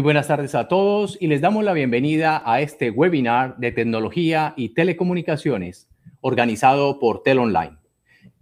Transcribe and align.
Muy 0.00 0.04
buenas 0.04 0.28
tardes 0.28 0.54
a 0.54 0.66
todos 0.66 1.18
y 1.20 1.26
les 1.26 1.42
damos 1.42 1.62
la 1.62 1.74
bienvenida 1.74 2.42
a 2.46 2.62
este 2.62 2.90
webinar 2.90 3.58
de 3.58 3.70
tecnología 3.70 4.54
y 4.56 4.70
telecomunicaciones 4.70 5.90
organizado 6.22 6.98
por 6.98 7.22
Tel 7.22 7.38
Online. 7.38 7.76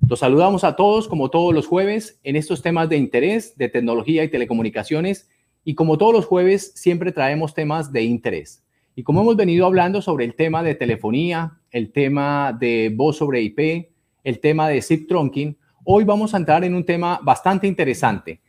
Los 0.08 0.20
saludamos 0.20 0.62
a 0.62 0.76
todos 0.76 1.08
como 1.08 1.30
todos 1.30 1.52
los 1.52 1.66
jueves 1.66 2.20
en 2.22 2.36
estos 2.36 2.62
temas 2.62 2.88
de 2.88 2.98
interés 2.98 3.58
de 3.58 3.68
tecnología 3.68 4.22
y 4.22 4.28
telecomunicaciones 4.28 5.28
y 5.64 5.74
como 5.74 5.98
todos 5.98 6.12
los 6.12 6.26
jueves 6.26 6.70
siempre 6.76 7.10
traemos 7.10 7.54
temas 7.54 7.92
de 7.92 8.04
interés. 8.04 8.62
Y 8.94 9.02
como 9.02 9.22
hemos 9.22 9.34
venido 9.34 9.66
hablando 9.66 10.00
sobre 10.00 10.26
el 10.26 10.36
tema 10.36 10.62
de 10.62 10.76
telefonía, 10.76 11.58
el 11.72 11.90
tema 11.90 12.56
de 12.56 12.92
voz 12.94 13.16
sobre 13.16 13.42
IP, 13.42 13.90
el 14.22 14.38
tema 14.38 14.68
de 14.68 14.80
zip 14.80 15.08
trunking, 15.08 15.58
hoy 15.82 16.04
vamos 16.04 16.34
a 16.34 16.36
entrar 16.36 16.62
en 16.62 16.76
un 16.76 16.84
tema 16.84 17.18
bastante 17.20 17.66
interesante 17.66 18.42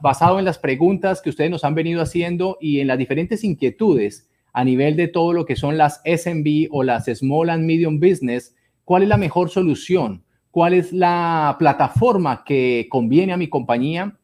basado 0.00 0.38
en 0.38 0.44
las 0.44 0.58
preguntas 0.58 1.20
que 1.20 1.30
ustedes 1.30 1.50
nos 1.50 1.64
han 1.64 1.74
venido 1.74 2.00
haciendo 2.00 2.58
y 2.60 2.80
en 2.80 2.86
las 2.86 2.98
diferentes 2.98 3.44
inquietudes 3.44 4.28
a 4.52 4.64
nivel 4.64 4.96
de 4.96 5.08
todo 5.08 5.32
lo 5.32 5.44
que 5.44 5.56
son 5.56 5.76
las 5.76 6.00
SMB 6.04 6.68
o 6.70 6.84
las 6.84 7.06
Small 7.06 7.50
and 7.50 7.66
Medium 7.66 7.98
Business, 7.98 8.54
¿cuál 8.84 9.02
es 9.02 9.08
la 9.08 9.16
mejor 9.16 9.50
solución? 9.50 10.22
¿Cuál 10.52 10.74
es 10.74 10.92
la 10.92 11.56
plataforma 11.58 12.44
que 12.44 12.86
conviene 12.88 13.32
a 13.32 13.36
mi 13.36 13.48
compañía 13.48 14.16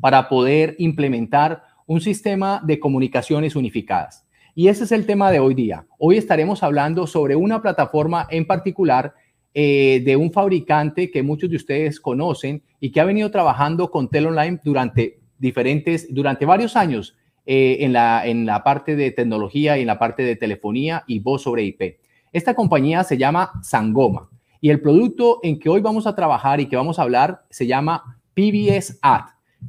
para 0.00 0.28
poder 0.28 0.76
implementar 0.78 1.62
un 1.86 2.02
sistema 2.02 2.60
de 2.62 2.78
comunicaciones 2.78 3.56
unificadas? 3.56 4.26
Y 4.54 4.68
ese 4.68 4.84
es 4.84 4.92
el 4.92 5.06
tema 5.06 5.30
de 5.30 5.40
hoy 5.40 5.54
día. 5.54 5.86
Hoy 5.98 6.18
estaremos 6.18 6.62
hablando 6.62 7.06
sobre 7.06 7.34
una 7.34 7.62
plataforma 7.62 8.26
en 8.30 8.46
particular 8.46 9.14
eh, 9.54 10.02
de 10.04 10.16
un 10.16 10.32
fabricante 10.32 11.10
que 11.12 11.22
muchos 11.22 11.48
de 11.48 11.56
ustedes 11.56 12.00
conocen 12.00 12.62
y 12.80 12.90
que 12.90 13.00
ha 13.00 13.04
venido 13.04 13.30
trabajando 13.30 13.90
con 13.90 14.08
Telonline 14.08 14.60
durante 14.64 15.20
diferentes, 15.38 16.12
durante 16.12 16.44
varios 16.44 16.74
años 16.74 17.16
eh, 17.46 17.76
en, 17.80 17.92
la, 17.92 18.26
en 18.26 18.46
la 18.46 18.64
parte 18.64 18.96
de 18.96 19.12
tecnología 19.12 19.78
y 19.78 19.82
en 19.82 19.86
la 19.86 19.98
parte 19.98 20.24
de 20.24 20.34
telefonía 20.34 21.04
y 21.06 21.20
voz 21.20 21.42
sobre 21.42 21.62
IP. 21.62 21.98
Esta 22.32 22.54
compañía 22.54 23.04
se 23.04 23.16
llama 23.16 23.52
Sangoma 23.62 24.28
y 24.60 24.70
el 24.70 24.80
producto 24.80 25.40
en 25.42 25.58
que 25.58 25.68
hoy 25.68 25.80
vamos 25.80 26.06
a 26.06 26.16
trabajar 26.16 26.58
y 26.58 26.66
que 26.66 26.76
vamos 26.76 26.98
a 26.98 27.02
hablar 27.02 27.44
se 27.50 27.66
llama 27.66 28.18
PBS 28.34 28.98
Ad. 29.02 29.26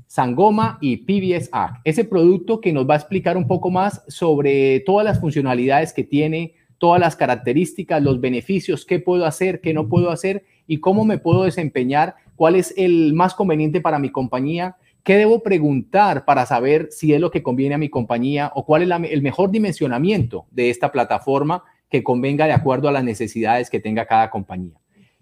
Sangoma 0.07 0.77
y 0.81 0.97
PBS 0.97 1.49
Ad. 1.51 1.75
Ese 1.83 2.05
producto 2.05 2.59
que 2.59 2.73
nos 2.73 2.89
va 2.89 2.95
a 2.95 2.97
explicar 2.97 3.37
un 3.37 3.45
poco 3.47 3.69
más 3.69 4.03
sobre 4.07 4.79
todas 4.81 5.05
las 5.05 5.19
funcionalidades 5.19 5.93
que 5.93 6.03
tiene, 6.03 6.55
todas 6.77 6.99
las 6.99 7.15
características, 7.15 8.01
los 8.01 8.19
beneficios, 8.21 8.85
qué 8.85 8.99
puedo 8.99 9.25
hacer, 9.25 9.61
qué 9.61 9.73
no 9.73 9.87
puedo 9.87 10.09
hacer 10.09 10.45
y 10.67 10.79
cómo 10.79 11.05
me 11.05 11.17
puedo 11.17 11.43
desempeñar, 11.43 12.15
cuál 12.35 12.55
es 12.55 12.73
el 12.77 13.13
más 13.13 13.33
conveniente 13.33 13.81
para 13.81 13.99
mi 13.99 14.09
compañía, 14.09 14.77
qué 15.03 15.15
debo 15.17 15.43
preguntar 15.43 16.25
para 16.25 16.45
saber 16.45 16.89
si 16.91 17.13
es 17.13 17.21
lo 17.21 17.31
que 17.31 17.43
conviene 17.43 17.75
a 17.75 17.79
mi 17.79 17.89
compañía 17.89 18.51
o 18.55 18.65
cuál 18.65 18.81
es 18.83 19.11
el 19.11 19.21
mejor 19.21 19.51
dimensionamiento 19.51 20.45
de 20.51 20.69
esta 20.69 20.91
plataforma 20.91 21.63
que 21.89 22.03
convenga 22.03 22.45
de 22.45 22.53
acuerdo 22.53 22.89
a 22.89 22.91
las 22.91 23.03
necesidades 23.03 23.69
que 23.69 23.79
tenga 23.79 24.05
cada 24.05 24.29
compañía. 24.29 24.73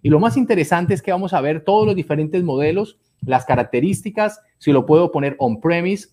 Y 0.02 0.09
lo 0.09 0.19
más 0.19 0.38
interesante 0.38 0.94
es 0.94 1.02
que 1.02 1.12
vamos 1.12 1.34
a 1.34 1.42
ver 1.42 1.63
todos 1.63 1.86
los 1.86 1.96
diferentes 1.96 2.44
modelos, 2.44 2.97
las 3.25 3.46
características, 3.46 4.42
si 4.58 4.72
lo 4.72 4.86
puedo 4.86 5.12
poner 5.12 5.36
on-premise, 5.40 6.09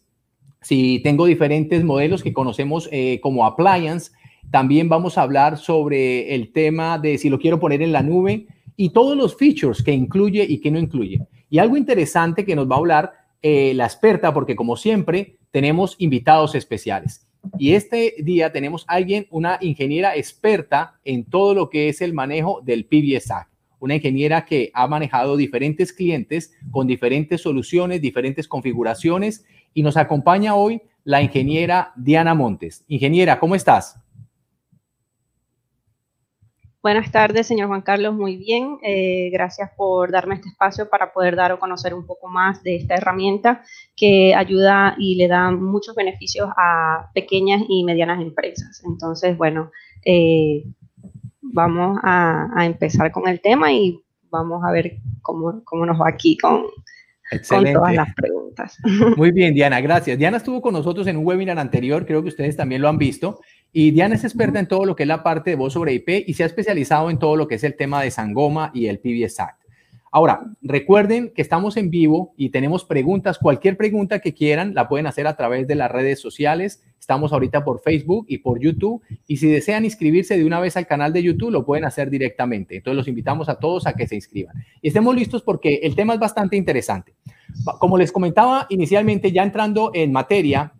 si 0.60 1.00
tengo 1.02 1.26
diferentes 1.26 1.82
modelos 1.84 2.22
que 2.22 2.32
conocemos 2.32 2.88
eh, 2.92 3.20
como 3.22 3.46
appliance, 3.46 4.12
también 4.50 4.88
vamos 4.88 5.16
a 5.16 5.22
hablar 5.22 5.58
sobre 5.58 6.34
el 6.34 6.52
tema 6.52 6.98
de 6.98 7.18
si 7.18 7.28
lo 7.28 7.38
quiero 7.38 7.60
poner 7.60 7.82
en 7.82 7.92
la 7.92 8.02
nube 8.02 8.46
y 8.76 8.90
todos 8.90 9.16
los 9.16 9.36
features 9.36 9.82
que 9.82 9.92
incluye 9.92 10.44
y 10.48 10.58
que 10.60 10.70
no 10.70 10.78
incluye. 10.78 11.20
Y 11.48 11.58
algo 11.58 11.76
interesante 11.76 12.44
que 12.44 12.56
nos 12.56 12.68
va 12.68 12.76
a 12.76 12.78
hablar 12.78 13.12
eh, 13.42 13.72
la 13.74 13.84
experta, 13.84 14.34
porque 14.34 14.56
como 14.56 14.76
siempre 14.76 15.38
tenemos 15.50 15.96
invitados 15.98 16.54
especiales. 16.54 17.26
Y 17.58 17.72
este 17.72 18.14
día 18.18 18.52
tenemos 18.52 18.84
a 18.86 18.94
alguien, 18.94 19.26
una 19.30 19.58
ingeniera 19.60 20.16
experta 20.16 20.98
en 21.04 21.24
todo 21.24 21.54
lo 21.54 21.70
que 21.70 21.88
es 21.88 22.00
el 22.00 22.12
manejo 22.12 22.60
del 22.62 22.84
PBSAC. 22.84 23.48
Una 23.78 23.94
ingeniera 23.94 24.44
que 24.44 24.70
ha 24.74 24.86
manejado 24.86 25.36
diferentes 25.36 25.92
clientes 25.92 26.52
con 26.70 26.86
diferentes 26.86 27.40
soluciones, 27.40 28.02
diferentes 28.02 28.46
configuraciones. 28.46 29.44
Y 29.72 29.82
nos 29.82 29.96
acompaña 29.96 30.54
hoy 30.54 30.82
la 31.04 31.22
ingeniera 31.22 31.92
Diana 31.96 32.34
Montes. 32.34 32.84
Ingeniera, 32.88 33.40
¿cómo 33.40 33.54
estás? 33.54 33.98
Buenas 36.82 37.12
tardes, 37.12 37.46
señor 37.46 37.68
Juan 37.68 37.82
Carlos. 37.82 38.14
Muy 38.14 38.38
bien. 38.38 38.78
Eh, 38.82 39.28
gracias 39.30 39.70
por 39.76 40.10
darme 40.10 40.36
este 40.36 40.48
espacio 40.48 40.88
para 40.88 41.12
poder 41.12 41.36
dar 41.36 41.52
a 41.52 41.58
conocer 41.58 41.92
un 41.92 42.06
poco 42.06 42.26
más 42.26 42.62
de 42.62 42.76
esta 42.76 42.94
herramienta 42.94 43.62
que 43.94 44.34
ayuda 44.34 44.94
y 44.98 45.16
le 45.16 45.28
da 45.28 45.50
muchos 45.50 45.94
beneficios 45.94 46.48
a 46.56 47.10
pequeñas 47.12 47.62
y 47.68 47.84
medianas 47.84 48.22
empresas. 48.22 48.82
Entonces, 48.86 49.36
bueno, 49.36 49.70
eh, 50.06 50.64
vamos 51.42 51.98
a, 52.02 52.48
empezar 52.64 53.12
con 53.12 53.28
el 53.28 53.42
tema 53.42 53.70
y 53.70 54.02
vamos 54.30 54.64
a 54.64 54.70
ver 54.70 55.00
cómo, 55.20 55.62
cómo 55.64 55.84
nos 55.84 56.00
va 56.00 56.08
aquí 56.08 56.38
con, 56.38 56.62
con 57.46 57.72
todas 57.72 57.94
las 57.94 58.14
preguntas. 58.14 58.78
Muy 59.18 59.32
bien, 59.32 59.52
Diana, 59.54 59.82
gracias. 59.82 60.16
Diana 60.16 60.38
estuvo 60.38 60.62
con 60.62 60.72
nosotros 60.72 61.06
en 61.06 61.18
un 61.18 61.26
webinar 61.26 61.58
anterior, 61.58 62.06
creo 62.06 62.22
que 62.22 62.28
ustedes 62.28 62.56
también 62.56 62.80
lo 62.80 62.88
han 62.88 62.96
visto, 62.96 63.40
y 63.72 63.92
Diana 63.92 64.16
es 64.16 64.24
experta 64.24 64.58
en 64.58 64.66
todo 64.66 64.84
lo 64.84 64.96
que 64.96 65.04
es 65.04 65.08
la 65.08 65.22
parte 65.22 65.50
de 65.50 65.56
voz 65.56 65.74
sobre 65.74 65.94
IP 65.94 66.24
y 66.26 66.34
se 66.34 66.42
ha 66.42 66.46
especializado 66.46 67.10
en 67.10 67.18
todo 67.18 67.36
lo 67.36 67.46
que 67.46 67.54
es 67.54 67.64
el 67.64 67.76
tema 67.76 68.02
de 68.02 68.10
Sangoma 68.10 68.70
y 68.74 68.86
el 68.86 68.98
PBSAC. 68.98 69.60
Ahora, 70.12 70.42
recuerden 70.60 71.32
que 71.32 71.40
estamos 71.40 71.76
en 71.76 71.88
vivo 71.88 72.34
y 72.36 72.48
tenemos 72.48 72.84
preguntas. 72.84 73.38
Cualquier 73.38 73.76
pregunta 73.76 74.18
que 74.18 74.34
quieran 74.34 74.74
la 74.74 74.88
pueden 74.88 75.06
hacer 75.06 75.28
a 75.28 75.36
través 75.36 75.68
de 75.68 75.76
las 75.76 75.88
redes 75.88 76.20
sociales. 76.20 76.82
Estamos 76.98 77.32
ahorita 77.32 77.64
por 77.64 77.80
Facebook 77.80 78.26
y 78.28 78.38
por 78.38 78.58
YouTube. 78.58 79.02
Y 79.28 79.36
si 79.36 79.46
desean 79.46 79.84
inscribirse 79.84 80.36
de 80.36 80.44
una 80.44 80.58
vez 80.58 80.76
al 80.76 80.88
canal 80.88 81.12
de 81.12 81.22
YouTube, 81.22 81.52
lo 81.52 81.64
pueden 81.64 81.84
hacer 81.84 82.10
directamente. 82.10 82.78
Entonces, 82.78 82.96
los 82.96 83.06
invitamos 83.06 83.48
a 83.48 83.60
todos 83.60 83.86
a 83.86 83.92
que 83.92 84.08
se 84.08 84.16
inscriban. 84.16 84.56
Y 84.82 84.88
estemos 84.88 85.14
listos 85.14 85.42
porque 85.42 85.76
el 85.84 85.94
tema 85.94 86.14
es 86.14 86.18
bastante 86.18 86.56
interesante. 86.56 87.14
Como 87.78 87.96
les 87.96 88.10
comentaba 88.10 88.66
inicialmente, 88.68 89.30
ya 89.30 89.44
entrando 89.44 89.92
en 89.94 90.10
materia, 90.10 90.72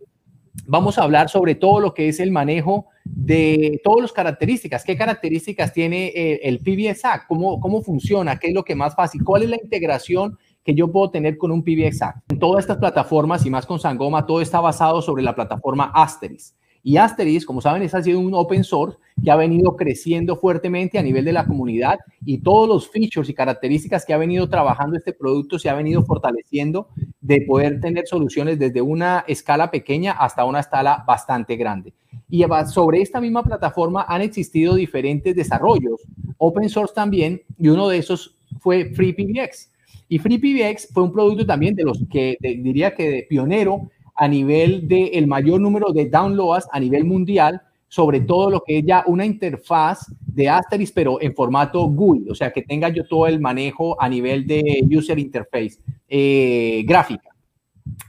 vamos 0.67 0.97
a 0.97 1.03
hablar 1.03 1.29
sobre 1.29 1.55
todo 1.55 1.79
lo 1.79 1.93
que 1.93 2.09
es 2.09 2.19
el 2.19 2.31
manejo 2.31 2.87
de 3.03 3.79
todas 3.83 4.01
las 4.01 4.11
características. 4.11 4.83
¿Qué 4.83 4.97
características 4.97 5.73
tiene 5.73 6.07
eh, 6.07 6.41
el 6.43 6.59
PBSAC? 6.59 7.27
¿Cómo, 7.27 7.59
¿Cómo 7.59 7.81
funciona? 7.81 8.37
¿Qué 8.39 8.47
es 8.47 8.53
lo 8.53 8.63
que 8.63 8.75
más 8.75 8.95
fácil? 8.95 9.23
¿Cuál 9.23 9.43
es 9.43 9.49
la 9.49 9.57
integración 9.61 10.37
que 10.63 10.73
yo 10.73 10.91
puedo 10.91 11.11
tener 11.11 11.37
con 11.37 11.51
un 11.51 11.63
PBSAC? 11.63 12.23
En 12.29 12.39
todas 12.39 12.63
estas 12.63 12.77
plataformas 12.77 13.45
y 13.45 13.49
más 13.49 13.65
con 13.65 13.79
Sangoma, 13.79 14.25
todo 14.25 14.41
está 14.41 14.59
basado 14.59 15.01
sobre 15.01 15.23
la 15.23 15.35
plataforma 15.35 15.91
Asteris. 15.93 16.55
Y 16.83 16.97
Asteris, 16.97 17.45
como 17.45 17.61
saben, 17.61 17.83
es 17.83 17.93
ha 17.93 18.01
sido 18.01 18.19
un 18.19 18.33
open 18.33 18.63
source 18.63 18.97
que 19.23 19.29
ha 19.29 19.35
venido 19.35 19.75
creciendo 19.75 20.35
fuertemente 20.35 20.97
a 20.97 21.03
nivel 21.03 21.25
de 21.25 21.33
la 21.33 21.45
comunidad 21.45 21.99
y 22.25 22.39
todos 22.39 22.67
los 22.67 22.89
features 22.89 23.29
y 23.29 23.33
características 23.33 24.05
que 24.05 24.13
ha 24.13 24.17
venido 24.17 24.49
trabajando 24.49 24.97
este 24.97 25.13
producto 25.13 25.59
se 25.59 25.69
ha 25.69 25.75
venido 25.75 26.03
fortaleciendo 26.03 26.87
de 27.19 27.41
poder 27.41 27.79
tener 27.79 28.07
soluciones 28.07 28.57
desde 28.57 28.81
una 28.81 29.23
escala 29.27 29.69
pequeña 29.69 30.13
hasta 30.13 30.43
una 30.45 30.59
escala 30.59 31.03
bastante 31.05 31.55
grande. 31.55 31.93
Y 32.29 32.43
sobre 32.67 33.01
esta 33.01 33.21
misma 33.21 33.43
plataforma 33.43 34.05
han 34.07 34.21
existido 34.21 34.75
diferentes 34.75 35.35
desarrollos, 35.35 36.01
open 36.37 36.69
source 36.69 36.93
también, 36.95 37.41
y 37.59 37.67
uno 37.67 37.89
de 37.89 37.97
esos 37.97 38.35
fue 38.59 38.85
FreePBX. 38.85 39.69
Y 40.07 40.17
FreePBX 40.19 40.89
fue 40.93 41.03
un 41.03 41.11
producto 41.11 41.45
también 41.45 41.75
de 41.75 41.83
los 41.83 41.99
que 42.09 42.37
diría 42.41 42.95
que 42.95 43.09
de 43.09 43.27
pionero 43.29 43.89
a 44.21 44.27
nivel 44.27 44.87
del 44.87 45.25
mayor 45.25 45.59
número 45.59 45.91
de 45.91 46.05
downloads 46.07 46.67
a 46.71 46.79
nivel 46.79 47.05
mundial, 47.05 47.59
sobre 47.87 48.21
todo 48.21 48.51
lo 48.51 48.61
que 48.61 48.77
es 48.77 48.85
ya 48.85 49.03
una 49.07 49.25
interfaz 49.25 50.13
de 50.19 50.47
Asterisk, 50.47 50.93
pero 50.93 51.19
en 51.19 51.33
formato 51.33 51.87
GUI, 51.87 52.29
o 52.29 52.35
sea, 52.35 52.53
que 52.53 52.61
tenga 52.61 52.89
yo 52.89 53.03
todo 53.07 53.25
el 53.25 53.39
manejo 53.39 53.99
a 53.99 54.07
nivel 54.07 54.45
de 54.45 54.87
user 54.95 55.17
interface 55.17 55.79
eh, 56.07 56.83
gráfica. 56.85 57.29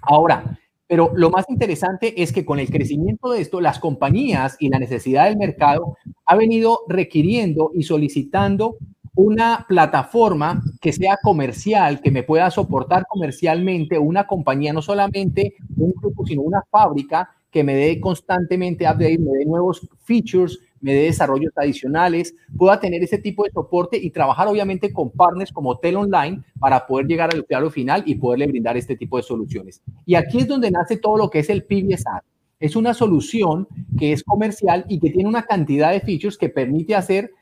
Ahora, 0.02 0.58
pero 0.86 1.12
lo 1.14 1.30
más 1.30 1.46
interesante 1.48 2.22
es 2.22 2.30
que 2.30 2.44
con 2.44 2.58
el 2.58 2.68
crecimiento 2.68 3.30
de 3.30 3.40
esto, 3.40 3.62
las 3.62 3.78
compañías 3.78 4.58
y 4.60 4.68
la 4.68 4.78
necesidad 4.78 5.24
del 5.24 5.38
mercado 5.38 5.96
ha 6.26 6.36
venido 6.36 6.80
requiriendo 6.88 7.70
y 7.72 7.84
solicitando 7.84 8.76
una 9.14 9.66
plataforma 9.68 10.62
que 10.80 10.92
sea 10.92 11.18
comercial, 11.22 12.00
que 12.00 12.10
me 12.10 12.22
pueda 12.22 12.50
soportar 12.50 13.04
comercialmente 13.08 13.98
una 13.98 14.26
compañía, 14.26 14.72
no 14.72 14.82
solamente 14.82 15.54
un 15.76 15.92
grupo, 15.92 16.26
sino 16.26 16.42
una 16.42 16.62
fábrica 16.70 17.28
que 17.50 17.62
me 17.62 17.74
dé 17.74 18.00
constantemente 18.00 18.84
update, 18.84 19.18
me 19.18 19.38
dé 19.38 19.44
nuevos 19.44 19.86
features, 20.04 20.58
me 20.80 20.94
dé 20.94 21.02
desarrollos 21.02 21.52
adicionales, 21.54 22.34
pueda 22.56 22.80
tener 22.80 23.02
ese 23.02 23.18
tipo 23.18 23.44
de 23.44 23.50
soporte 23.52 23.98
y 23.98 24.10
trabajar 24.10 24.48
obviamente 24.48 24.92
con 24.92 25.10
partners 25.10 25.52
como 25.52 25.78
Tel 25.78 25.96
Online 25.96 26.42
para 26.58 26.86
poder 26.86 27.06
llegar 27.06 27.30
al 27.32 27.40
usuario 27.40 27.70
final 27.70 28.02
y 28.06 28.14
poderle 28.14 28.46
brindar 28.46 28.78
este 28.78 28.96
tipo 28.96 29.18
de 29.18 29.22
soluciones. 29.22 29.82
Y 30.06 30.14
aquí 30.14 30.38
es 30.38 30.48
donde 30.48 30.70
nace 30.70 30.96
todo 30.96 31.18
lo 31.18 31.28
que 31.28 31.40
es 31.40 31.50
el 31.50 31.64
PBSAR. 31.64 32.22
Es 32.58 32.74
una 32.74 32.94
solución 32.94 33.68
que 33.98 34.12
es 34.12 34.24
comercial 34.24 34.86
y 34.88 34.98
que 34.98 35.10
tiene 35.10 35.28
una 35.28 35.42
cantidad 35.42 35.92
de 35.92 36.00
features 36.00 36.38
que 36.38 36.48
permite 36.48 36.94
hacer 36.94 37.32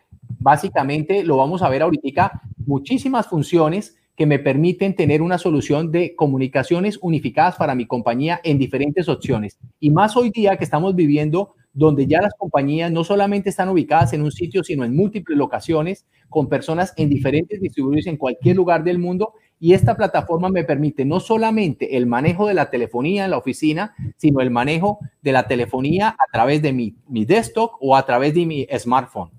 básicamente 0.41 1.23
lo 1.23 1.37
vamos 1.37 1.63
a 1.63 1.69
ver 1.69 1.83
ahorita, 1.83 2.43
muchísimas 2.67 3.29
funciones 3.29 3.97
que 4.17 4.27
me 4.27 4.39
permiten 4.39 4.95
tener 4.97 5.23
una 5.23 5.39
solución 5.39 5.93
de 5.93 6.15
comunicaciones 6.15 6.99
unificadas 7.01 7.57
para 7.57 7.75
mi 7.75 7.87
compañía 7.87 8.41
en 8.45 8.59
diferentes 8.59 9.09
opciones. 9.09 9.59
Y 9.79 9.91
más 9.91 10.17
hoy 10.17 10.31
día 10.31 10.57
que 10.57 10.65
estamos 10.65 10.95
viviendo 10.95 11.55
donde 11.73 12.07
ya 12.07 12.21
las 12.21 12.35
compañías 12.35 12.91
no 12.91 13.05
solamente 13.05 13.49
están 13.49 13.69
ubicadas 13.69 14.13
en 14.13 14.23
un 14.23 14.33
sitio, 14.33 14.65
sino 14.65 14.85
en 14.85 14.95
múltiples 14.95 15.39
locaciones, 15.39 16.05
con 16.29 16.49
personas 16.49 16.93
en 16.97 17.09
diferentes 17.09 17.61
distribuidores 17.61 18.07
en 18.09 18.17
cualquier 18.17 18.57
lugar 18.57 18.83
del 18.83 18.99
mundo. 18.99 19.35
Y 19.59 19.75
esta 19.75 19.97
plataforma 19.97 20.49
me 20.49 20.65
permite 20.65 21.05
no 21.05 21.21
solamente 21.21 21.97
el 21.97 22.07
manejo 22.07 22.47
de 22.47 22.55
la 22.55 22.71
telefonía 22.71 23.25
en 23.25 23.31
la 23.31 23.39
oficina, 23.39 23.95
sino 24.17 24.41
el 24.41 24.51
manejo 24.51 24.99
de 25.23 25.33
la 25.33 25.47
telefonía 25.47 26.09
a 26.09 26.33
través 26.33 26.61
de 26.63 26.73
mi, 26.73 26.97
mi 27.09 27.25
desktop 27.25 27.73
o 27.81 27.95
a 27.95 28.05
través 28.05 28.35
de 28.35 28.47
mi 28.47 28.67
smartphone. 28.79 29.31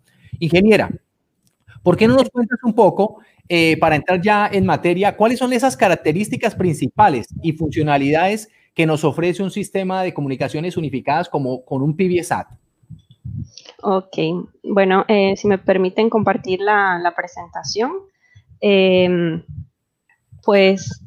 Ingeniera, 0.42 0.90
¿por 1.84 1.96
qué 1.96 2.08
no 2.08 2.16
nos 2.16 2.30
cuentas 2.30 2.58
un 2.64 2.74
poco, 2.74 3.20
eh, 3.48 3.78
para 3.78 3.96
entrar 3.96 4.20
ya 4.20 4.50
en 4.52 4.66
materia, 4.66 5.16
cuáles 5.16 5.38
son 5.38 5.54
esas 5.54 5.78
características 5.78 6.56
principales 6.56 7.28
y 7.44 7.54
funcionalidades 7.54 8.50
que 8.74 8.88
nos 8.88 9.04
ofrece 9.04 9.44
un 9.44 9.52
sistema 9.52 10.02
de 10.02 10.16
comunicaciones 10.16 10.78
unificadas 10.78 11.30
como 11.30 11.64
con 11.64 11.84
un 11.84 11.96
PBSAT? 11.96 12.48
Ok, 13.84 14.18
bueno, 14.64 15.06
eh, 15.08 15.36
si 15.38 15.48
me 15.48 15.60
permiten 15.60 16.10
compartir 16.10 16.60
la, 16.60 17.14
presentación, 17.16 17.92
em, 18.60 19.44
pues, 20.44 21.04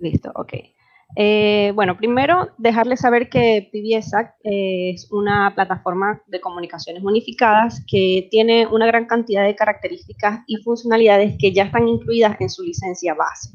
listo, 0.00 0.32
ok. 0.34 0.54
Eh, 1.20 1.72
bueno, 1.74 1.96
primero 1.96 2.50
dejarles 2.58 3.00
saber 3.00 3.28
que 3.28 3.68
PBSAC 3.72 4.36
es 4.44 5.10
una 5.10 5.52
plataforma 5.52 6.22
de 6.28 6.40
comunicaciones 6.40 7.02
unificadas 7.02 7.84
que 7.88 8.28
tiene 8.30 8.68
una 8.68 8.86
gran 8.86 9.06
cantidad 9.06 9.44
de 9.44 9.56
características 9.56 10.42
y 10.46 10.58
funcionalidades 10.58 11.34
que 11.36 11.52
ya 11.52 11.64
están 11.64 11.88
incluidas 11.88 12.40
en 12.40 12.48
su 12.48 12.62
licencia 12.62 13.14
base 13.14 13.50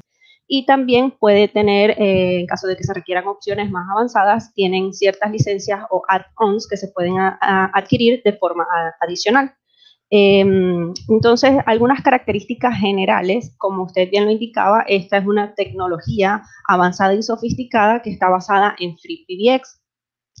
y 0.46 0.66
también 0.66 1.10
puede 1.12 1.48
tener, 1.48 1.92
eh, 1.92 2.40
en 2.40 2.46
caso 2.46 2.66
de 2.66 2.76
que 2.76 2.84
se 2.84 2.92
requieran 2.92 3.26
opciones 3.26 3.70
más 3.70 3.88
avanzadas, 3.90 4.52
tienen 4.52 4.92
ciertas 4.92 5.30
licencias 5.30 5.80
o 5.90 6.02
add-ons 6.06 6.68
que 6.68 6.76
se 6.76 6.88
pueden 6.88 7.16
adquirir 7.18 8.22
de 8.22 8.34
forma 8.34 8.66
adicional. 9.00 9.54
Em, 10.16 10.92
entonces, 11.08 11.56
algunas 11.66 12.00
características 12.00 12.78
generales, 12.78 13.52
como 13.58 13.82
usted 13.82 14.08
bien 14.10 14.26
lo 14.26 14.30
indicaba, 14.30 14.84
esta 14.86 15.18
es 15.18 15.26
una 15.26 15.56
tecnología 15.56 16.44
avanzada 16.68 17.14
y 17.14 17.22
sofisticada 17.24 18.00
que 18.00 18.10
está 18.10 18.28
basada 18.28 18.76
en 18.78 18.96
FreePBX. 18.96 19.82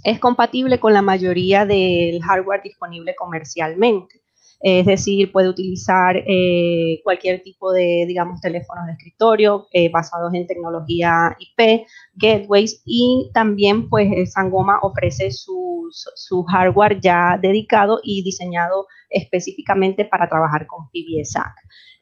Es 0.04 0.20
compatible 0.20 0.78
con 0.78 0.92
la 0.92 1.02
mayoría 1.02 1.66
del 1.66 2.22
hardware 2.22 2.62
disponible 2.62 3.16
comercialmente 3.16 4.24
es 4.66 4.86
decir, 4.86 5.30
puede 5.30 5.50
utilizar 5.50 6.16
eh, 6.26 6.98
cualquier 7.04 7.42
tipo 7.42 7.70
de, 7.70 8.06
digamos, 8.08 8.40
teléfonos 8.40 8.86
de 8.86 8.92
escritorio 8.92 9.66
eh, 9.72 9.90
basados 9.90 10.32
en 10.32 10.46
tecnología 10.46 11.36
IP, 11.38 11.86
gateways 12.14 12.80
y 12.86 13.30
también, 13.34 13.90
pues, 13.90 14.32
Sangoma 14.32 14.78
ofrece 14.80 15.32
su, 15.32 15.88
su 15.90 16.44
hardware 16.44 16.98
ya 16.98 17.38
dedicado 17.42 18.00
y 18.02 18.22
diseñado 18.22 18.86
específicamente 19.14 20.04
para 20.04 20.28
trabajar 20.28 20.66
con 20.66 20.88
PBSAC. 20.90 21.54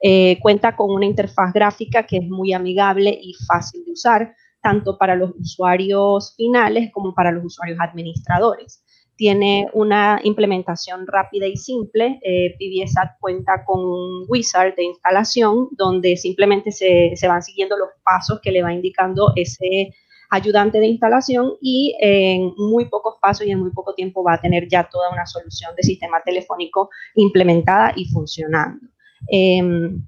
Eh, 0.02 0.38
cuenta 0.40 0.74
con 0.74 0.90
una 0.90 1.06
interfaz 1.06 1.52
gráfica 1.52 2.04
que 2.04 2.18
es 2.18 2.24
muy 2.24 2.52
amigable 2.52 3.10
y 3.10 3.34
fácil 3.46 3.84
de 3.84 3.92
usar, 3.92 4.34
tanto 4.60 4.98
para 4.98 5.14
los 5.14 5.30
usuarios 5.38 6.34
finales 6.36 6.90
como 6.92 7.14
para 7.14 7.30
los 7.30 7.44
usuarios 7.44 7.78
administradores 7.80 8.82
tiene 9.22 9.68
una 9.72 10.20
implementación 10.24 11.06
rápida 11.06 11.46
y 11.46 11.56
simple. 11.56 12.18
Eh, 12.22 12.56
PBSAT 12.58 13.20
cuenta 13.20 13.64
con 13.64 13.78
un 13.78 14.24
wizard 14.28 14.74
de 14.74 14.84
instalación 14.84 15.68
donde 15.72 16.16
simplemente 16.16 16.72
se, 16.72 17.12
se, 17.14 17.28
van 17.28 17.42
siguiendo 17.42 17.76
los 17.76 17.90
pasos 18.02 18.40
que 18.42 18.50
le 18.50 18.64
va 18.64 18.72
indicando 18.72 19.32
ese 19.36 19.94
ayudante 20.32 20.80
de 20.80 20.86
instalación 20.86 21.52
y 21.60 21.94
en 22.00 22.54
muy 22.56 22.86
pocos 22.86 23.16
pasos 23.20 23.46
y 23.46 23.50
en 23.50 23.60
muy 23.60 23.70
poco 23.70 23.94
tiempo 23.94 24.24
va 24.24 24.34
a 24.34 24.40
tener 24.40 24.66
ya 24.66 24.88
toda 24.90 25.10
una 25.10 25.26
solución 25.26 25.76
de 25.76 25.82
sistema 25.82 26.22
telefónico 26.24 26.88
implementada 27.14 27.92
y 27.94 28.06
funcionando. 28.06 28.80
Em, 29.28 30.02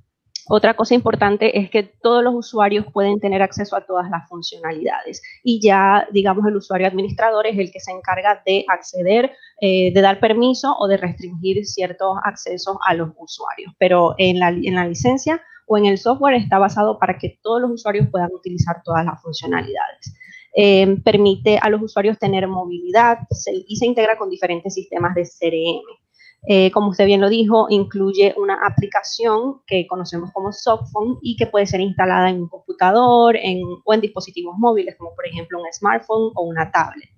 otra 0.49 0.75
cosa 0.75 0.95
importante 0.95 1.59
es 1.59 1.69
que 1.69 1.83
todos 1.83 2.25
los 2.25 2.35
usuarios 2.35 2.87
pueden 2.91 3.21
tener 3.21 3.43
acceso 3.43 3.77
a 3.77 3.85
todas 3.85 4.11
las 4.11 4.27
funcionalidades 4.27 5.23
y 5.43 5.61
ya, 5.61 6.09
digamos, 6.11 6.47
el 6.47 6.57
usuario 6.57 6.87
administrador 6.87 7.47
es 7.47 7.59
el 7.59 7.71
que 7.71 7.81
se 7.81 7.93
encarga 7.93 8.43
de 8.47 8.65
acceder, 8.69 9.31
eh, 9.61 9.93
de 9.93 10.01
dar 10.01 10.21
permiso 10.21 10.75
o 10.79 10.89
de 10.89 10.97
restringir 10.97 11.67
ciertos 11.67 12.17
accesos 12.25 12.79
a 12.87 12.95
los 12.95 13.11
usuarios. 13.19 13.75
Pero 13.79 14.15
en 14.17 14.39
la, 14.39 14.49
en 14.49 14.75
la 14.75 14.89
licencia 14.89 15.43
o 15.67 15.79
en 15.79 15.87
el 15.87 15.99
software 15.99 16.35
está 16.35 16.59
basado 16.59 16.99
para 16.99 17.19
que 17.19 17.39
todos 17.43 17.61
los 17.61 17.71
usuarios 17.71 18.09
puedan 18.11 18.33
utilizar 18.33 18.83
todas 18.85 19.05
las 19.05 19.21
funcionalidades. 19.23 20.15
Eh, 20.57 20.97
permite 21.05 21.59
a 21.61 21.69
los 21.69 21.83
usuarios 21.83 22.19
tener 22.19 22.47
movilidad 22.47 23.19
y 23.67 23.77
se 23.77 23.87
integra 23.87 24.17
con 24.17 24.31
diferentes 24.31 24.75
sistemas 24.75 25.15
de 25.15 25.23
CRM. 25.23 26.04
Eh, 26.47 26.71
como 26.73 26.91
usted 26.91 27.07
bien 27.07 27.23
lo 27.23 27.31
dijo, 27.31 27.67
incluye 27.71 28.35
una 28.37 28.59
aplicación 28.67 29.63
que 29.67 29.87
conocemos 29.87 30.31
como 30.33 30.53
Softphone 30.53 31.19
y 31.23 31.37
que 31.37 31.47
puede 31.47 31.67
ser 31.67 31.81
instalada 31.81 32.29
en 32.29 32.43
un 32.43 32.49
computador 32.49 33.37
o 33.85 33.95
en 33.95 34.01
dispositivos 34.01 34.55
móviles, 34.59 34.97
como 34.97 35.15
por 35.15 35.27
ejemplo 35.27 35.59
un 35.59 35.73
smartphone 35.73 36.33
o 36.35 36.43
una 36.43 36.71
tablet. 36.71 37.09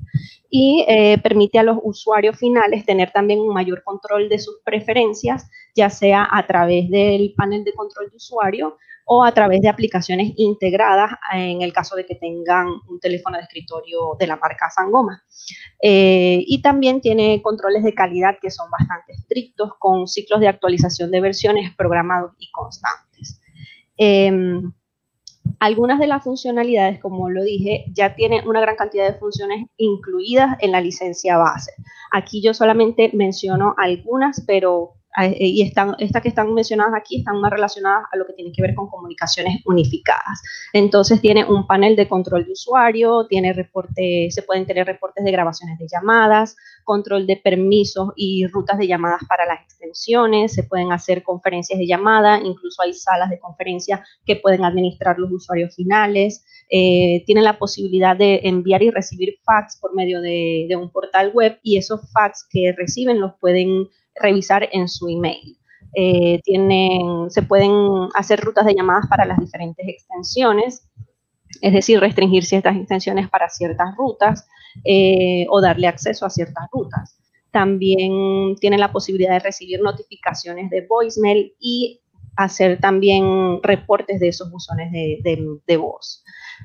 Y 0.49 0.85
eh, 0.89 1.19
permite 1.19 1.59
a 1.59 1.65
los 1.65 1.79
usuarios 1.83 2.39
finales 2.39 2.87
tener 2.87 3.11
también 3.11 3.41
un 3.41 3.53
mayor 3.53 3.83
control 3.83 4.29
de 4.29 4.39
sus 4.39 4.61
preferencias, 4.65 5.51
ya 5.75 5.91
sea 5.91 6.29
a 6.31 6.47
través 6.47 6.89
del 6.89 7.35
panel 7.37 7.65
de 7.65 7.73
control 7.73 8.11
de 8.11 8.17
usuario 8.17 8.77
o 9.09 9.25
a 9.25 9.33
través 9.33 9.61
de 9.61 9.69
aplicaciones 9.69 10.33
integradas 10.37 11.13
en 11.33 11.63
el 11.63 11.73
caso 11.73 11.95
de 11.95 12.05
que 12.05 12.17
tengan 12.17 12.67
un 12.89 12.99
teléfono 13.01 13.37
de 13.37 13.45
escritorio 13.45 14.17
de 14.19 14.27
la 14.27 14.37
marca 14.37 14.69
Sangoma. 14.69 15.23
Eh, 15.81 16.43
y 16.45 16.61
también 16.61 17.01
tiene 17.01 17.41
controles 17.41 17.85
de 17.85 17.95
calidad 17.95 18.39
que 18.43 18.51
son 18.51 18.69
bastante 18.69 19.13
estrictos 19.13 19.71
con 19.79 20.09
ciclos 20.09 20.41
de 20.41 20.49
actualización 20.49 21.13
de 21.13 21.21
versiones 21.21 21.73
programados 21.77 22.33
y 22.39 22.51
constantes. 22.51 23.41
Em, 23.97 24.73
algunas 25.61 26.01
de 26.01 26.09
las 26.09 26.25
funcionalidades, 26.25 26.99
como 26.99 27.31
lo 27.31 27.45
dije, 27.45 27.85
ya 27.93 28.17
tienen 28.17 28.49
una 28.49 28.61
gran 28.61 28.75
cantidad 28.75 29.07
de 29.07 29.19
funciones 29.21 29.67
incluidas 29.77 30.57
en 30.61 30.73
la 30.73 30.81
licencia 30.81 31.39
base. 31.39 31.73
Aquí 32.11 32.43
yo 32.43 32.55
solamente 32.55 33.13
menciono 33.15 33.77
algunas, 33.79 34.43
pero 34.45 34.96
y 35.25 35.63
están, 35.63 35.95
estas 35.99 36.23
que 36.23 36.29
están 36.29 36.53
mencionadas 36.53 36.95
aquí 36.95 37.19
están 37.19 37.41
más 37.41 37.51
relacionadas 37.51 38.05
a 38.13 38.17
lo 38.17 38.27
que 38.27 38.35
tiene 38.35 38.53
que 38.53 38.61
ver 38.61 38.75
con 38.75 38.89
comunicaciones 38.89 39.63
unificadas. 39.65 40.43
Entonces 40.73 41.21
tiene 41.21 41.45
un 41.45 41.67
panel 41.67 41.97
de 41.97 42.07
control 42.09 42.45
de 42.45 42.53
usuario, 42.53 43.27
tiene 43.27 43.53
reporte, 43.53 44.29
se 44.31 44.43
pueden 44.43 44.67
tener 44.67 44.87
reportes 44.87 45.25
de 45.25 45.33
grabaciones 45.33 45.79
de 45.79 45.87
llamadas, 45.89 46.57
control 46.85 47.27
de 47.27 47.37
permisos 47.37 48.13
y 48.15 48.47
rutas 48.47 48.79
de 48.79 48.87
llamadas 48.87 49.23
para 49.29 49.47
las 49.47 49.63
extensiones, 49.63 50.53
se 50.53 50.65
pueden 50.65 50.93
hacer 50.93 51.23
conferencias 51.23 51.79
de 51.79 51.87
llamada, 51.87 52.39
incluso 52.43 52.83
hay 52.83 52.93
salas 52.93 53.31
de 53.31 53.39
conferencia 53.39 54.05
que 54.25 54.37
pueden 54.37 54.65
administrar 54.65 55.19
los 55.19 55.33
usuarios 55.33 55.75
finales, 55.75 56.45
eh, 56.69 57.23
tienen 57.27 57.45
la 57.45 57.59
posibilidad 57.59 58.17
de 58.17 58.41
enviar 58.45 58.83
y 58.83 58.91
recibir 58.91 59.39
fax 59.45 59.79
por 59.81 59.95
medio 59.95 60.21
de, 60.21 60.67
de 60.69 60.77
un 60.77 60.91
portal 60.91 61.31
web 61.33 61.59
y 61.63 61.79
esos 61.79 62.01
fax 62.13 62.47
que 62.51 62.75
reciben 62.77 63.21
los 63.21 63.33
pueden 63.41 63.89
revisar 64.21 64.69
en 64.73 64.89
su 64.89 65.09
email. 65.09 65.59
Eh, 65.95 66.41
tienen, 66.45 67.31
se 67.31 67.43
pueden 67.43 67.73
hacer 68.15 68.41
rutas 68.41 68.67
de 68.67 68.75
llamadas 68.75 69.07
para 69.09 69.25
las 69.25 69.39
diferentes 69.39 69.87
extensiones, 69.89 70.89
es 71.63 71.73
decir, 71.73 72.01
restringir 72.01 72.45
ciertas 72.45 72.77
extensiones 72.77 73.31
para 73.31 73.49
ciertas 73.49 73.97
rutas 73.97 74.47
eh, 74.85 75.47
o 75.49 75.61
darle 75.61 75.87
acceso 75.87 76.27
a 76.27 76.31
ciertas 76.31 76.67
rutas. 76.71 77.19
También 77.51 78.57
tienen 78.61 78.81
la 78.81 78.93
posibilidad 78.93 79.33
de 79.33 79.39
recibir 79.39 79.81
notificaciones 79.81 80.69
de 80.69 80.87
voicemail 80.87 81.55
y 81.59 82.03
hacer 82.37 82.79
también 82.79 83.63
reportes 83.63 84.21
de 84.21 84.29
esos 84.29 84.51
buzones 84.51 84.93
de 84.93 85.77
voz. 85.79 86.23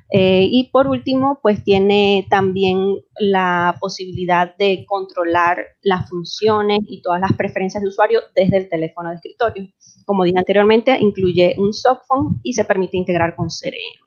Eh, 0.10 0.48
y 0.50 0.70
por 0.72 0.88
último, 0.88 1.40
pues 1.42 1.64
tiene 1.64 2.28
también 2.30 2.98
la 3.20 3.78
posibilidad 3.80 4.56
de 4.58 4.86
controlar 4.88 5.66
las 5.82 6.10
funciones 6.10 6.80
y 6.88 7.02
todas 7.02 7.22
las 7.22 7.34
preferencias 7.34 7.82
de 7.82 7.90
usuario 7.90 8.22
desde 8.36 8.58
el 8.58 8.70
teléfono 8.70 9.10
de 9.10 9.16
escritorio. 9.16 9.68
Como 10.06 10.24
dije 10.24 10.38
anteriormente, 10.38 10.98
incluye 11.00 11.56
un 11.58 11.74
softphone 11.74 12.40
y 12.44 12.54
se 12.54 12.66
permite 12.66 12.98
integrar 12.98 13.36
con 13.36 13.48
CRM. 13.48 14.06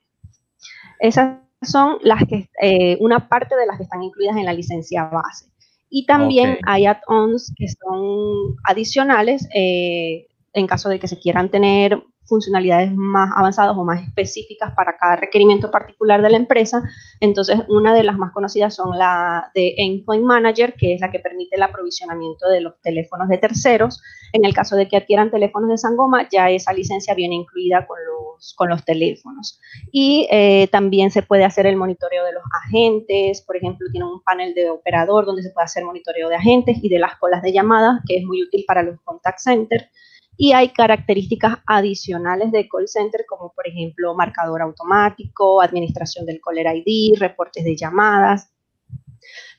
Esas 0.99 1.39
son 1.61 1.97
las 2.03 2.23
que, 2.25 2.49
eh, 2.61 2.97
una 2.99 3.27
parte 3.27 3.55
de 3.55 3.65
las 3.65 3.77
que 3.77 3.83
están 3.83 4.03
incluidas 4.03 4.37
en 4.37 4.45
la 4.45 4.53
licencia 4.53 5.05
base. 5.05 5.47
Y 5.89 6.05
también 6.05 6.57
hay 6.67 6.85
add-ons 6.85 7.53
que 7.55 7.67
son 7.67 8.55
adicionales 8.63 9.47
eh, 9.55 10.27
en 10.53 10.67
caso 10.67 10.89
de 10.89 10.99
que 10.99 11.07
se 11.07 11.19
quieran 11.19 11.49
tener 11.49 12.01
funcionalidades 12.25 12.93
más 12.93 13.31
avanzadas 13.35 13.75
o 13.77 13.83
más 13.83 14.01
específicas 14.01 14.73
para 14.75 14.97
cada 14.97 15.15
requerimiento 15.17 15.71
particular 15.71 16.21
de 16.21 16.29
la 16.29 16.37
empresa. 16.37 16.83
Entonces, 17.19 17.59
una 17.67 17.93
de 17.93 18.03
las 18.03 18.17
más 18.17 18.31
conocidas 18.31 18.75
son 18.75 18.97
la 18.97 19.51
de 19.53 19.75
Endpoint 19.77 20.23
Manager, 20.23 20.73
que 20.73 20.93
es 20.93 21.01
la 21.01 21.11
que 21.11 21.19
permite 21.19 21.55
el 21.55 21.63
aprovisionamiento 21.63 22.49
de 22.49 22.61
los 22.61 22.79
teléfonos 22.81 23.29
de 23.29 23.37
terceros. 23.37 24.01
En 24.33 24.45
el 24.45 24.53
caso 24.53 24.75
de 24.75 24.87
que 24.87 24.97
adquieran 24.97 25.31
teléfonos 25.31 25.69
de 25.69 25.77
Sangoma, 25.77 26.27
ya 26.29 26.49
esa 26.49 26.73
licencia 26.73 27.13
viene 27.13 27.35
incluida 27.35 27.85
con 27.87 27.97
los 28.05 28.25
con 28.55 28.69
los 28.69 28.83
teléfonos. 28.83 29.59
Y 29.91 30.27
eh, 30.31 30.67
también 30.71 31.11
se 31.11 31.23
puede 31.23 31.45
hacer 31.45 31.65
el 31.65 31.77
monitoreo 31.77 32.25
de 32.25 32.33
los 32.33 32.43
agentes, 32.65 33.41
por 33.41 33.55
ejemplo, 33.55 33.87
tiene 33.91 34.05
un 34.05 34.21
panel 34.21 34.53
de 34.53 34.69
operador 34.69 35.25
donde 35.25 35.43
se 35.43 35.51
puede 35.51 35.65
hacer 35.65 35.83
monitoreo 35.83 36.29
de 36.29 36.35
agentes 36.35 36.77
y 36.81 36.89
de 36.89 36.99
las 36.99 37.17
colas 37.17 37.41
de 37.41 37.53
llamadas, 37.53 38.01
que 38.07 38.17
es 38.17 38.25
muy 38.25 38.43
útil 38.43 38.65
para 38.67 38.83
los 38.83 38.99
contact 39.03 39.39
centers. 39.39 39.85
Y 40.37 40.51
hay 40.53 40.69
características 40.69 41.59
adicionales 41.65 42.51
de 42.51 42.67
call 42.67 42.87
center, 42.87 43.25
como 43.27 43.53
por 43.53 43.67
ejemplo 43.67 44.13
marcador 44.15 44.61
automático, 44.61 45.61
administración 45.61 46.25
del 46.25 46.41
caller 46.41 46.83
ID, 46.85 47.17
reportes 47.19 47.63
de 47.63 47.75
llamadas, 47.75 48.51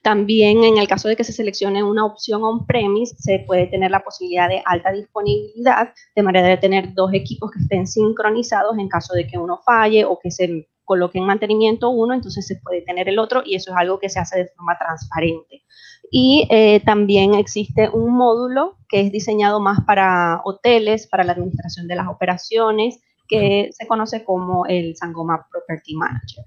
también 0.07 0.63
en 0.63 0.79
el 0.79 0.87
caso 0.87 1.09
de 1.09 1.17
que 1.17 1.25
se 1.25 1.33
seleccione 1.33 1.83
una 1.83 2.05
opción 2.05 2.45
on-premise, 2.45 3.17
se 3.19 3.41
puede 3.41 3.67
tener 3.67 3.91
la 3.91 4.05
posibilidad 4.05 4.49
de 4.49 4.63
alta 4.65 4.93
disponibilidad, 4.93 5.93
de 6.15 6.23
manera 6.23 6.47
de 6.47 6.57
tener 6.59 6.95
dos 6.95 7.13
equipos 7.13 7.51
que 7.51 7.59
estén 7.59 7.89
sincronizados 7.89 8.79
en 8.79 8.89
caso 8.89 9.15
de 9.15 9.27
que 9.27 9.37
uno 9.37 9.59
falle 9.65 10.05
o 10.05 10.19
que 10.21 10.31
se 10.31 10.69
coloque 10.85 11.19
en 11.19 11.27
mantenimiento 11.27 11.91
uno, 11.91 12.15
entonces 12.15 12.47
se 12.47 12.55
puede 12.57 12.83
tener 12.83 13.09
el 13.09 13.19
otro 13.19 13.43
y 13.45 13.57
eso 13.57 13.73
es 13.73 13.77
algo 13.77 13.99
que 13.99 14.09
se 14.09 14.21
hace 14.21 14.39
de 14.39 14.47
forma 14.57 14.79
transparente. 14.79 15.65
Y 16.11 16.47
eh, 16.51 16.81
también 16.85 17.35
existe 17.35 17.89
un 17.89 18.17
módulo 18.17 18.77
que 18.89 19.01
es 19.01 19.13
diseñado 19.13 19.61
más 19.61 19.81
para 19.87 20.41
hoteles, 20.45 21.07
para 21.09 21.25
la 21.25 21.33
administración 21.33 21.89
de 21.89 21.97
las 21.97 22.09
operaciones, 22.09 23.01
que 23.29 23.71
se 23.73 23.87
conoce 23.87 24.25
como 24.25 24.67
el 24.67 24.97
Sangoma 24.97 25.47
Property 25.51 25.95
Manager 25.95 26.45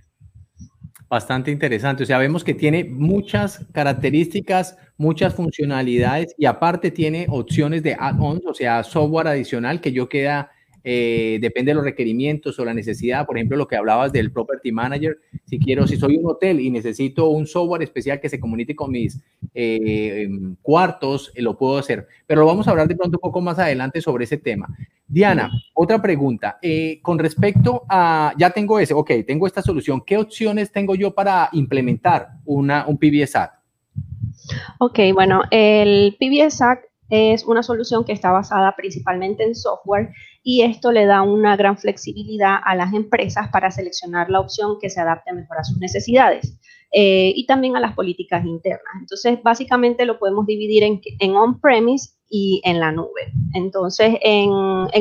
bastante 1.10 1.52
interesante. 1.52 2.04
O 2.04 2.06
sea, 2.06 2.20
vemos 2.20 2.44
que 2.44 2.54
tiene 2.54 2.84
muchas 2.84 3.66
características, 3.74 4.78
muchas 4.98 5.34
funcionalidades 5.34 6.36
y 6.38 6.46
aparte 6.46 6.92
tiene 6.92 7.26
opciones 7.30 7.82
de 7.84 7.98
add-ons, 8.00 8.46
o 8.46 8.54
sea, 8.54 8.84
software 8.84 9.28
adicional 9.28 9.82
que 9.82 9.92
yo 9.92 10.08
queda 10.08 10.52
eh, 10.84 11.40
depende 11.42 11.72
de 11.72 11.76
los 11.76 11.84
requerimientos 11.84 12.58
o 12.60 12.66
la 12.66 12.74
necesidad. 12.74 13.26
Por 13.26 13.38
ejemplo, 13.38 13.58
lo 13.58 13.68
que 13.68 13.76
hablabas 13.76 14.12
del 14.12 14.32
Property 14.32 14.72
Manager. 14.72 15.18
Si 15.46 15.60
quiero, 15.60 15.88
si 15.88 15.98
soy 15.98 16.18
un 16.18 16.30
hotel 16.30 16.60
y 16.60 16.70
necesito 16.70 17.30
un 17.30 17.48
software 17.48 17.84
especial 17.84 18.20
que 18.20 18.30
se 18.30 18.40
comunique 18.40 18.76
con 18.76 18.92
mis 18.92 19.20
eh, 19.54 20.24
em, 20.24 20.56
cuartos, 20.62 21.32
eh, 21.36 21.42
lo 21.42 21.58
puedo 21.58 21.78
hacer. 21.78 22.08
Pero 22.26 22.42
lo 22.42 22.48
vamos 22.48 22.68
a 22.68 22.72
hablar 22.72 22.88
de 22.88 22.96
pronto 22.96 23.18
un 23.18 23.22
poco 23.22 23.42
más 23.42 23.60
adelante 23.60 24.02
sobre 24.02 24.24
ese 24.24 24.38
tema. 24.38 24.68
Diana, 25.08 25.50
otra 25.74 26.02
pregunta. 26.02 26.60
con 27.02 27.18
respecto 27.18 27.84
a, 27.90 28.34
ya 28.38 28.52
tengo 28.52 28.80
ese, 28.80 28.94
ok, 28.94 29.12
tengo 29.26 29.48
esta 29.48 29.62
solución. 29.62 30.02
¿Qué 30.06 30.18
opciones 30.18 30.72
tengo 30.72 30.96
yo 30.96 31.16
para 31.16 31.50
implementar 31.54 32.30
un 32.46 32.68
PBSAT? 33.00 33.60
Ok, 34.80 35.00
bueno, 35.14 35.42
el 35.52 36.16
PBSAT 36.20 36.80
es 37.10 37.44
una 37.46 37.64
solución 37.64 38.06
que 38.06 38.14
está 38.14 38.32
basada 38.32 38.76
principalmente 38.76 39.44
en 39.44 39.56
software 39.56 40.14
y 40.50 40.64
esto 40.64 40.92
le 40.92 41.06
da 41.06 41.22
una 41.22 41.56
gran 41.56 41.78
flexibilidad 41.78 42.56
a 42.64 42.76
las 42.76 42.92
empresas 42.96 43.50
para 43.50 43.70
seleccionar 43.70 44.32
la 44.32 44.40
opción 44.40 44.78
que 44.82 44.90
se 44.90 45.00
adapte 45.00 45.32
mejor 45.32 45.60
a 45.60 45.64
sus 45.64 45.78
necesidades. 45.78 46.58
Eh, 46.92 47.34
y 47.36 47.46
también 47.46 47.76
a 47.76 47.80
las 47.80 47.94
políticas 47.94 48.44
internas. 48.44 48.96
Entonces, 49.00 49.38
básicamente 49.44 50.06
lo 50.06 50.18
podemos 50.18 50.48
dividir 50.48 50.82
en, 50.82 51.02
en 51.20 51.36
on-premise 51.36 52.14
y 52.30 52.62
en 52.64 52.80
la 52.80 52.92
nube. 52.92 53.34
Entonces, 53.54 54.18
en, 54.22 54.50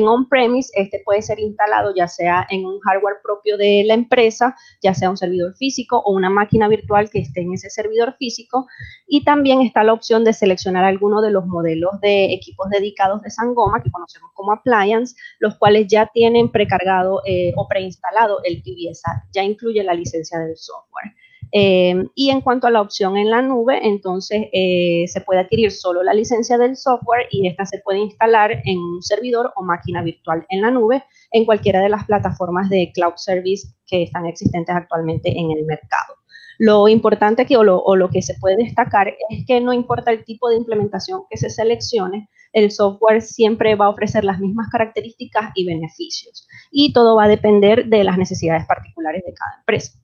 on-premise, 0.07 0.71
este 0.73 1.01
puede 1.05 1.21
ser 1.21 1.39
instalado 1.39 1.93
ya 1.95 2.07
sea 2.07 2.47
en 2.49 2.65
un 2.65 2.79
hardware 2.79 3.17
propio 3.21 3.57
de 3.57 3.83
la 3.85 3.93
empresa, 3.93 4.55
ya 4.81 4.93
sea 4.93 5.09
un 5.09 5.17
servidor 5.17 5.55
físico 5.55 6.01
o 6.03 6.13
una 6.13 6.29
máquina 6.29 6.67
virtual 6.67 7.09
que 7.09 7.19
esté 7.19 7.41
en 7.41 7.53
ese 7.53 7.69
servidor 7.69 8.15
físico. 8.17 8.67
Y 9.07 9.23
también 9.23 9.61
está 9.61 9.83
la 9.83 9.93
opción 9.93 10.23
de 10.23 10.33
seleccionar 10.33 10.83
alguno 10.83 11.21
de 11.21 11.31
los 11.31 11.45
modelos 11.45 11.99
de 12.01 12.33
equipos 12.33 12.69
dedicados 12.69 13.21
de 13.21 13.29
Sangoma, 13.29 13.81
que 13.83 13.91
conocemos 13.91 14.31
como 14.33 14.51
appliance, 14.51 15.15
los 15.39 15.55
cuales 15.57 15.87
ya 15.87 16.09
tienen 16.11 16.51
precargado 16.51 17.21
eh, 17.25 17.53
o 17.55 17.67
preinstalado 17.67 18.39
el 18.43 18.61
PBSA, 18.63 19.27
ya 19.31 19.43
incluye 19.43 19.83
la 19.83 19.93
licencia 19.93 20.39
del 20.39 20.57
software. 20.57 21.13
Eh, 21.51 21.95
y 22.15 22.29
en 22.29 22.41
cuanto 22.41 22.67
a 22.67 22.71
la 22.71 22.81
opción 22.81 23.17
en 23.17 23.29
la 23.29 23.41
nube, 23.41 23.79
entonces 23.87 24.47
eh, 24.53 25.05
se 25.07 25.21
puede 25.21 25.41
adquirir 25.41 25.71
solo 25.71 26.03
la 26.03 26.13
licencia 26.13 26.57
del 26.57 26.75
software 26.77 27.27
y 27.31 27.47
esta 27.47 27.65
se 27.65 27.79
puede 27.79 27.99
instalar 27.99 28.51
en 28.65 28.77
un 28.77 29.01
servidor 29.01 29.51
o 29.55 29.63
máquina 29.63 30.03
virtual 30.03 30.45
en 30.49 30.61
la 30.61 30.71
nube 30.71 31.03
en 31.31 31.45
cualquiera 31.45 31.81
de 31.81 31.89
las 31.89 32.05
plataformas 32.05 32.69
de 32.69 32.91
cloud 32.93 33.13
service 33.15 33.67
que 33.87 34.03
están 34.03 34.25
existentes 34.25 34.75
actualmente 34.75 35.29
en 35.29 35.51
el 35.51 35.65
mercado. 35.65 36.15
Lo 36.59 36.87
importante 36.89 37.43
aquí 37.43 37.55
o 37.55 37.63
lo, 37.63 37.81
o 37.81 37.95
lo 37.95 38.09
que 38.09 38.21
se 38.21 38.35
puede 38.35 38.57
destacar 38.57 39.15
es 39.29 39.45
que 39.47 39.61
no 39.61 39.71
importa 39.71 40.11
el 40.11 40.25
tipo 40.25 40.49
de 40.49 40.57
implementación 40.57 41.21
que 41.29 41.37
se 41.37 41.49
seleccione, 41.49 42.29
el 42.51 42.71
software 42.71 43.21
siempre 43.21 43.75
va 43.75 43.85
a 43.85 43.89
ofrecer 43.89 44.23
las 44.23 44.39
mismas 44.39 44.69
características 44.69 45.51
y 45.55 45.65
beneficios. 45.65 46.47
Y 46.71 46.91
todo 46.93 47.15
va 47.15 47.25
a 47.25 47.27
depender 47.27 47.85
de 47.85 48.03
las 48.03 48.17
necesidades 48.17 48.65
particulares 48.65 49.23
de 49.25 49.33
cada 49.33 49.59
empresa. 49.59 49.99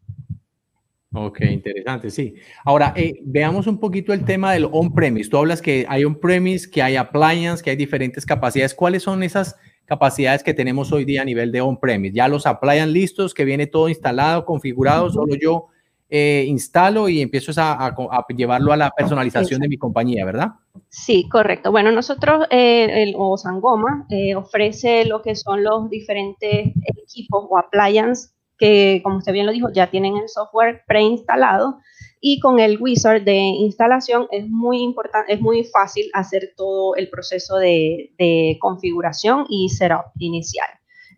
Ok, 1.17 1.39
interesante, 1.50 2.10
sí. 2.10 2.36
Ahora, 2.65 2.91
eh, 2.93 3.22
veamos 3.24 3.67
un 3.67 3.79
poquito 3.79 4.12
el 4.12 4.25
tema 4.25 4.51
del 4.51 4.67
on-premise. 4.69 5.29
Tú 5.29 5.38
hablas 5.38 5.62
que 5.62 5.86
hay 5.88 6.03
on-premise, 6.03 6.69
que 6.69 6.81
hay 6.81 6.98
appliance, 6.98 7.63
que 7.63 7.69
hay 7.69 7.77
diferentes 7.77 8.25
capacidades. 8.25 8.74
¿Cuáles 8.74 9.03
son 9.03 9.24
esas 9.24 9.55
capacidades 9.86 10.43
que 10.43 10.53
tenemos 10.53 10.91
hoy 10.91 11.05
día 11.05 11.22
a 11.22 11.25
nivel 11.25 11.53
de 11.53 11.62
on-premise? 11.62 12.13
Ya 12.13 12.27
los 12.27 12.45
appliance 12.45 12.91
listos, 12.91 13.34
que 13.34 13.45
viene 13.45 13.65
todo 13.65 13.88
instalado, 13.88 14.43
configurado, 14.43 15.10
solo 15.10 15.36
yo 15.36 15.67
eh, 16.10 16.43
instalo 16.50 17.07
y 17.07 17.22
empiezo 17.22 17.53
a, 17.62 17.95
llevarlo 18.36 18.74
a 18.74 18.77
la 18.77 18.91
personalización 18.91 19.62
de 19.62 19.69
mi 19.69 19.77
compañía, 19.77 20.25
¿verdad? 20.25 20.50
Sí, 20.89 21.29
correcto. 21.29 21.72
Bueno, 21.72 21.93
nosotros, 21.93 22.45
eh, 22.50 23.03
el, 23.03 23.13
o 23.17 23.38
Sangoma, 23.38 24.05
ofrece 24.36 25.05
lo 25.05 25.22
que 25.22 25.36
son 25.36 25.63
los 25.63 25.89
diferentes 25.89 26.74
equipos 26.98 27.45
o 27.50 27.57
appliance 27.57 28.35
que, 28.57 29.01
como 29.03 29.17
usted 29.17 29.33
bien 29.33 29.45
lo 29.45 29.51
dijo, 29.51 29.69
ya 29.71 29.89
tienen 29.89 30.17
el 30.17 30.29
software 30.29 30.83
preinstalado 30.88 31.79
y 32.27 32.39
con 32.39 32.59
el 32.59 32.81
wizard 32.81 33.24
de 33.24 33.35
instalación 33.35 34.27
es 34.31 34.47
muy 34.50 34.81
importante, 34.81 35.33
es 35.33 35.41
muy 35.41 35.63
fácil 35.63 36.09
hacer 36.13 36.53
todo 36.57 36.95
el 36.95 37.09
proceso 37.09 37.57
de, 37.57 38.57
configuración 38.59 39.45
y 39.50 39.69
setup 39.69 40.05
inicial. 40.17 40.67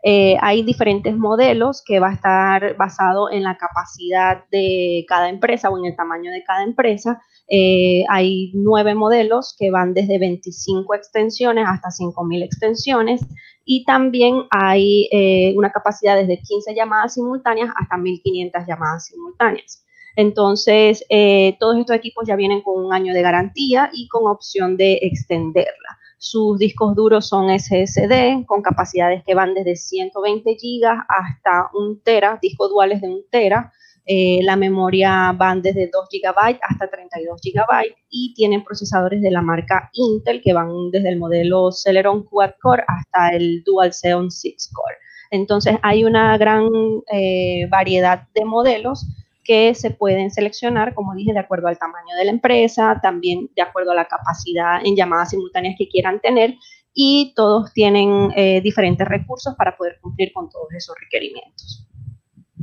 Eh, 0.03 0.38
hay 0.41 0.63
diferentes 0.63 1.15
modelos 1.15 1.82
que 1.86 2.00
va 2.00 2.10
a 2.10 2.13
estar 2.13 2.75
basado 2.77 3.32
en 3.32 3.44
la 3.44 3.58
capacidad 3.58 4.44
de 4.51 5.06
cada 5.08 5.29
empresa 5.29 5.70
o 5.70 5.77
en 5.77 5.86
el 5.86 5.96
tamaño 5.96 6.32
de 6.32 6.44
cada 6.44 6.63
empresa. 6.63 7.22
Eh, 7.50 8.03
hay 8.10 8.51
nueve 8.53 8.94
modelos 8.94 9.56
que 9.58 9.72
van 9.72 9.94
desde 9.94 10.20
25 10.20 10.94
extensiones 10.94 11.65
hasta 11.67 11.89
5.000 11.89 12.44
extensiones 12.44 13.22
y 13.70 13.84
también 13.84 14.46
hay 14.50 15.10
eh, 15.12 15.54
una 15.58 15.72
capacidad 15.72 16.16
desde 16.16 16.42
15 16.42 16.74
llamadas 16.74 17.16
simultáneas 17.16 17.70
hasta 17.76 17.98
1500 17.98 18.66
llamadas 18.66 19.08
simultáneas. 19.08 19.84
Entonces, 20.16 21.06
eh, 21.10 21.58
todos 21.60 21.78
estos 21.78 21.98
equipos 21.98 22.26
ya 22.26 22.38
vienen 22.38 22.62
con 22.62 22.84
un 22.84 22.94
año 22.94 23.14
de 23.14 23.22
garantía 23.22 23.92
y 23.94 24.08
con 24.08 24.26
opción 24.26 24.78
de 24.78 25.00
extenderla. 25.02 26.00
Sus 26.18 26.58
discos 26.58 26.96
duros 26.96 27.28
son 27.28 27.50
SSD 27.50 28.46
con 28.46 28.62
capacidades 28.62 29.22
que 29.26 29.36
van 29.36 29.54
desde 29.54 29.76
120 29.76 30.50
GB 30.54 30.88
hasta 31.10 31.70
un 31.74 32.02
tera, 32.02 32.40
discos 32.42 32.70
duales 32.70 33.02
de 33.02 33.10
un 33.10 33.26
tera. 33.30 33.74
Eh, 34.10 34.40
la 34.44 34.56
memoria 34.56 35.34
van 35.34 35.62
desde 35.62 35.90
2 35.92 36.08
GB 36.10 36.60
hasta 36.62 36.88
32 36.90 37.42
GB 37.44 37.96
y 38.10 38.34
tienen 38.34 38.64
procesadores 38.64 39.22
de 39.22 39.32
la 39.32 39.42
marca 39.42 39.90
Intel 39.92 40.42
que 40.42 40.54
van 40.54 40.92
desde 40.92 41.10
el 41.10 41.18
modelo 41.18 41.74
Celeron 41.74 42.24
Quad 42.24 42.52
Core 42.62 42.86
hasta 42.88 43.36
el 43.36 43.64
Dual 43.66 43.94
Xeon 43.94 44.32
6 44.32 44.72
Core. 44.74 44.96
Entonces 45.30 45.76
hay 45.84 46.06
una 46.06 46.38
gran 46.38 46.70
eh, 47.12 47.68
variedad 47.70 48.24
de 48.34 48.46
modelos 48.46 49.06
que 49.44 49.76
se 49.76 49.92
pueden 49.92 50.32
seleccionar, 50.32 50.94
como 50.94 51.14
dije, 51.14 51.34
de 51.34 51.40
acuerdo 51.40 51.68
al 51.68 51.78
tamaño 51.78 52.16
de 52.18 52.26
la 52.26 52.32
empresa, 52.32 53.00
también 53.02 53.50
de 53.58 53.62
acuerdo 53.62 53.92
a 53.92 53.96
la 53.96 54.06
capacidad 54.06 54.80
en 54.86 54.96
llamadas 54.96 55.32
simultáneas 55.32 55.76
que 55.78 55.90
quieran 55.90 56.22
tener 56.22 56.56
y 56.94 57.34
todos 57.36 57.74
tienen 57.74 58.32
eh, 58.38 58.62
diferentes 58.62 59.06
recursos 59.06 59.54
para 59.56 59.76
poder 59.76 60.00
cumplir 60.02 60.32
con 60.32 60.50
todos 60.50 60.68
esos 60.74 60.96
requerimientos. 60.98 61.86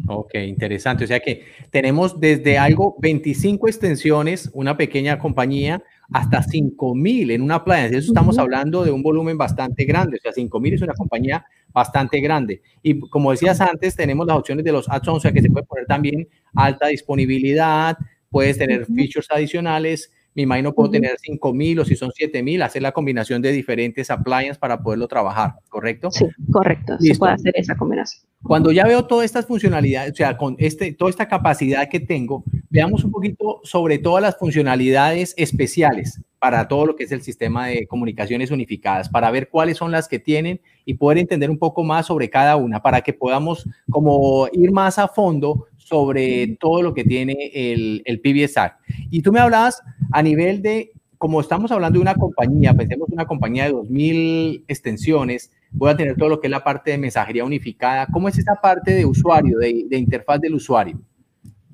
Ok, 0.07 0.35
interesante. 0.35 1.05
O 1.05 1.07
sea 1.07 1.21
que 1.21 1.45
tenemos 1.71 2.19
desde 2.21 2.59
algo 2.59 2.97
25 3.01 3.69
extensiones, 3.69 4.51
una 4.53 4.77
pequeña 4.77 5.19
compañía, 5.19 5.83
hasta 6.13 6.43
5000 6.43 7.31
en 7.31 7.43
una 7.43 7.65
playa. 7.65 7.87
Eso 7.87 8.09
estamos 8.09 8.39
hablando 8.39 8.85
de 8.85 8.91
un 8.91 9.03
volumen 9.03 9.39
bastante 9.39 9.85
grande. 9.85 10.19
O 10.19 10.21
sea, 10.21 10.33
5000 10.33 10.75
es 10.75 10.83
una 10.83 10.95
compañía 10.95 11.47
bastante 11.73 12.21
grande. 12.21 12.63
Y 12.83 13.01
como 13.01 13.31
decías 13.31 13.61
antes, 13.61 13.97
tenemos 13.97 14.27
las 14.27 14.37
opciones 14.37 14.65
de 14.65 14.73
los 14.73 14.89
add-ons, 14.89 15.19
o 15.19 15.21
sea 15.21 15.33
que 15.33 15.43
se 15.43 15.51
puede 15.51 15.67
poner 15.67 15.87
también 15.87 16.29
alta 16.55 16.89
disponibilidad, 16.89 17.97
puedes 18.31 18.59
tener 18.59 18.87
features 18.87 19.29
adicionales 19.31 20.11
me 20.35 20.43
imagino 20.43 20.73
puedo 20.73 20.91
tener 20.91 21.17
5000 21.19 21.81
o 21.81 21.85
si 21.85 21.97
son 21.97 22.11
7000, 22.13 22.63
hacer 22.63 22.83
la 22.83 22.93
combinación 22.93 23.41
de 23.41 23.53
diferentes 23.53 24.11
appliances 24.11 24.59
para 24.59 24.83
poderlo 24.83 25.07
trabajar, 25.07 25.55
¿correcto? 25.69 26.11
Sí, 26.11 26.27
correcto. 26.51 26.97
Se 26.99 27.15
puede 27.15 27.35
hacer 27.35 27.53
esa 27.57 27.77
combinación. 27.77 28.25
Cuando 28.43 28.73
ya 28.73 28.85
veo 28.85 29.07
todas 29.07 29.25
estas 29.25 29.47
funcionalidades, 29.47 30.13
o 30.13 30.17
sea, 30.17 30.37
con 30.37 30.57
este, 30.59 30.93
toda 30.93 31.11
esta 31.11 31.29
capacidad 31.29 31.89
que 31.89 32.01
tengo, 32.01 32.45
veamos 32.69 33.05
un 33.05 33.11
poquito 33.11 33.61
sobre 33.63 33.99
todas 33.99 34.23
las 34.23 34.37
funcionalidades 34.37 35.35
especiales 35.37 36.21
para 36.39 36.69
todo 36.69 36.85
lo 36.85 36.95
que 36.95 37.05
es 37.05 37.13
el 37.13 37.23
sistema 37.23 37.69
de 37.69 37.87
comunicaciones 37.87 38.51
unificadas, 38.51 39.09
para 39.09 39.31
ver 39.31 39.49
cuáles 39.49 39.79
son 39.79 39.91
las 39.91 40.09
que 40.09 40.19
tienen 40.19 40.61
y 40.85 40.93
poder 40.93 41.17
entender 41.17 41.49
un 41.49 41.57
poco 41.57 41.85
más 41.85 42.05
sobre 42.05 42.29
cada 42.29 42.57
una, 42.57 42.83
para 42.83 43.01
que 43.01 43.15
podamos 43.15 43.67
como 43.89 44.47
ir 44.53 44.71
más 44.71 44.99
a 44.99 45.09
fondo 45.09 45.69
sobre 45.85 46.57
todo 46.59 46.83
lo 46.83 46.95
que 46.95 47.05
tiene 47.05 47.51
el, 47.53 48.03
el 48.07 48.21
PBSAC. 48.21 48.79
Y 49.11 49.23
tú 49.23 49.33
me 49.33 49.41
hablabas 49.41 49.83
a 50.13 50.23
nivel 50.23 50.63
de, 50.63 50.93
como 51.19 51.41
estamos 51.41 51.71
hablando 51.71 51.99
de 51.99 52.03
una 52.03 52.15
compañía, 52.15 52.75
pensemos 52.75 53.09
una 53.11 53.27
compañía 53.27 53.67
de 53.67 53.75
2.000 53.75 54.65
extensiones, 54.67 55.53
voy 55.71 55.91
a 55.91 55.97
tener 55.97 56.17
todo 56.17 56.31
lo 56.31 56.41
que 56.41 56.47
es 56.47 56.51
la 56.51 56.65
parte 56.65 56.91
de 56.91 56.99
mensajería 56.99 57.45
unificada. 57.45 58.07
¿Cómo 58.07 58.29
es 58.29 58.39
esa 58.39 58.55
parte 58.63 58.93
de 58.93 59.05
usuario, 59.05 59.59
de, 59.59 59.87
interfaz 59.99 60.41
del 60.41 60.55
usuario, 60.55 60.99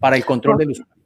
para 0.01 0.17
el 0.17 0.25
control 0.25 0.59
del 0.59 0.71
usuario? 0.71 1.00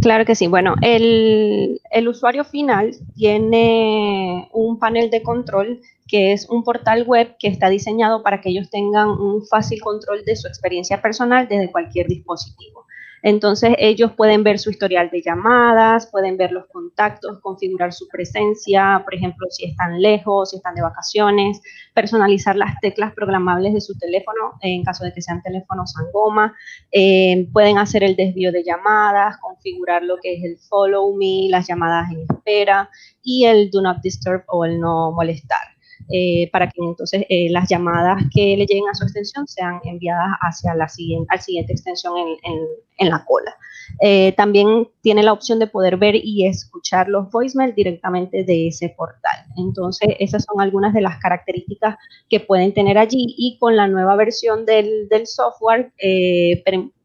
Claro 0.00 0.24
que 0.24 0.34
sí. 0.34 0.46
Bueno, 0.46 0.74
el, 0.80 1.80
el, 1.90 2.08
usuario 2.08 2.44
final 2.44 2.94
tiene 3.14 4.48
un 4.52 4.78
panel 4.78 5.10
de 5.10 5.22
control 5.22 5.80
que 6.08 6.32
es 6.32 6.48
un 6.48 6.64
portal 6.64 7.04
web 7.06 7.36
que 7.38 7.48
está 7.48 7.68
diseñado 7.68 8.22
para 8.22 8.40
que 8.40 8.50
ellos 8.50 8.70
tengan 8.70 9.08
un 9.08 9.46
fácil 9.46 9.80
control 9.80 10.24
de 10.24 10.36
su 10.36 10.48
experiencia 10.48 11.00
personal 11.00 11.46
desde 11.48 11.70
cualquier 11.70 12.06
dispositivo. 12.06 12.86
Entonces 13.22 13.74
ellos 13.78 14.12
pueden 14.16 14.42
ver 14.42 14.58
su 14.58 14.70
historial 14.70 15.08
de 15.10 15.22
llamadas, 15.22 16.08
pueden 16.10 16.36
ver 16.36 16.50
los 16.50 16.66
contactos, 16.66 17.38
configurar 17.40 17.92
su 17.92 18.08
presencia, 18.08 19.00
por 19.04 19.14
ejemplo, 19.14 19.46
si 19.50 19.66
están 19.66 20.02
lejos, 20.02 20.50
si 20.50 20.56
están 20.56 20.74
de 20.74 20.82
vacaciones, 20.82 21.62
personalizar 21.94 22.56
las 22.56 22.78
teclas 22.80 23.12
programables 23.14 23.74
de 23.74 23.80
su 23.80 23.96
teléfono 23.96 24.54
en 24.60 24.82
caso 24.82 25.04
de 25.04 25.12
que 25.12 25.22
sean 25.22 25.40
teléfonos 25.42 25.92
Sangoma, 25.92 26.54
eh, 26.90 27.48
pueden 27.52 27.78
hacer 27.78 28.02
el 28.02 28.16
desvío 28.16 28.50
de 28.50 28.64
llamadas, 28.64 29.38
configurar 29.38 30.02
lo 30.02 30.16
que 30.16 30.34
es 30.34 30.44
el 30.44 30.58
follow 30.58 31.14
me, 31.14 31.48
las 31.48 31.68
llamadas 31.68 32.10
en 32.10 32.26
espera 32.28 32.90
y 33.22 33.44
el 33.44 33.70
do 33.70 33.80
not 33.80 33.98
disturb 34.02 34.42
o 34.48 34.64
el 34.64 34.80
no 34.80 35.12
molestar. 35.12 35.71
Eh, 36.10 36.50
para 36.52 36.68
que 36.68 36.82
entonces 36.82 37.24
eh, 37.28 37.48
las 37.50 37.68
llamadas 37.68 38.22
que 38.34 38.56
le 38.56 38.66
lleguen 38.66 38.88
a 38.90 38.94
su 38.94 39.04
extensión 39.04 39.46
sean 39.46 39.80
enviadas 39.84 40.30
hacia 40.40 40.74
la 40.74 40.88
siguiente, 40.88 41.26
al 41.30 41.40
siguiente 41.40 41.72
extensión 41.72 42.14
en, 42.18 43.10
la 43.10 43.24
cola. 43.24 43.56
Eh, 44.00 44.32
también 44.36 44.88
tiene 45.00 45.24
la 45.24 45.32
opción 45.32 45.58
de 45.58 45.66
poder 45.66 45.96
ver 45.96 46.14
y 46.14 46.46
escuchar 46.46 47.08
los 47.08 47.30
voicemail 47.30 47.74
directamente 47.74 48.44
de 48.44 48.68
ese 48.68 48.90
portal. 48.90 49.44
Entonces, 49.56 50.10
esas 50.20 50.44
son 50.44 50.60
algunas 50.60 50.94
de 50.94 51.00
las 51.00 51.18
características 51.18 51.96
que 52.28 52.38
pueden 52.38 52.72
tener 52.72 52.98
allí 52.98 53.34
y 53.36 53.58
con 53.58 53.74
la 53.74 53.88
nueva 53.88 54.14
versión 54.14 54.64
del, 54.66 55.08
del 55.08 55.26
software 55.26 55.92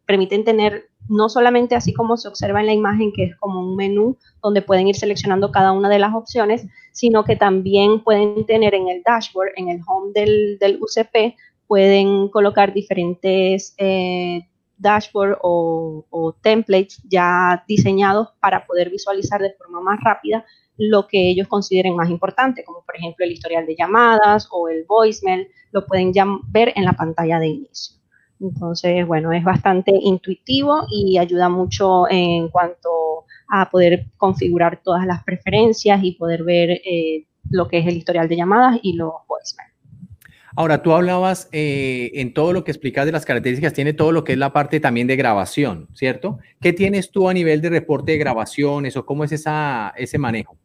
permiten 0.06 0.44
tener 0.46 0.90
no 1.10 1.30
solamente 1.30 1.76
así 1.76 1.94
como 1.94 2.18
se 2.18 2.28
observa 2.28 2.60
en 2.60 2.66
la 2.68 2.74
imagen, 2.74 3.12
que 3.14 3.24
es 3.26 3.36
como 3.38 3.62
un 3.62 3.76
menú 3.76 4.18
donde 4.42 4.62
pueden 4.62 4.88
ir 4.88 4.96
seleccionando 4.96 5.52
cada 5.52 5.72
una 5.72 5.90
de 5.90 6.00
las 6.00 6.14
opciones, 6.14 6.68
sino 6.92 7.24
que 7.24 7.36
también 7.36 8.04
pueden 8.04 8.46
tener 8.46 8.74
en 8.74 8.90
el 8.90 9.04
dashboard, 9.04 9.52
en 9.56 9.70
el 9.70 9.82
home 9.88 10.12
del, 10.14 10.58
del 10.60 10.80
UCP, 10.82 11.36
pueden 11.68 12.30
colocar 12.30 12.74
diferentes 12.74 13.74
eh, 13.78 14.48
dashboard 14.78 15.38
o, 15.42 16.06
o, 16.10 16.34
templates 16.34 17.02
ya 17.10 17.64
diseñados 17.68 18.30
para 18.40 18.66
poder 18.66 18.90
visualizar 18.90 19.42
de 19.42 19.54
forma 19.54 19.82
más 19.82 20.00
rápida 20.02 20.46
lo 20.78 21.08
que 21.08 21.30
ellos 21.32 21.48
consideren 21.48 21.96
más 21.96 22.10
importante, 22.10 22.64
como 22.64 22.84
por 22.86 22.96
ejemplo 22.96 23.26
el 23.26 23.32
historial 23.32 23.66
de 23.66 23.76
llamadas 23.76 24.48
o 24.52 24.70
el 24.70 24.86
voicemail, 24.88 25.48
lo 25.72 25.86
pueden 25.86 26.14
ya 26.14 26.26
ver 26.50 26.72
en 26.76 26.86
la 26.86 26.94
pantalla 26.94 27.40
de 27.40 27.48
inicio. 27.48 27.97
Entonces, 28.40 29.06
bueno, 29.08 29.32
es 29.34 29.44
bastante 29.44 29.92
intuitivo 29.92 30.86
y 30.92 31.18
ayuda 31.18 31.50
mucho 31.50 32.10
en 32.10 32.50
cuanto 32.50 33.26
a 33.50 33.70
poder 33.70 34.08
configurar 34.18 34.82
todas 34.84 35.06
las 35.06 35.24
preferencias 35.24 36.04
y 36.04 36.12
poder 36.14 36.44
ver 36.44 36.70
eh, 36.70 37.26
lo 37.50 37.68
que 37.68 37.80
es 37.80 37.88
el 37.88 37.98
historial 37.98 38.28
de 38.28 38.36
llamadas 38.36 38.80
y 38.84 38.94
los 38.94 39.12
voicemail. 39.28 39.72
Ahora, 40.56 40.82
tú 40.82 40.94
hablabas 40.94 41.50
eh, 41.52 42.12
en 42.16 42.34
todo 42.34 42.52
lo 42.52 42.64
que 42.64 42.72
explicas 42.72 43.06
de 43.06 43.12
las 43.12 43.26
características, 43.26 43.74
tiene 43.74 43.94
todo 43.94 44.12
lo 44.12 44.24
que 44.24 44.34
es 44.34 44.40
la 44.40 44.54
parte 44.54 44.80
también 44.80 45.06
de 45.06 45.16
grabación, 45.16 45.88
¿cierto? 45.94 46.40
¿Qué 46.60 46.74
tienes 46.74 47.12
tú 47.12 47.30
a 47.30 47.34
nivel 47.34 47.62
de 47.62 47.70
reporte 47.70 48.14
de 48.14 48.18
grabaciones 48.18 48.98
o 48.98 49.06
cómo 49.06 49.24
es 49.24 49.32
esa, 49.32 49.94
ese 49.96 50.18
manejo? 50.18 50.58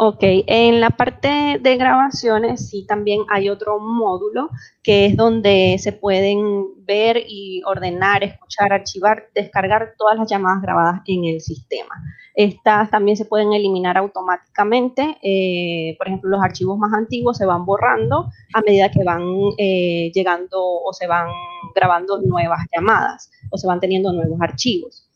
Ok, 0.00 0.18
en 0.22 0.80
la 0.80 0.90
parte 0.90 1.58
de 1.60 1.76
grabaciones 1.76 2.68
sí 2.68 2.86
también 2.86 3.22
hay 3.28 3.48
otro 3.48 3.80
módulo 3.80 4.48
que 4.80 5.06
es 5.06 5.16
donde 5.16 5.76
se 5.80 5.90
pueden 5.90 6.84
ver 6.84 7.24
y 7.26 7.62
ordenar, 7.64 8.22
escuchar, 8.22 8.72
archivar, 8.72 9.24
descargar 9.34 9.94
todas 9.98 10.16
las 10.16 10.30
llamadas 10.30 10.62
grabadas 10.62 11.00
en 11.04 11.24
el 11.24 11.40
sistema. 11.40 11.96
Estas 12.36 12.90
también 12.90 13.16
se 13.16 13.24
pueden 13.24 13.52
eliminar 13.52 13.98
automáticamente. 13.98 15.18
Eh, 15.20 15.96
por 15.98 16.06
ejemplo, 16.06 16.30
los 16.30 16.44
archivos 16.44 16.78
más 16.78 16.92
antiguos 16.92 17.36
se 17.36 17.46
van 17.46 17.66
borrando 17.66 18.30
a 18.54 18.60
medida 18.60 18.92
que 18.92 19.02
van 19.02 19.24
eh, 19.58 20.12
llegando 20.14 20.62
o 20.62 20.92
se 20.92 21.08
van 21.08 21.26
grabando 21.74 22.22
nuevas 22.22 22.60
llamadas 22.72 23.32
o 23.50 23.58
se 23.58 23.66
van 23.66 23.80
teniendo 23.80 24.12
nuevos 24.12 24.40
archivos. 24.40 25.10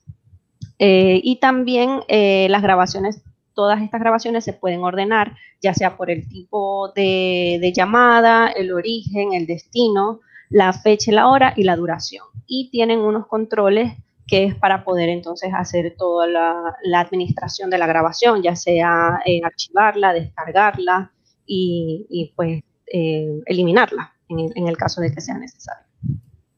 Eh, 0.81 1.21
y 1.23 1.37
también 1.37 2.01
las 2.09 2.63
grabaciones 2.63 3.23
todas 3.55 3.83
estas 3.83 4.01
grabaciones 4.01 4.45
se 4.45 4.53
pueden 4.53 4.83
ordenar, 4.83 5.37
ya 5.61 5.75
sea 5.75 5.97
por 5.97 6.11
el 6.11 6.29
tipo 6.29 6.93
de, 6.95 7.73
llamada, 7.75 8.49
el 8.49 8.73
origen, 8.73 9.33
el 9.33 9.47
destino, 9.47 10.21
la 10.51 10.73
fecha, 10.73 11.13
la 11.13 11.29
hora 11.29 11.55
y 11.57 11.65
la 11.65 11.77
duración. 11.77 12.25
Y 12.47 12.71
tienen 12.71 13.01
unos 13.01 13.27
controles 13.27 13.95
que 14.27 14.45
es 14.45 14.55
para 14.55 14.85
poder 14.85 15.09
entonces 15.09 15.51
hacer 15.55 15.95
toda 15.99 16.27
la, 16.27 17.01
administración 17.01 17.71
de 17.71 17.79
la 17.79 17.87
grabación, 17.87 18.43
ya 18.43 18.57
sea 18.57 19.21
archivarla, 19.45 20.13
descargarla 20.13 21.13
y, 21.47 22.33
pues 22.37 22.63
eh, 22.93 23.41
eliminarla 23.47 24.15
en 24.29 24.69
el 24.69 24.77
caso 24.77 25.01
de 25.01 25.13
que 25.13 25.21
sea 25.21 25.37
necesario. 25.37 25.92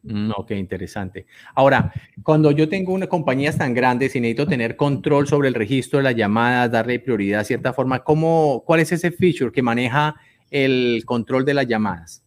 Mm, 0.05 0.31
qué 0.47 0.57
interesante. 0.57 1.27
Ahora, 1.55 1.93
cuando 2.23 2.51
yo 2.51 2.69
tengo 2.69 2.93
una 2.93 3.07
compañía 3.07 3.53
tan 3.53 3.73
grande, 3.73 4.11
si 4.11 4.21
necesito 4.21 4.47
tener 4.47 4.77
control 4.77 5.27
sobre 5.27 5.49
el 5.49 5.55
registro 5.55 5.99
de 5.99 6.03
las 6.03 6.15
llamadas, 6.15 6.71
darle 6.71 7.01
prioridad 7.01 7.39
de 7.39 7.45
cierta 7.47 7.73
forma, 7.73 8.05
¿cómo, 8.05 8.63
¿cuál 8.67 8.81
es 8.81 8.93
ese 8.93 9.11
feature 9.11 9.51
que 9.51 9.63
maneja 9.63 10.15
el 10.51 11.03
control 11.07 11.45
de 11.47 11.55
las 11.55 11.67
llamadas 11.67 12.23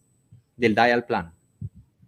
del 0.56 0.74
dial 0.74 1.06
plan? 1.06 1.32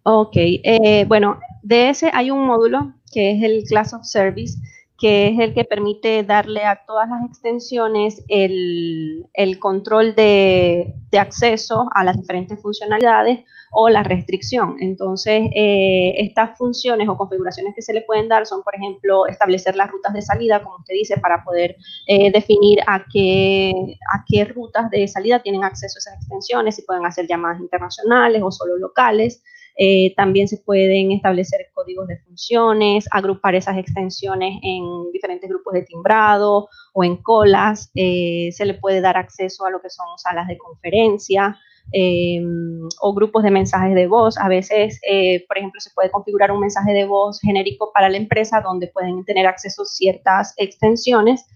Ok, 0.02 0.32
eh, 0.34 1.04
bueno, 1.06 1.38
de 1.62 1.90
ese 1.90 2.10
hay 2.12 2.32
un 2.32 2.46
módulo 2.46 2.94
que 3.12 3.32
es 3.32 3.42
el 3.42 3.62
Class 3.64 3.94
of 3.94 4.04
Service, 4.04 4.58
que 4.98 5.28
es 5.28 5.38
el 5.38 5.54
que 5.54 5.64
permite 5.64 6.24
darle 6.24 6.64
a 6.64 6.80
todas 6.84 7.08
las 7.08 7.24
extensiones 7.30 8.24
el, 8.26 9.28
control 9.60 10.16
de 10.16 10.94
acceso 11.12 11.88
a 11.94 12.02
las 12.02 12.16
diferentes 12.16 12.60
funcionalidades 12.60 13.44
o 13.70 13.88
la 13.88 14.02
restricción. 14.02 14.76
Entonces, 14.80 15.48
eh, 15.54 16.14
estas 16.18 16.58
funciones 16.58 17.08
o 17.08 17.16
configuraciones 17.16 17.74
que 17.74 17.82
se 17.82 17.92
le 17.92 18.02
pueden 18.02 18.28
dar 18.28 18.44
son, 18.46 18.62
por 18.62 18.74
ejemplo, 18.74 19.26
establecer 19.28 19.76
las 19.76 19.90
rutas 19.90 20.12
de 20.12 20.22
salida, 20.22 20.62
como 20.62 20.76
usted 20.76 20.94
dice, 20.94 21.18
para 21.18 21.44
poder 21.44 21.76
eh, 22.06 22.32
definir 22.32 22.80
a 22.86 23.04
qué, 23.12 23.72
a 24.12 24.24
qué 24.26 24.44
rutas 24.44 24.90
de 24.90 25.06
salida 25.06 25.40
tienen 25.40 25.62
acceso 25.62 25.98
esas 25.98 26.14
extensiones, 26.14 26.74
si 26.74 26.82
pueden 26.82 27.06
hacer 27.06 27.26
llamadas 27.28 27.60
internacionales 27.60 28.42
o 28.44 28.50
solo 28.50 28.76
locales. 28.76 29.42
Eh, 29.76 30.14
también 30.16 30.48
se 30.48 30.58
pueden 30.58 31.12
establecer 31.12 31.68
códigos 31.72 32.08
de 32.08 32.18
funciones, 32.18 33.06
agrupar 33.12 33.54
esas 33.54 33.78
extensiones 33.78 34.58
en 34.62 35.12
diferentes 35.12 35.48
grupos 35.48 35.74
de 35.74 35.82
timbrado 35.82 36.68
o 36.92 37.04
en 37.04 37.16
colas. 37.22 37.90
se 37.94 38.64
le 38.66 38.74
puede 38.74 39.00
dar 39.00 39.16
acceso 39.16 39.64
a 39.64 39.70
lo 39.70 39.80
que 39.80 39.88
son 39.88 40.18
salas 40.18 40.48
de 40.48 40.58
conferencia. 40.58 41.56
Em, 41.92 42.88
o 43.00 43.12
grupos 43.12 43.42
de 43.42 43.50
mensajes 43.50 43.94
de 43.94 44.06
voz. 44.06 44.38
A 44.38 44.48
veces, 44.48 45.00
eh, 45.08 45.44
por 45.48 45.58
ejemplo, 45.58 45.80
se 45.80 45.90
puede 45.90 46.10
configurar 46.10 46.52
un 46.52 46.60
mensaje 46.60 46.92
de 46.92 47.04
voz 47.04 47.40
genérico 47.40 47.90
para 47.92 48.08
la 48.08 48.16
empresa 48.16 48.60
donde 48.60 48.86
pueden 48.86 49.24
tener 49.24 49.46
acceso 49.46 49.82
a 49.82 49.86
ciertas 49.86 50.54
extensiones. 50.56 51.46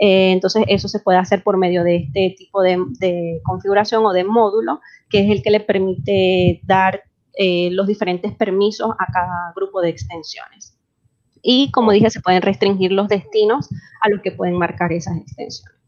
Eh, 0.00 0.32
entonces, 0.32 0.64
eso 0.68 0.88
se 0.88 1.00
puede 1.00 1.18
hacer 1.18 1.42
por 1.42 1.58
medio 1.58 1.84
de 1.84 1.96
este 1.96 2.34
tipo 2.38 2.62
de, 2.62 3.40
configuración 3.44 4.04
o 4.06 4.12
de 4.12 4.24
módulo, 4.24 4.80
que 5.10 5.20
es 5.20 5.30
el 5.30 5.42
que 5.42 5.50
le 5.50 5.60
permite 5.60 6.60
dar 6.64 7.02
eh, 7.34 7.68
los 7.72 7.86
diferentes 7.86 8.34
permisos 8.34 8.90
a 8.98 9.12
cada 9.12 9.52
grupo 9.54 9.82
de 9.82 9.90
extensiones. 9.90 10.78
Y 11.42 11.70
como 11.70 11.92
dije, 11.92 12.08
se 12.08 12.20
pueden 12.20 12.40
restringir 12.40 12.92
los 12.92 13.08
destinos 13.08 13.68
a 14.00 14.08
los 14.08 14.22
que 14.22 14.32
pueden 14.32 14.56
marcar 14.56 14.90
esas 14.92 15.18
extensiones. 15.18 15.81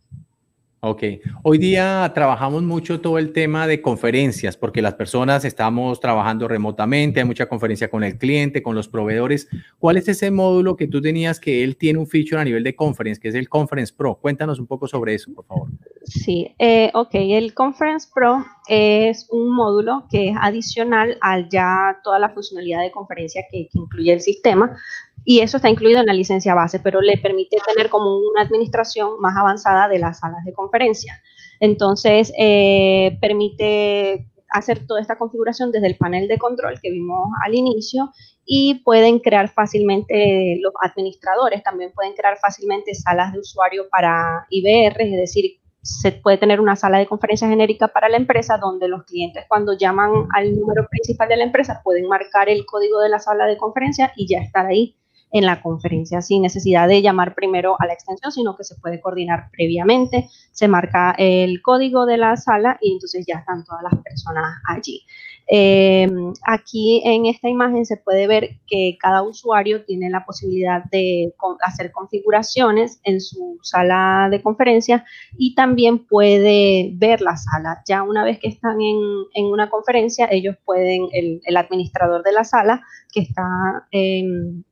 Ok. 0.86 1.02
Hoy 1.42 1.56
día 1.56 2.12
trabajamos 2.14 2.62
mucho 2.62 3.00
todo 3.00 3.16
el 3.16 3.32
tema 3.32 3.66
de 3.66 3.80
conferencias, 3.80 4.58
porque 4.58 4.82
las 4.82 4.92
personas 4.92 5.46
estamos 5.46 5.98
trabajando 5.98 6.46
remotamente, 6.46 7.20
hay 7.20 7.26
mucha 7.26 7.46
conferencia 7.46 7.88
con 7.88 8.04
el 8.04 8.18
cliente, 8.18 8.62
con 8.62 8.74
los 8.74 8.86
proveedores. 8.86 9.48
¿Cuál 9.78 9.96
es 9.96 10.08
ese 10.08 10.30
módulo 10.30 10.76
que 10.76 10.86
tú 10.86 11.00
tenías 11.00 11.40
que 11.40 11.64
él 11.64 11.78
tiene 11.78 11.98
un 11.98 12.06
feature 12.06 12.38
a 12.38 12.44
nivel 12.44 12.62
de 12.62 12.76
conference, 12.76 13.18
que 13.18 13.28
es 13.28 13.34
el 13.34 13.48
Conference 13.48 13.94
Pro? 13.96 14.16
Cuéntanos 14.16 14.58
un 14.58 14.66
poco 14.66 14.86
sobre 14.86 15.14
eso, 15.14 15.32
por 15.32 15.46
favor. 15.46 15.70
Sí, 16.02 16.54
eh, 16.58 16.90
ok. 16.92 17.14
El 17.14 17.54
Conference 17.54 18.06
Pro 18.14 18.44
es 18.68 19.26
un 19.30 19.54
módulo 19.54 20.06
que 20.10 20.28
es 20.28 20.36
adicional 20.38 21.16
a 21.22 21.48
ya 21.48 21.98
toda 22.04 22.18
la 22.18 22.28
funcionalidad 22.28 22.82
de 22.82 22.90
conferencia 22.90 23.42
que 23.50 23.68
incluye 23.72 24.12
el 24.12 24.20
sistema, 24.20 24.76
y 25.24 25.40
eso 25.40 25.56
está 25.56 25.70
incluido 25.70 26.00
en 26.00 26.06
la 26.06 26.12
licencia 26.12 26.54
base, 26.54 26.80
pero 26.80 27.00
le 27.00 27.16
permite 27.16 27.56
tener 27.66 27.88
como 27.88 28.18
una 28.18 28.42
administración 28.42 29.20
más 29.20 29.36
avanzada 29.36 29.88
de 29.88 29.98
las 29.98 30.20
salas 30.20 30.44
de 30.44 30.52
conferencia. 30.52 31.20
Entonces, 31.60 32.32
eh, 32.38 33.16
permite 33.20 34.28
hacer 34.50 34.86
toda 34.86 35.00
esta 35.00 35.16
configuración 35.16 35.72
desde 35.72 35.88
el 35.88 35.96
panel 35.96 36.28
de 36.28 36.38
control 36.38 36.78
que 36.80 36.90
vimos 36.90 37.28
al 37.44 37.54
inicio 37.54 38.12
y 38.44 38.82
pueden 38.84 39.18
crear 39.18 39.48
fácilmente 39.48 40.58
los 40.60 40.72
administradores, 40.80 41.62
también 41.62 41.92
pueden 41.92 42.12
crear 42.12 42.36
fácilmente 42.38 42.94
salas 42.94 43.32
de 43.32 43.40
usuario 43.40 43.88
para 43.90 44.46
IBR, 44.50 45.02
es 45.02 45.16
decir, 45.16 45.58
se 45.82 46.12
puede 46.12 46.38
tener 46.38 46.60
una 46.60 46.76
sala 46.76 46.98
de 46.98 47.06
conferencia 47.06 47.48
genérica 47.48 47.88
para 47.88 48.08
la 48.08 48.16
empresa 48.16 48.58
donde 48.58 48.88
los 48.88 49.04
clientes 49.04 49.44
cuando 49.48 49.76
llaman 49.76 50.28
al 50.34 50.58
número 50.58 50.86
principal 50.88 51.28
de 51.28 51.36
la 51.36 51.44
empresa 51.44 51.80
pueden 51.82 52.06
marcar 52.06 52.48
el 52.48 52.64
código 52.64 53.00
de 53.00 53.10
la 53.10 53.18
sala 53.18 53.46
de 53.46 53.58
conferencia 53.58 54.12
y 54.16 54.26
ya 54.26 54.38
estar 54.38 54.66
ahí 54.66 54.96
en 55.34 55.44
la 55.44 55.60
conferencia 55.60 56.22
sin 56.22 56.42
necesidad 56.42 56.86
de 56.86 57.02
llamar 57.02 57.34
primero 57.34 57.74
a 57.80 57.86
la 57.86 57.92
extensión, 57.92 58.30
sino 58.30 58.56
que 58.56 58.62
se 58.62 58.76
puede 58.76 59.00
coordinar 59.00 59.50
previamente, 59.50 60.30
se 60.52 60.68
marca 60.68 61.12
el 61.18 61.60
código 61.60 62.06
de 62.06 62.18
la 62.18 62.36
sala 62.36 62.78
y 62.80 62.92
entonces 62.92 63.26
ya 63.26 63.40
están 63.40 63.64
todas 63.64 63.82
las 63.82 64.00
personas 64.00 64.62
allí. 64.68 65.04
Eh, 65.46 66.08
aquí 66.46 67.02
en 67.04 67.26
esta 67.26 67.48
imagen 67.48 67.84
se 67.84 67.96
puede 67.96 68.28
ver 68.28 68.60
que 68.68 68.96
cada 68.98 69.22
usuario 69.22 69.84
tiene 69.84 70.08
la 70.08 70.24
posibilidad 70.24 70.84
de 70.84 71.34
hacer 71.62 71.90
configuraciones 71.90 73.00
en 73.02 73.20
su 73.20 73.58
sala 73.60 74.28
de 74.30 74.40
conferencia 74.40 75.04
y 75.36 75.56
también 75.56 76.06
puede 76.06 76.92
ver 76.94 77.20
la 77.20 77.36
sala. 77.36 77.82
Ya 77.88 78.04
una 78.04 78.24
vez 78.24 78.38
que 78.38 78.48
están 78.48 78.78
en, 78.80 79.44
una 79.46 79.68
conferencia, 79.68 80.28
ellos 80.30 80.56
pueden, 80.64 81.08
el, 81.12 81.40
el, 81.44 81.56
administrador 81.56 82.22
de 82.22 82.32
la 82.32 82.44
sala 82.44 82.82
que 83.12 83.20
está 83.20 83.86
en 83.90 84.64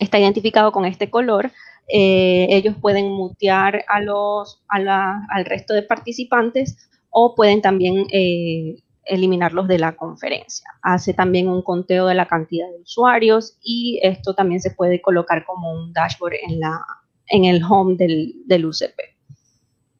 está 0.00 0.18
identificado 0.18 0.72
con 0.72 0.84
este 0.84 1.08
color, 1.08 1.52
eh, 1.92 2.48
ellos 2.50 2.74
pueden 2.80 3.10
mutear 3.10 3.84
a 3.88 4.00
los, 4.00 4.62
al 4.68 5.44
resto 5.44 5.74
de 5.74 5.82
participantes 5.82 6.88
o 7.10 7.34
pueden 7.34 7.60
también 7.62 8.06
eh, 8.12 8.76
eliminarlos 9.04 9.68
de 9.68 9.78
la 9.78 9.96
conferencia. 9.96 10.66
Hace 10.82 11.14
también 11.14 11.48
un 11.48 11.62
conteo 11.62 12.06
de 12.06 12.14
la 12.14 12.26
cantidad 12.26 12.68
de 12.70 12.82
usuarios 12.82 13.58
y 13.62 14.00
esto 14.02 14.34
también 14.34 14.60
se 14.60 14.70
puede 14.70 15.02
colocar 15.02 15.44
como 15.44 15.72
un 15.72 15.92
dashboard 15.92 16.34
en, 16.48 16.60
la, 16.60 16.80
en 17.28 17.44
el 17.44 17.62
home 17.62 17.96
del, 17.96 18.34
del 18.46 18.66
UCP. 18.66 18.98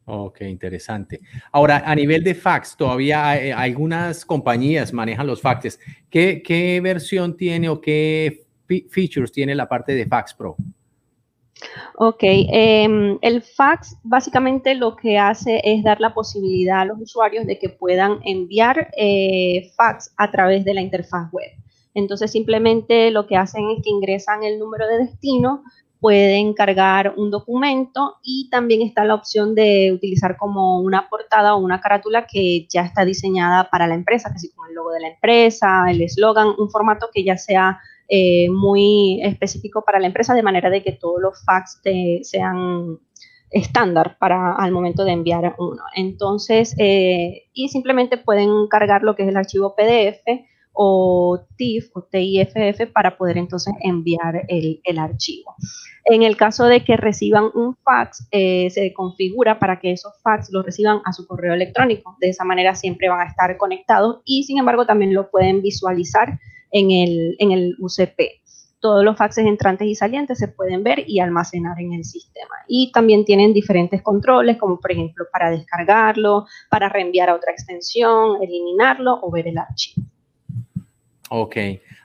Ok, 0.05 0.41
interesante. 0.41 1.21
Ahora, 1.51 1.83
a 1.85 1.95
nivel 1.95 2.23
de 2.23 2.35
fax, 2.35 2.75
todavía 2.75 3.41
eh, 3.41 3.53
algunas 3.53 4.25
compañías 4.25 4.91
manejan 4.93 5.27
los 5.27 5.41
faxes. 5.41 5.79
¿Qué, 6.09 6.41
¿Qué, 6.43 6.81
versión 6.81 7.37
tiene 7.37 7.69
o 7.69 7.79
qué 7.79 8.45
features 8.89 9.31
tiene 9.31 9.55
la 9.55 9.67
parte 9.67 9.93
de 9.93 10.05
Fax 10.05 10.33
Pro? 10.33 10.55
Ok, 11.95 12.23
em, 12.23 13.19
el 13.21 13.41
fax 13.41 13.95
básicamente 14.03 14.73
lo 14.75 14.95
que 14.95 15.17
hace 15.17 15.61
es 15.63 15.83
dar 15.83 16.01
la 16.01 16.13
posibilidad 16.13 16.81
a 16.81 16.85
los 16.85 16.99
usuarios 16.99 17.45
de 17.45 17.59
que 17.59 17.69
puedan 17.69 18.19
enviar 18.23 18.89
eh, 18.97 19.71
fax 19.75 20.11
a 20.17 20.31
través 20.31 20.65
de 20.65 20.73
la 20.73 20.81
interfaz 20.81 21.31
web. 21.31 21.51
Entonces 21.93 22.31
simplemente 22.31 23.11
lo 23.11 23.27
que 23.27 23.37
hacen 23.37 23.69
es 23.69 23.83
que 23.83 23.89
ingresan 23.89 24.43
el 24.43 24.57
número 24.57 24.87
de 24.87 25.05
destino, 25.05 25.63
pueden 25.99 26.55
cargar 26.55 27.13
un 27.15 27.29
documento 27.29 28.17
y 28.23 28.49
también 28.49 28.81
está 28.81 29.05
la 29.05 29.13
opción 29.13 29.53
de 29.53 29.91
utilizar 29.93 30.35
como 30.35 30.79
una 30.79 31.07
portada 31.09 31.53
o 31.53 31.59
una 31.59 31.79
carátula 31.79 32.25
que 32.25 32.65
ya 32.69 32.81
está 32.81 33.05
diseñada 33.05 33.69
para 33.69 33.85
la 33.85 33.93
empresa, 33.93 34.31
así 34.33 34.51
como 34.51 34.67
el 34.67 34.73
logo 34.73 34.91
de 34.91 35.01
la 35.01 35.09
empresa, 35.09 35.85
el 35.89 36.01
eslogan, 36.01 36.55
un 36.57 36.71
formato 36.71 37.09
que 37.13 37.23
ya 37.23 37.37
sea 37.37 37.79
eh, 38.13 38.49
muy 38.49 39.21
específico 39.23 39.85
para 39.85 39.97
la 39.97 40.07
empresa, 40.07 40.33
de 40.33 40.43
manera 40.43 40.69
de 40.69 40.83
que 40.83 40.91
todos 40.91 41.21
los 41.21 41.45
fax 41.45 41.81
sean 42.23 42.99
estándar 43.49 44.17
para 44.19 44.53
al 44.55 44.73
momento 44.73 45.05
de 45.05 45.13
enviar 45.13 45.55
uno. 45.57 45.81
Entonces, 45.95 46.75
eh, 46.77 47.43
y 47.53 47.69
simplemente 47.69 48.17
pueden 48.17 48.67
cargar 48.67 49.03
lo 49.03 49.15
que 49.15 49.23
es 49.23 49.29
el 49.29 49.37
archivo 49.37 49.77
PDF 49.77 50.25
o 50.73 51.39
TIFF 51.55 51.95
o 51.95 52.01
TIFF 52.03 52.91
para 52.91 53.17
poder 53.17 53.37
entonces 53.37 53.73
enviar 53.79 54.43
el, 54.49 54.99
archivo. 54.99 55.55
En 56.03 56.23
el 56.23 56.35
caso 56.35 56.65
de 56.65 56.83
que 56.83 56.97
reciban 56.97 57.45
un 57.53 57.77
fax, 57.77 58.27
eh, 58.31 58.69
se 58.71 58.91
configura 58.91 59.57
para 59.57 59.79
que 59.79 59.93
esos 59.93 60.11
fax 60.21 60.49
los 60.51 60.65
reciban 60.65 60.99
a 61.05 61.13
su 61.13 61.25
correo 61.27 61.53
electrónico. 61.53 62.17
De 62.19 62.27
esa 62.27 62.43
manera 62.43 62.75
siempre 62.75 63.07
van 63.07 63.21
a 63.21 63.29
estar 63.29 63.55
conectados 63.55 64.19
y 64.25 64.43
sin 64.43 64.57
embargo 64.57 64.85
también 64.85 65.13
lo 65.13 65.31
pueden 65.31 65.61
visualizar 65.61 66.39
en 66.71 66.91
el, 66.91 67.35
en 67.39 67.51
el 67.51 67.75
UCP. 67.79 68.41
Todos 68.79 69.05
los 69.05 69.15
faxes 69.15 69.45
entrantes 69.45 69.87
y 69.87 69.93
salientes 69.93 70.39
se 70.39 70.47
pueden 70.47 70.83
ver 70.83 71.03
y 71.07 71.19
almacenar 71.19 71.79
en 71.79 71.93
el 71.93 72.03
sistema. 72.03 72.55
Y 72.67 72.91
también 72.91 73.25
tienen 73.25 73.53
diferentes 73.53 74.01
controles, 74.01 74.57
como 74.57 74.79
por 74.79 74.91
ejemplo 74.91 75.25
para 75.31 75.51
descargarlo, 75.51 76.47
para 76.69 76.89
reenviar 76.89 77.29
a 77.29 77.35
otra 77.35 77.51
extensión, 77.51 78.41
eliminarlo 78.41 79.19
o 79.21 79.29
ver 79.29 79.47
el 79.47 79.59
archivo. 79.59 80.07
Ok. 81.29 81.55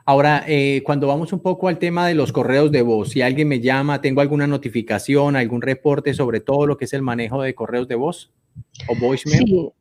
Ahora, 0.04 0.44
eh, 0.46 0.82
cuando 0.84 1.08
vamos 1.08 1.32
un 1.32 1.40
poco 1.40 1.66
al 1.66 1.78
tema 1.78 2.06
de 2.06 2.14
los 2.14 2.30
correos 2.30 2.70
de 2.70 2.82
voz, 2.82 3.10
si 3.10 3.22
alguien 3.22 3.48
me 3.48 3.58
llama, 3.58 4.00
tengo 4.00 4.20
alguna 4.20 4.46
notificación, 4.46 5.34
algún 5.34 5.62
reporte 5.62 6.14
sobre 6.14 6.38
todo 6.38 6.64
lo 6.66 6.76
que 6.76 6.84
es 6.84 6.92
el 6.92 7.02
manejo 7.02 7.42
de 7.42 7.54
correos 7.54 7.88
de 7.88 7.96
voz 7.96 8.30
o 8.86 8.94
voicemail. 8.94 9.46
Sí, 9.46 9.72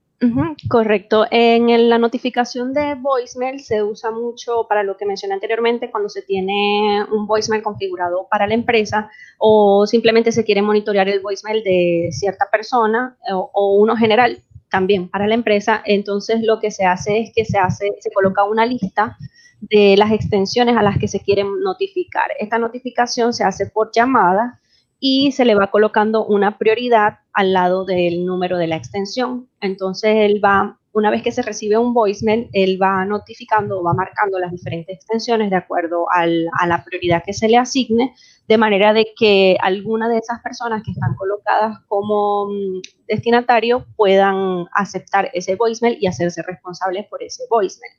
correcto. 0.69 1.25
En 1.30 1.89
la 1.89 1.97
notificación 1.97 2.73
de 2.73 2.95
voicemail 2.95 3.60
se 3.60 3.84
usa 3.84 4.12
mucho 4.12 4.65
para 4.67 4.84
lo 4.84 4.97
que 4.97 5.06
mencioné 5.06 5.34
anteriormente, 5.34 5.91
cuando 5.91 6.10
se 6.10 6.21
tiene 6.21 7.06
un 7.12 7.28
voicemail 7.28 7.63
configurado 7.63 8.28
para 8.30 8.47
la 8.47 8.54
empresa 8.54 9.10
o 9.38 9.86
simplemente 9.86 10.32
se 10.32 10.43
quiere 10.43 10.62
monitorear 10.62 11.10
el 11.10 11.19
voicemail 11.19 11.63
de 11.63 12.10
cierta 12.12 12.47
persona 12.51 13.17
eh, 13.28 13.34
o, 13.34 13.75
uno 13.78 13.95
general 13.95 14.41
también 14.69 15.10
para 15.10 15.28
la 15.28 15.36
empresa. 15.36 15.82
Entonces 15.86 16.41
lo 16.41 16.60
que 16.60 16.71
se 16.71 16.86
hace 16.86 17.19
es 17.19 17.32
que 17.36 17.45
se 17.45 17.58
hace, 17.58 17.91
se 17.99 18.12
coloca 18.12 18.43
una 18.43 18.65
lista 18.65 19.17
de 19.60 19.95
las 19.97 20.12
extensiones 20.12 20.78
a 20.78 20.84
las 20.84 20.97
que 20.97 21.08
se 21.08 21.19
quieren 21.19 21.60
notificar. 21.62 22.32
Esta 22.39 22.58
notificación 22.58 23.34
se 23.34 23.43
hace 23.43 23.67
por 23.67 23.91
llamada 23.91 24.60
y 24.99 25.31
se 25.31 25.45
le 25.45 25.55
va 25.55 25.71
colocando 25.71 26.25
una 26.25 26.58
prioridad 26.58 27.19
al 27.34 27.53
lado 27.53 27.86
del 27.86 28.25
número 28.25 28.58
de 28.58 28.67
la 28.67 28.77
extensión. 28.77 29.49
Entonces 29.62 30.15
él 30.15 30.41
va, 30.43 30.79
una 30.93 31.12
vez 31.12 31.21
que 31.21 31.31
se 31.31 31.41
recibe 31.41 31.77
un 31.77 31.93
voicemail, 31.93 32.49
él 32.53 32.79
va 32.81 33.03
notificando 33.05 33.79
o 33.79 33.84
va 33.84 33.93
marcando 33.93 34.39
las 34.39 34.51
diferentes 34.51 34.95
extensiones 34.95 35.49
de 35.49 35.58
acuerdo 35.58 36.08
a 36.12 36.25
la 36.25 36.84
prioridad 36.86 37.23
que 37.25 37.34
se 37.34 37.49
le 37.49 37.58
asigne, 37.58 38.15
de 38.47 38.58
manera 38.58 38.93
de 38.93 39.08
que 39.17 39.58
alguna 39.62 40.08
de 40.08 40.17
esas 40.17 40.41
personas 40.41 40.84
que 40.84 40.91
están 40.91 41.15
colocadas 41.15 41.79
como 41.88 42.47
mm, 42.47 42.81
destinatario 43.08 43.86
puedan 43.95 44.65
aceptar 44.71 45.29
ese 45.34 45.55
voicemail 45.55 45.97
y 45.99 46.08
hacerse 46.08 46.41
responsables 46.41 47.05
por 47.08 47.21
ese 47.21 47.43
voicemail. 47.49 47.93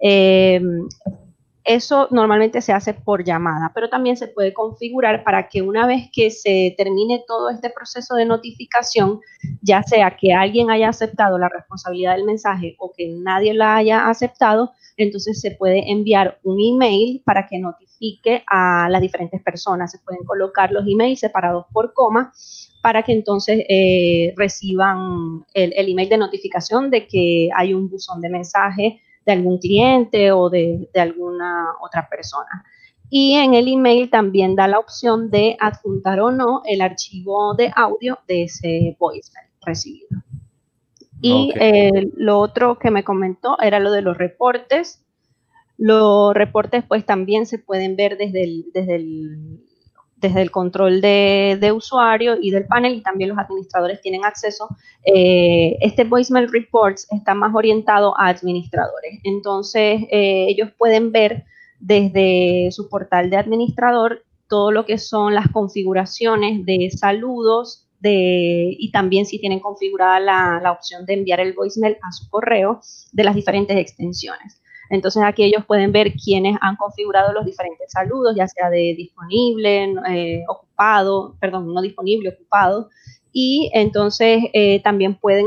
Eh, 0.00 0.60
eso 1.74 2.08
normalmente 2.10 2.60
se 2.60 2.72
hace 2.72 2.94
por 2.94 3.24
llamada, 3.24 3.70
pero 3.74 3.88
también 3.88 4.16
se 4.16 4.26
puede 4.26 4.52
configurar 4.52 5.22
para 5.22 5.48
que 5.48 5.62
una 5.62 5.86
vez 5.86 6.10
que 6.12 6.30
se 6.30 6.74
termine 6.76 7.22
todo 7.26 7.48
este 7.48 7.70
proceso 7.70 8.16
de 8.16 8.24
notificación, 8.24 9.20
ya 9.62 9.82
sea 9.82 10.16
que 10.16 10.32
alguien 10.32 10.70
haya 10.70 10.88
aceptado 10.88 11.38
la 11.38 11.48
responsabilidad 11.48 12.16
del 12.16 12.24
mensaje 12.24 12.74
o 12.78 12.92
que 12.92 13.08
nadie 13.08 13.54
la 13.54 13.76
haya 13.76 14.08
aceptado, 14.08 14.72
entonces 14.96 15.40
se 15.40 15.52
puede 15.52 15.90
enviar 15.90 16.40
un 16.42 16.58
email 16.60 17.22
para 17.24 17.46
que 17.46 17.58
notifique 17.58 18.42
a 18.48 18.88
las 18.90 19.00
diferentes 19.00 19.40
personas. 19.40 19.92
Se 19.92 19.98
pueden 19.98 20.24
colocar 20.24 20.72
los 20.72 20.84
emails 20.86 21.20
separados 21.20 21.66
por 21.72 21.94
coma 21.94 22.32
para 22.82 23.02
que 23.02 23.12
entonces 23.12 23.64
eh, 23.68 24.34
reciban 24.36 25.44
el, 25.54 25.72
el 25.76 25.88
email 25.88 26.08
de 26.08 26.18
notificación 26.18 26.90
de 26.90 27.06
que 27.06 27.48
hay 27.54 27.74
un 27.74 27.88
buzón 27.88 28.20
de 28.20 28.28
mensaje 28.28 29.00
de 29.26 29.32
algún 29.32 29.58
cliente 29.58 30.32
o 30.32 30.50
de, 30.50 30.88
alguna 30.94 31.66
otra 31.82 32.08
persona. 32.08 32.64
Y 33.08 33.34
en 33.34 33.54
el 33.54 33.68
email 33.68 34.08
también 34.08 34.54
da 34.54 34.68
la 34.68 34.78
opción 34.78 35.30
de 35.30 35.56
adjuntar 35.58 36.20
o 36.20 36.30
no 36.30 36.62
el 36.64 36.80
archivo 36.80 37.54
de 37.54 37.72
audio 37.74 38.18
de 38.28 38.44
ese 38.44 38.96
voicemail 38.98 39.48
recibido. 39.62 40.08
Y 41.20 41.52
eh, 41.56 42.10
lo 42.16 42.38
otro 42.38 42.78
que 42.78 42.90
me 42.90 43.04
comentó 43.04 43.58
era 43.60 43.78
lo 43.78 43.90
de 43.90 44.02
los 44.02 44.16
reportes. 44.16 45.04
Los 45.76 46.34
reportes 46.34 46.84
pues 46.86 47.04
también 47.04 47.46
se 47.46 47.58
pueden 47.58 47.96
ver 47.96 48.16
desde 48.16 48.44
el, 48.44 48.66
desde 48.72 48.96
el 48.96 49.60
desde 50.20 50.42
el 50.42 50.50
control 50.50 51.00
de, 51.00 51.72
usuario 51.74 52.36
y 52.40 52.50
del 52.50 52.66
panel 52.66 52.94
y 52.94 53.00
también 53.00 53.30
los 53.30 53.38
administradores 53.38 54.00
tienen 54.00 54.24
acceso. 54.24 54.68
Eh, 55.04 55.76
este 55.80 56.04
voicemail 56.04 56.50
reports 56.50 57.06
está 57.10 57.34
más 57.34 57.54
orientado 57.54 58.18
a 58.18 58.28
administradores. 58.28 59.20
Entonces, 59.24 60.02
eh, 60.10 60.46
ellos 60.48 60.70
pueden 60.76 61.12
ver 61.12 61.44
desde 61.78 62.68
su 62.72 62.88
portal 62.88 63.30
de 63.30 63.38
administrador 63.38 64.24
todo 64.48 64.72
lo 64.72 64.84
que 64.84 64.98
son 64.98 65.34
las 65.34 65.48
configuraciones 65.48 66.66
de 66.66 66.90
saludos 66.90 67.86
de, 68.00 68.74
y 68.78 68.90
también 68.90 69.26
si 69.26 69.38
tienen 69.38 69.60
configurada 69.60 70.20
la, 70.20 70.60
la 70.62 70.72
opción 70.72 71.06
de 71.06 71.14
enviar 71.14 71.40
el 71.40 71.52
voicemail 71.52 71.96
a 72.02 72.12
su 72.12 72.28
correo 72.28 72.80
de 73.12 73.24
las 73.24 73.34
diferentes 73.34 73.76
extensiones. 73.76 74.59
Entonces 74.90 75.22
aquí 75.22 75.44
ellos 75.44 75.64
pueden 75.64 75.92
ver 75.92 76.12
quiénes 76.12 76.58
han 76.60 76.76
configurado 76.76 77.32
los 77.32 77.46
diferentes 77.46 77.92
saludos, 77.92 78.34
ya 78.36 78.48
sea 78.48 78.68
de 78.68 78.94
disponible, 78.96 79.94
eh, 80.10 80.42
ocupado, 80.48 81.36
perdón, 81.40 81.72
no 81.72 81.80
disponible, 81.80 82.30
ocupado. 82.30 82.90
Y 83.32 83.70
entonces 83.72 84.42
eh, 84.52 84.82
también 84.82 85.14
pueden, 85.14 85.46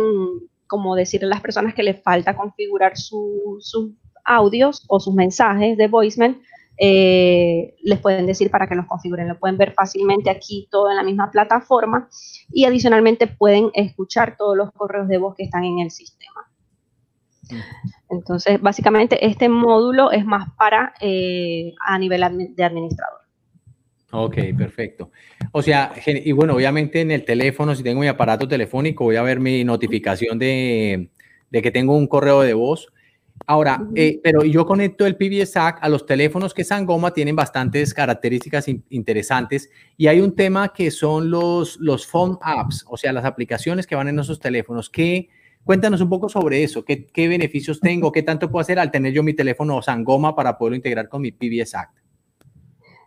como 0.65 0.95
decirle 0.95 1.27
a 1.27 1.29
las 1.29 1.41
personas 1.41 1.73
que 1.73 1.83
les 1.83 2.01
falta 2.01 2.37
configurar 2.37 2.97
sus 2.97 3.77
audios 4.23 4.85
o 4.87 5.01
sus 5.01 5.13
mensajes 5.13 5.77
de 5.77 5.87
voicemail, 5.87 6.41
eh, 6.77 7.75
les 7.83 7.99
pueden 7.99 8.25
decir 8.25 8.49
para 8.49 8.67
que 8.67 8.75
los 8.75 8.85
configuren. 8.85 9.27
Lo 9.27 9.37
pueden 9.37 9.57
ver 9.57 9.73
fácilmente 9.73 10.29
aquí 10.29 10.69
todo 10.71 10.89
en 10.89 10.95
la 10.95 11.03
misma 11.03 11.29
plataforma 11.31 12.09
y 12.49 12.63
adicionalmente 12.63 13.27
pueden 13.27 13.71
escuchar 13.73 14.37
todos 14.37 14.55
los 14.55 14.71
correos 14.71 15.09
de 15.09 15.17
voz 15.17 15.35
que 15.35 15.43
están 15.43 15.65
en 15.65 15.79
el 15.79 15.91
sistema. 15.91 16.52
Entonces, 18.09 18.61
básicamente 18.61 19.25
este 19.25 19.49
módulo 19.49 20.11
es 20.11 20.25
más 20.25 20.49
para 20.57 20.93
eh, 21.01 21.73
a 21.85 21.97
nivel 21.97 22.53
de 22.55 22.63
administrador. 22.63 23.23
Ok, 24.11 24.37
perfecto. 24.55 25.09
O 25.51 25.63
sea, 25.63 25.91
y 26.05 26.31
bueno, 26.33 26.53
obviamente 26.53 27.01
en 27.01 27.09
el 27.09 27.25
teléfono, 27.25 27.73
si 27.73 27.81
tengo 27.81 27.99
mi 27.99 28.07
aparato 28.07 28.47
telefónico, 28.47 29.05
voy 29.05 29.15
a 29.15 29.23
ver 29.23 29.39
mi 29.39 29.63
notificación 29.63 30.37
de, 30.37 31.09
que 31.51 31.71
tengo 31.71 31.97
un 31.97 32.05
correo 32.05 32.41
de 32.41 32.53
voz. 32.53 32.93
Ahora, 33.47 33.83
eh, 33.95 34.19
pero 34.23 34.43
yo 34.43 34.67
conecto 34.67 35.07
el 35.07 35.17
PBSAC 35.17 35.79
a 35.81 35.89
los 35.89 36.05
teléfonos 36.05 36.53
que 36.53 36.63
Sangoma 36.63 37.11
tienen 37.11 37.35
bastantes 37.35 37.91
características 37.91 38.67
interesantes 38.89 39.71
y 39.97 40.05
hay 40.05 40.21
un 40.21 40.35
tema 40.35 40.71
que 40.71 40.91
son 40.91 41.31
los, 41.31 41.77
los 41.79 42.05
phone 42.05 42.37
apps, 42.41 42.85
o 42.87 42.95
sea, 42.95 43.11
las 43.11 43.25
aplicaciones 43.25 43.87
que 43.87 43.95
van 43.95 44.07
en 44.09 44.19
esos 44.19 44.39
teléfonos 44.39 44.91
que 44.91 45.29
Cuéntanos 45.63 46.01
un 46.01 46.09
poco 46.09 46.27
sobre 46.27 46.63
eso, 46.63 46.83
¿Qué, 46.83 47.27
beneficios 47.27 47.79
tengo, 47.79 48.11
qué 48.11 48.21
tanto 48.21 48.51
puedo 48.51 48.61
hacer 48.61 48.79
al 48.79 48.91
tener 48.91 49.13
yo 49.13 49.23
mi 49.23 49.33
teléfono 49.33 49.81
Sangoma 49.81 50.35
para 50.35 50.57
poderlo 50.57 50.75
integrar 50.75 51.07
con 51.07 51.21
mi 51.21 51.31
PBS 51.31 51.75
Act. 51.75 51.97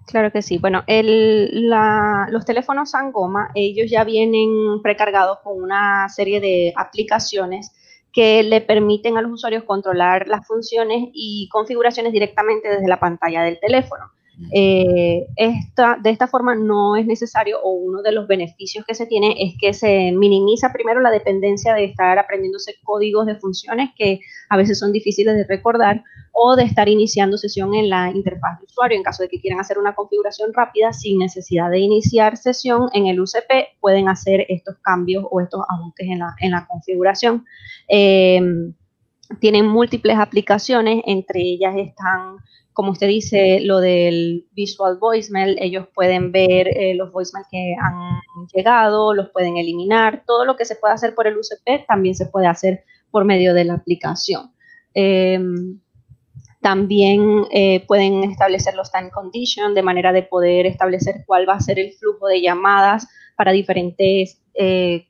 Claro 0.06 0.30
que 0.30 0.40
sí. 0.40 0.58
Bueno, 0.58 0.82
los 0.86 2.44
teléfonos 2.46 2.92
Sangoma, 2.92 3.50
ellos 3.54 3.90
ya 3.90 4.04
vienen 4.04 4.80
precargados 4.82 5.38
con 5.42 5.60
una 5.60 6.08
serie 6.08 6.40
de 6.40 6.72
aplicaciones 6.76 7.72
que 8.12 8.42
le 8.42 8.62
permiten 8.62 9.18
a 9.18 9.20
los 9.20 9.32
usuarios 9.32 9.64
controlar 9.64 10.26
las 10.26 10.46
funciones 10.46 11.10
y 11.12 11.50
configuraciones 11.52 12.12
directamente 12.12 12.68
desde 12.68 12.88
la 12.88 12.98
pantalla 12.98 13.42
del 13.42 13.60
teléfono. 13.60 14.04
Eh, 14.52 15.26
esta, 15.36 15.98
de 16.02 16.10
esta 16.10 16.26
forma 16.26 16.54
no 16.54 16.96
es 16.96 17.06
necesario 17.06 17.58
o 17.62 17.70
uno 17.70 18.02
de 18.02 18.12
los 18.12 18.28
beneficios 18.28 18.84
que 18.84 18.94
se 18.94 19.06
tiene 19.06 19.34
es 19.38 19.54
que 19.58 19.72
se 19.72 20.12
minimiza 20.12 20.74
primero 20.74 21.00
la 21.00 21.10
dependencia 21.10 21.72
de 21.72 21.84
estar 21.84 22.18
aprendiéndose 22.18 22.74
códigos 22.84 23.24
de 23.24 23.36
funciones 23.36 23.90
que 23.96 24.20
a 24.50 24.58
veces 24.58 24.78
son 24.78 24.92
difíciles 24.92 25.36
de 25.36 25.44
recordar 25.44 26.04
o 26.32 26.54
de 26.54 26.64
estar 26.64 26.86
iniciando 26.86 27.38
sesión 27.38 27.74
en 27.74 27.88
la 27.88 28.10
interfaz 28.10 28.58
de 28.58 28.66
usuario. 28.66 28.98
En 28.98 29.02
caso 29.02 29.22
de 29.22 29.30
que 29.30 29.40
quieran 29.40 29.60
hacer 29.60 29.78
una 29.78 29.94
configuración 29.94 30.52
rápida 30.52 30.92
sin 30.92 31.18
necesidad 31.18 31.70
de 31.70 31.78
iniciar 31.78 32.36
sesión 32.36 32.90
en 32.92 33.06
el 33.06 33.18
UCP, 33.18 33.80
pueden 33.80 34.08
hacer 34.10 34.44
estos 34.50 34.76
cambios 34.82 35.24
o 35.30 35.40
estos 35.40 35.62
ajustes 35.66 36.08
en 36.10 36.18
la, 36.18 36.34
en 36.40 36.50
la 36.50 36.66
configuración. 36.66 37.46
Eh, 37.88 38.40
tienen 39.40 39.66
múltiples 39.66 40.18
aplicaciones, 40.18 41.02
entre 41.06 41.40
ellas 41.40 41.74
están 41.76 42.38
como 42.76 42.92
usted 42.92 43.08
dice, 43.08 43.60
lo 43.60 43.80
del 43.80 44.48
visual 44.52 44.98
voicemail, 44.98 45.56
ellos 45.58 45.88
pueden 45.94 46.30
ver 46.30 46.68
eh, 46.68 46.94
los 46.94 47.10
voicemail 47.10 47.46
que 47.50 47.74
han 47.80 48.20
llegado, 48.54 49.14
los 49.14 49.30
pueden 49.30 49.56
eliminar, 49.56 50.24
todo 50.26 50.44
lo 50.44 50.56
que 50.56 50.66
se 50.66 50.76
puede 50.76 50.92
hacer 50.92 51.14
por 51.14 51.26
el 51.26 51.38
UCP 51.38 51.86
también 51.88 52.14
se 52.14 52.26
puede 52.26 52.48
hacer 52.48 52.84
por 53.10 53.24
medio 53.24 53.54
de 53.54 53.64
la 53.64 53.72
aplicación. 53.72 54.52
Em, 54.92 55.80
también 56.60 57.46
eh, 57.50 57.82
pueden 57.86 58.24
establecer 58.24 58.74
los 58.74 58.92
time 58.92 59.10
conditions 59.10 59.74
de 59.74 59.82
manera 59.82 60.12
de 60.12 60.24
poder 60.24 60.66
establecer 60.66 61.24
cuál 61.26 61.48
va 61.48 61.54
a 61.54 61.60
ser 61.60 61.78
el 61.78 61.94
flujo 61.94 62.26
de 62.26 62.42
llamadas 62.42 63.08
para 63.36 63.52
diferentes 63.52 64.42
eh, 64.52 65.06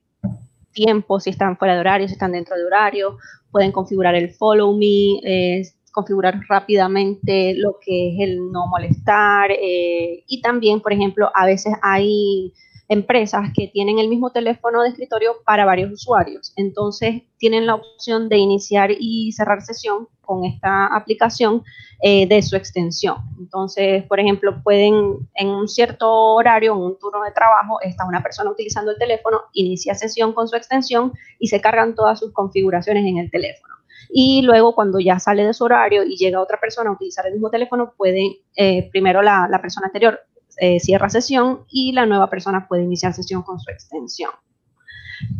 tiempos, 0.76 1.24
si 1.24 1.30
están 1.30 1.56
fuera 1.56 1.74
de 1.74 1.80
horario, 1.80 2.06
si 2.06 2.12
están 2.12 2.32
dentro 2.32 2.54
de 2.54 2.64
horario. 2.64 3.18
Pueden 3.50 3.72
configurar 3.72 4.14
el 4.14 4.30
follow 4.30 4.76
me, 4.76 5.62
configurar 5.90 6.38
rápidamente 6.46 7.54
lo 7.56 7.78
que 7.80 8.10
es 8.10 8.20
el 8.20 8.52
no 8.52 8.66
molestar 8.66 9.50
eh, 9.50 10.22
y 10.26 10.42
también, 10.42 10.80
por 10.80 10.92
ejemplo, 10.92 11.30
a 11.34 11.46
veces 11.46 11.72
hay 11.82 12.52
empresas 12.88 13.50
que 13.54 13.68
tienen 13.68 13.98
el 13.98 14.08
mismo 14.08 14.30
teléfono 14.30 14.82
de 14.82 14.90
escritorio 14.90 15.36
para 15.44 15.64
varios 15.64 15.92
usuarios. 15.92 16.52
Entonces, 16.56 17.22
tienen 17.38 17.66
la 17.66 17.74
opción 17.74 18.28
de 18.28 18.38
iniciar 18.38 18.90
y 18.90 19.32
cerrar 19.32 19.62
sesión 19.62 20.08
con 20.20 20.44
esta 20.44 20.86
aplicación 20.86 21.62
eh, 22.02 22.26
de 22.26 22.42
su 22.42 22.56
extensión. 22.56 23.16
Entonces, 23.38 24.04
por 24.04 24.20
ejemplo, 24.20 24.62
pueden 24.62 25.28
en 25.34 25.48
un 25.48 25.68
cierto 25.68 26.10
horario, 26.34 26.74
en 26.74 26.80
un 26.80 26.98
turno 26.98 27.22
de 27.22 27.32
trabajo, 27.32 27.80
está 27.80 28.06
una 28.06 28.22
persona 28.22 28.50
utilizando 28.50 28.90
el 28.92 28.98
teléfono, 28.98 29.42
inicia 29.52 29.94
sesión 29.94 30.32
con 30.32 30.48
su 30.48 30.56
extensión 30.56 31.12
y 31.38 31.48
se 31.48 31.60
cargan 31.60 31.94
todas 31.94 32.18
sus 32.18 32.32
configuraciones 32.32 33.04
en 33.04 33.18
el 33.18 33.30
teléfono 33.30 33.76
y 34.08 34.42
luego 34.42 34.74
cuando 34.74 34.98
ya 34.98 35.18
sale 35.18 35.44
de 35.44 35.54
su 35.54 35.64
horario 35.64 36.04
y 36.04 36.16
llega 36.16 36.40
otra 36.40 36.60
persona 36.60 36.90
a 36.90 36.92
utilizar 36.92 37.26
el 37.26 37.34
mismo 37.34 37.50
teléfono, 37.50 37.94
puede, 37.96 38.40
eh, 38.56 38.88
primero 38.90 39.22
la, 39.22 39.58
persona 39.60 39.86
anterior 39.86 40.20
eh, 40.58 40.80
cierra 40.80 41.08
sesión 41.08 41.64
y 41.70 41.92
la 41.92 42.06
nueva 42.06 42.30
persona 42.30 42.66
puede 42.68 42.84
iniciar 42.84 43.12
sesión 43.12 43.42
con 43.42 43.60
su 43.60 43.70
extensión. 43.70 44.30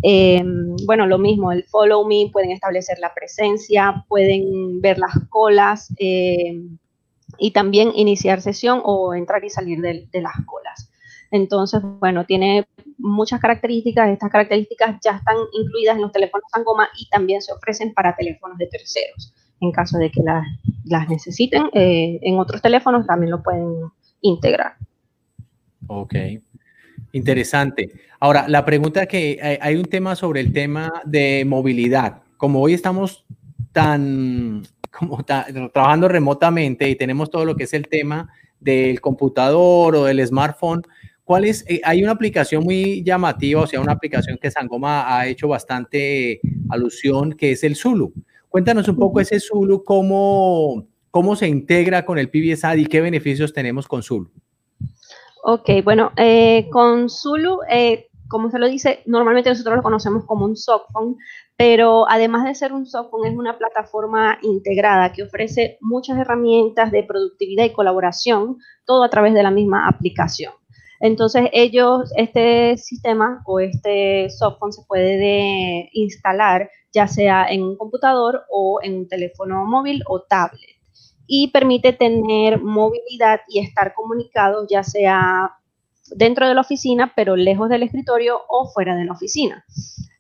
Eh, 0.03 0.43
bueno, 0.87 1.07
lo 1.07 1.19
mismo, 1.19 1.53
el 1.53 1.65
follow 1.65 2.07
me, 2.07 2.31
pueden 2.33 2.51
establecer 2.51 2.99
la 2.99 3.13
presencia, 3.13 4.05
pueden 4.09 4.81
ver 4.81 4.99
las 4.99 5.13
colas 5.29 5.93
y 5.99 7.51
también 7.53 7.93
iniciar 7.95 8.41
sesión 8.41 8.81
o 8.85 9.15
entrar 9.15 9.45
y 9.45 9.51
salir 9.51 9.81
de 9.81 10.21
las 10.21 10.35
colas. 10.47 10.91
Entonces, 11.31 11.81
bueno, 11.83 12.25
tiene 12.25 12.67
muchas 12.99 13.41
características. 13.41 14.11
Estas 14.11 14.31
características 14.31 14.97
ya 15.03 15.17
están 15.17 15.37
incluidas 15.53 15.97
en 15.97 16.03
los 16.03 16.13
teléfonos 16.13 16.51
Sangoma 16.53 16.89
y 16.99 17.09
también 17.09 17.43
se 17.43 17.53
ofrecen 17.53 17.95
para 17.95 18.17
teléfonos 18.17 18.59
de 18.59 18.67
terceros. 18.67 19.35
En 19.61 19.73
caso 19.73 19.99
de 19.99 20.11
que 20.11 20.23
las, 20.23 21.09
necesiten, 21.09 21.65
eh, 21.73 22.19
en 22.23 22.39
otros 22.39 22.61
teléfonos 22.61 23.07
también 23.07 23.31
lo 23.31 23.43
pueden 23.43 23.91
integrar. 24.21 24.77
Ok. 25.87 26.15
Interesante. 27.13 27.91
Ahora, 28.21 28.47
la 28.49 28.65
pregunta 28.65 29.07
que 29.07 29.39
hay, 29.43 29.59
hay 29.61 29.77
un 29.77 29.85
tema 29.87 30.17
sobre 30.17 30.41
el 30.41 30.53
tema 30.53 30.93
de 31.05 31.45
movilidad. 31.47 32.23
Como 32.37 32.61
hoy 32.61 32.75
estamos 32.75 33.25
tan, 33.73 34.67
como 34.91 35.25
trabajando 35.25 36.09
remotamente 36.09 36.89
y 36.89 36.97
tenemos 36.97 37.31
todo 37.31 37.45
lo 37.45 37.57
que 37.57 37.65
es 37.65 37.75
el 37.75 37.89
tema 37.89 38.31
del 38.61 39.01
computador 39.01 39.97
o 39.97 40.05
del 40.05 40.27
smartphone, 40.27 40.83
¿Cuál 41.27 41.45
es? 41.45 41.65
Eh, 41.67 41.81
hay 41.83 42.05
una 42.05 42.13
aplicación 42.13 42.63
muy 42.63 43.03
llamativa, 43.03 43.61
o 43.61 43.67
sea, 43.67 43.81
una 43.81 43.91
aplicación 43.91 44.39
que 44.41 44.49
Sangoma 44.49 45.13
ha 45.13 45.27
hecho 45.27 45.49
bastante 45.49 46.39
alusión, 46.69 47.33
que 47.33 47.51
es 47.51 47.65
el 47.65 47.75
Zulu. 47.75 48.15
Cuéntanos 48.49 48.87
un 48.87 48.95
poco 48.95 49.19
ese 49.19 49.41
Zulu, 49.41 49.83
cómo, 49.83 50.87
cómo 51.11 51.35
se 51.35 51.49
integra 51.49 52.05
con 52.05 52.19
el 52.19 52.31
PBSAD 52.31 52.77
y 52.77 52.87
qué 52.87 53.01
beneficios 53.01 53.53
tenemos 53.53 53.89
con 53.89 54.05
Zulu. 54.05 54.31
Ok, 55.49 55.71
bueno, 55.85 56.11
eh, 56.17 56.69
con 56.73 57.09
Zulu, 57.09 57.61
eh, 57.71 58.09
como 58.27 58.51
se 58.51 58.59
lo 58.59 58.67
dice, 58.67 59.05
normalmente 59.07 59.49
nosotros 59.49 59.77
lo 59.77 59.83
conocemos 59.85 60.25
como 60.25 60.45
un 60.45 60.57
softphone, 60.57 61.17
pero 61.57 62.05
además 62.11 62.45
de 62.45 62.57
ser 62.57 62.73
un 62.73 62.85
softphone, 62.85 63.29
es 63.29 63.39
una 63.39 63.57
plataforma 63.57 64.39
integrada 64.43 65.13
que 65.13 65.23
ofrece 65.23 65.79
muchas 65.81 66.19
herramientas 66.19 66.91
de 66.91 67.05
productividad 67.05 67.65
y 67.65 67.73
colaboración, 67.73 68.59
todo 68.87 69.05
a 69.05 69.09
través 69.09 69.35
de 69.35 69.45
la 69.45 69.53
misma 69.53 69.87
aplicación. 69.87 70.53
Entonces 70.99 71.49
ellos, 71.53 72.13
este 72.17 72.77
sistema 72.77 73.45
o 73.47 73.61
este 73.61 74.29
software 74.31 74.73
se 74.73 74.83
puede 74.89 75.91
instalar 75.93 76.69
ya 76.93 77.07
sea 77.07 77.47
en 77.49 77.63
un 77.63 77.77
computador 77.77 78.43
o 78.51 78.81
en 78.83 78.97
un 78.97 79.09
teléfono 79.09 79.65
móvil 79.65 80.03
o 80.09 80.23
tablet 80.23 80.76
y 81.27 81.49
permite 81.49 81.93
tener 81.93 82.61
movilidad 82.61 83.41
y 83.49 83.61
estar 83.61 83.95
comunicado 83.95 84.67
ya 84.69 84.83
sea 84.83 85.53
dentro 86.15 86.47
de 86.49 86.55
la 86.55 86.61
oficina 86.61 87.13
pero 87.17 87.37
lejos 87.37 87.69
del 87.69 87.83
escritorio 87.83 88.41
o 88.49 88.69
fuera 88.69 88.95
de 88.97 89.05
la 89.05 89.13
oficina. 89.13 89.65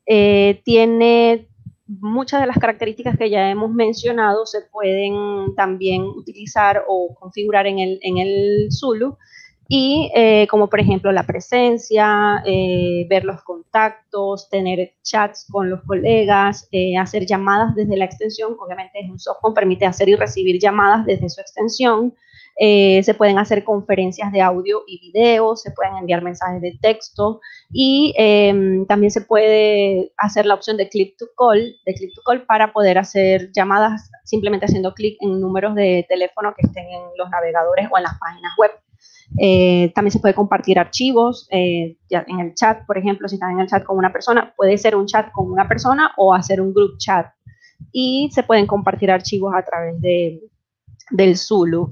Eh, 0.06 0.60
tiene 0.64 1.48
muchas 1.86 2.40
de 2.40 2.46
las 2.46 2.58
características 2.58 3.16
que 3.16 3.30
ya 3.30 3.50
hemos 3.50 3.70
mencionado 3.70 4.44
se 4.46 4.62
pueden 4.62 5.54
también 5.54 6.02
utilizar 6.02 6.84
o 6.88 7.14
configurar 7.14 7.66
en 7.66 7.78
el, 7.78 7.98
en 8.02 8.18
el 8.18 8.68
Zulu 8.70 9.16
y 9.68 10.12
eh, 10.14 10.46
como 10.48 10.68
por 10.68 10.80
ejemplo 10.80 11.10
la 11.10 11.24
presencia, 11.24 12.42
eh, 12.46 13.06
ver 13.08 13.24
los 13.24 13.42
contactos, 13.42 14.48
tener 14.48 14.94
chats 15.02 15.46
con 15.50 15.68
los 15.70 15.82
colegas, 15.82 16.68
eh, 16.70 16.96
hacer 16.96 17.26
llamadas 17.26 17.74
desde 17.74 17.96
la 17.96 18.04
extensión, 18.04 18.56
obviamente 18.60 19.00
es 19.00 19.10
un 19.10 19.18
software, 19.18 19.54
permite 19.54 19.86
hacer 19.86 20.08
y 20.08 20.14
recibir 20.14 20.60
llamadas 20.60 21.04
desde 21.06 21.28
su 21.28 21.40
extensión, 21.40 22.14
se 22.58 23.14
pueden 23.18 23.38
hacer 23.38 23.64
conferencias 23.64 24.32
de 24.32 24.40
audio 24.40 24.82
y 24.86 24.98
video, 24.98 25.56
se 25.56 25.72
pueden 25.72 25.94
enviar 25.96 26.22
mensajes 26.22 26.62
de 26.62 26.78
texto 26.80 27.40
y 27.70 28.14
em, 28.16 28.86
también 28.86 29.10
se 29.10 29.20
puede 29.20 30.12
hacer 30.16 30.46
la 30.46 30.54
opción 30.54 30.78
de 30.78 30.88
click 30.88 31.18
to 31.18 31.26
call, 31.36 31.58
de 31.58 31.94
click 31.94 32.14
to 32.14 32.22
call 32.24 32.46
para 32.46 32.72
poder 32.72 32.96
hacer 32.96 33.52
llamadas 33.52 34.10
simplemente 34.24 34.64
haciendo 34.64 34.94
clic 34.94 35.18
en 35.20 35.38
números 35.38 35.74
de 35.74 36.06
teléfono 36.08 36.54
que 36.56 36.66
estén 36.66 36.86
en 36.86 37.02
los 37.18 37.28
navegadores 37.28 37.88
o 37.92 37.98
en 37.98 38.04
las 38.04 38.18
páginas 38.18 38.52
web. 38.56 38.70
Eh, 39.38 39.92
también 39.94 40.12
se 40.12 40.20
puede 40.20 40.34
compartir 40.34 40.78
archivos 40.78 41.48
eh, 41.50 41.96
en 42.10 42.40
el 42.40 42.54
chat, 42.54 42.86
por 42.86 42.96
ejemplo, 42.96 43.28
si 43.28 43.34
están 43.34 43.52
en 43.52 43.60
el 43.60 43.66
chat 43.66 43.84
con 43.84 43.98
una 43.98 44.12
persona, 44.12 44.54
puede 44.56 44.78
ser 44.78 44.96
un 44.96 45.06
chat 45.06 45.32
con 45.32 45.50
una 45.50 45.68
persona 45.68 46.12
o 46.16 46.32
hacer 46.32 46.60
un 46.60 46.72
group 46.72 46.98
chat. 46.98 47.26
Y 47.92 48.30
se 48.32 48.42
pueden 48.42 48.66
compartir 48.66 49.10
archivos 49.10 49.54
a 49.54 49.62
través 49.62 50.00
de, 50.00 50.40
del 51.10 51.36
Zulu. 51.36 51.90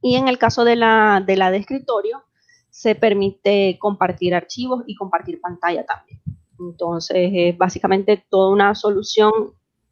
Y 0.00 0.16
en 0.16 0.28
el 0.28 0.38
caso 0.38 0.64
de 0.64 0.76
la 0.76 1.22
de, 1.24 1.36
la 1.36 1.50
de 1.50 1.58
escritorio, 1.58 2.24
se 2.70 2.94
permite 2.94 3.78
compartir 3.78 4.34
archivos 4.34 4.82
y 4.86 4.96
compartir 4.96 5.40
pantalla 5.40 5.84
también. 5.84 6.20
Entonces, 6.58 7.30
es 7.32 7.56
básicamente 7.56 8.24
toda 8.28 8.50
una 8.50 8.74
solución 8.74 9.32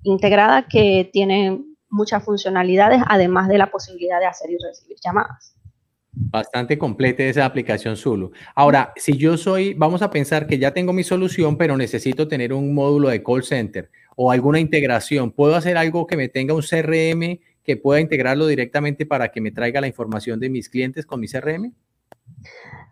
integrada 0.03 0.67
que 0.67 1.09
tiene 1.13 1.63
muchas 1.89 2.25
funcionalidades, 2.25 3.03
además 3.07 3.49
de 3.49 3.59
la 3.59 3.71
posibilidad 3.71 4.19
de 4.19 4.27
hacer 4.27 4.51
y 4.51 4.57
recibir 4.59 4.97
llamadas. 5.03 5.55
Bastante 6.15 6.77
completa 6.77 7.23
esa 7.23 7.47
aplicación 7.47 7.97
Zulu. 7.97 8.33
Ahora, 8.55 8.93
si 8.97 9.17
yo 9.17 9.39
soy, 9.39 9.73
vamos 9.73 10.03
a 10.03 10.11
pensar 10.11 10.47
que 10.47 10.59
ya 10.59 10.75
tengo 10.75 10.93
mi 10.93 11.05
solución, 11.05 11.57
pero 11.57 11.77
necesito 11.77 12.29
tener 12.29 12.53
un 12.53 12.75
módulo 12.75 13.09
de 13.09 13.23
call 13.23 13.43
center 13.43 13.91
o 14.15 14.31
alguna 14.31 14.61
integración. 14.61 15.31
¿Puedo 15.31 15.57
hacer 15.57 15.79
algo 15.79 16.07
que 16.07 16.19
me 16.19 16.29
tenga 16.29 16.53
un 16.53 16.61
CRM 16.61 17.41
que 17.65 17.77
pueda 17.79 18.01
integrarlo 18.01 18.47
directamente 18.47 19.07
para 19.07 19.31
que 19.31 19.41
me 19.41 19.53
traiga 19.53 19.81
la 19.81 19.87
información 19.87 20.39
de 20.39 20.51
mis 20.51 20.69
clientes 20.69 21.07
con 21.07 21.19
mi 21.19 21.29
CRM? 21.29 21.73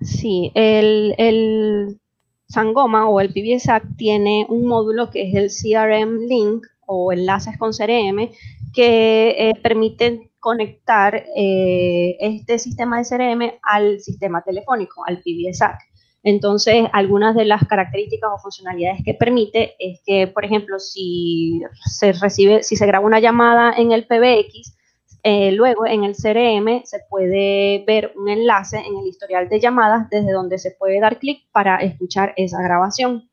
Sí, 0.01 0.51
el, 0.55 1.15
el 1.19 2.01
Sangoma 2.49 3.07
o 3.09 3.21
el 3.21 3.35
PBSAC 3.35 3.97
tiene 3.97 4.47
un 4.49 4.67
módulo 4.67 5.11
que 5.11 5.29
es 5.29 5.35
el 5.35 5.51
CRM 5.51 6.27
Link 6.27 6.67
o 6.87 7.13
enlaces 7.13 7.59
con 7.59 7.73
CRM 7.73 8.31
que 8.73 9.35
eh, 9.39 9.55
permiten 9.63 10.30
conectar 10.41 11.15
eh, 11.37 12.17
este 12.19 12.59
sistema 12.59 12.99
de 12.99 13.05
CRM 13.05 13.59
al 13.63 14.01
sistema 14.01 14.43
telefónico, 14.43 15.05
al 15.07 15.19
PBSAC. 15.19 15.79
Entonces, 16.23 16.87
algunas 16.93 17.35
de 17.35 17.47
las 17.47 17.67
características 17.67 18.31
o 18.35 18.39
funcionalidades 18.39 19.03
que 19.05 19.15
permite 19.15 19.75
es 19.79 20.01
que, 20.05 20.27
por 20.27 20.45
ejemplo, 20.45 20.79
si 20.79 21.63
se 21.85 22.13
recibe, 22.13 22.63
si 22.63 22.77
se 22.77 22.87
graba 22.87 23.07
una 23.07 23.21
llamada 23.21 23.73
en 23.77 23.93
el 23.93 24.07
PBX, 24.07 24.77
eh, 25.23 25.53
luego 25.53 25.87
en 25.87 26.05
el 26.05 26.15
CRM 26.15 26.83
se 26.85 27.01
puede 27.09 27.85
ver 27.87 28.13
un 28.17 28.29
enlace 28.29 28.79
en 28.79 28.99
el 28.99 29.07
historial 29.07 29.49
de 29.49 29.61
llamadas 29.61 30.09
desde 30.11 30.33
donde 30.33 30.59
se 30.59 30.71
puede 30.73 30.99
dar 30.99 31.19
clic 31.19 31.43
para 31.53 31.77
escuchar 31.77 32.33
esa 32.37 32.63
grabación. 32.63 33.31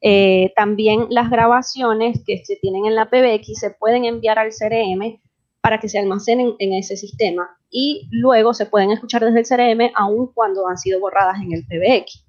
Eh, 0.00 0.52
también 0.56 1.06
las 1.10 1.30
grabaciones 1.30 2.22
que 2.26 2.44
se 2.44 2.56
tienen 2.56 2.86
en 2.86 2.96
la 2.96 3.08
PBX 3.08 3.58
se 3.58 3.70
pueden 3.70 4.04
enviar 4.04 4.38
al 4.38 4.50
CRM 4.50 5.20
para 5.62 5.78
que 5.78 5.88
se 5.88 5.98
almacenen 5.98 6.54
en 6.58 6.74
ese 6.74 6.96
sistema 6.96 7.48
y 7.70 8.08
luego 8.10 8.52
se 8.52 8.66
pueden 8.66 8.90
escuchar 8.90 9.24
desde 9.24 9.40
el 9.40 9.46
CRM 9.46 9.92
aun 9.94 10.32
cuando 10.34 10.66
han 10.68 10.76
sido 10.76 11.00
borradas 11.00 11.38
en 11.40 11.52
el 11.52 11.64
PBX. 11.64 12.26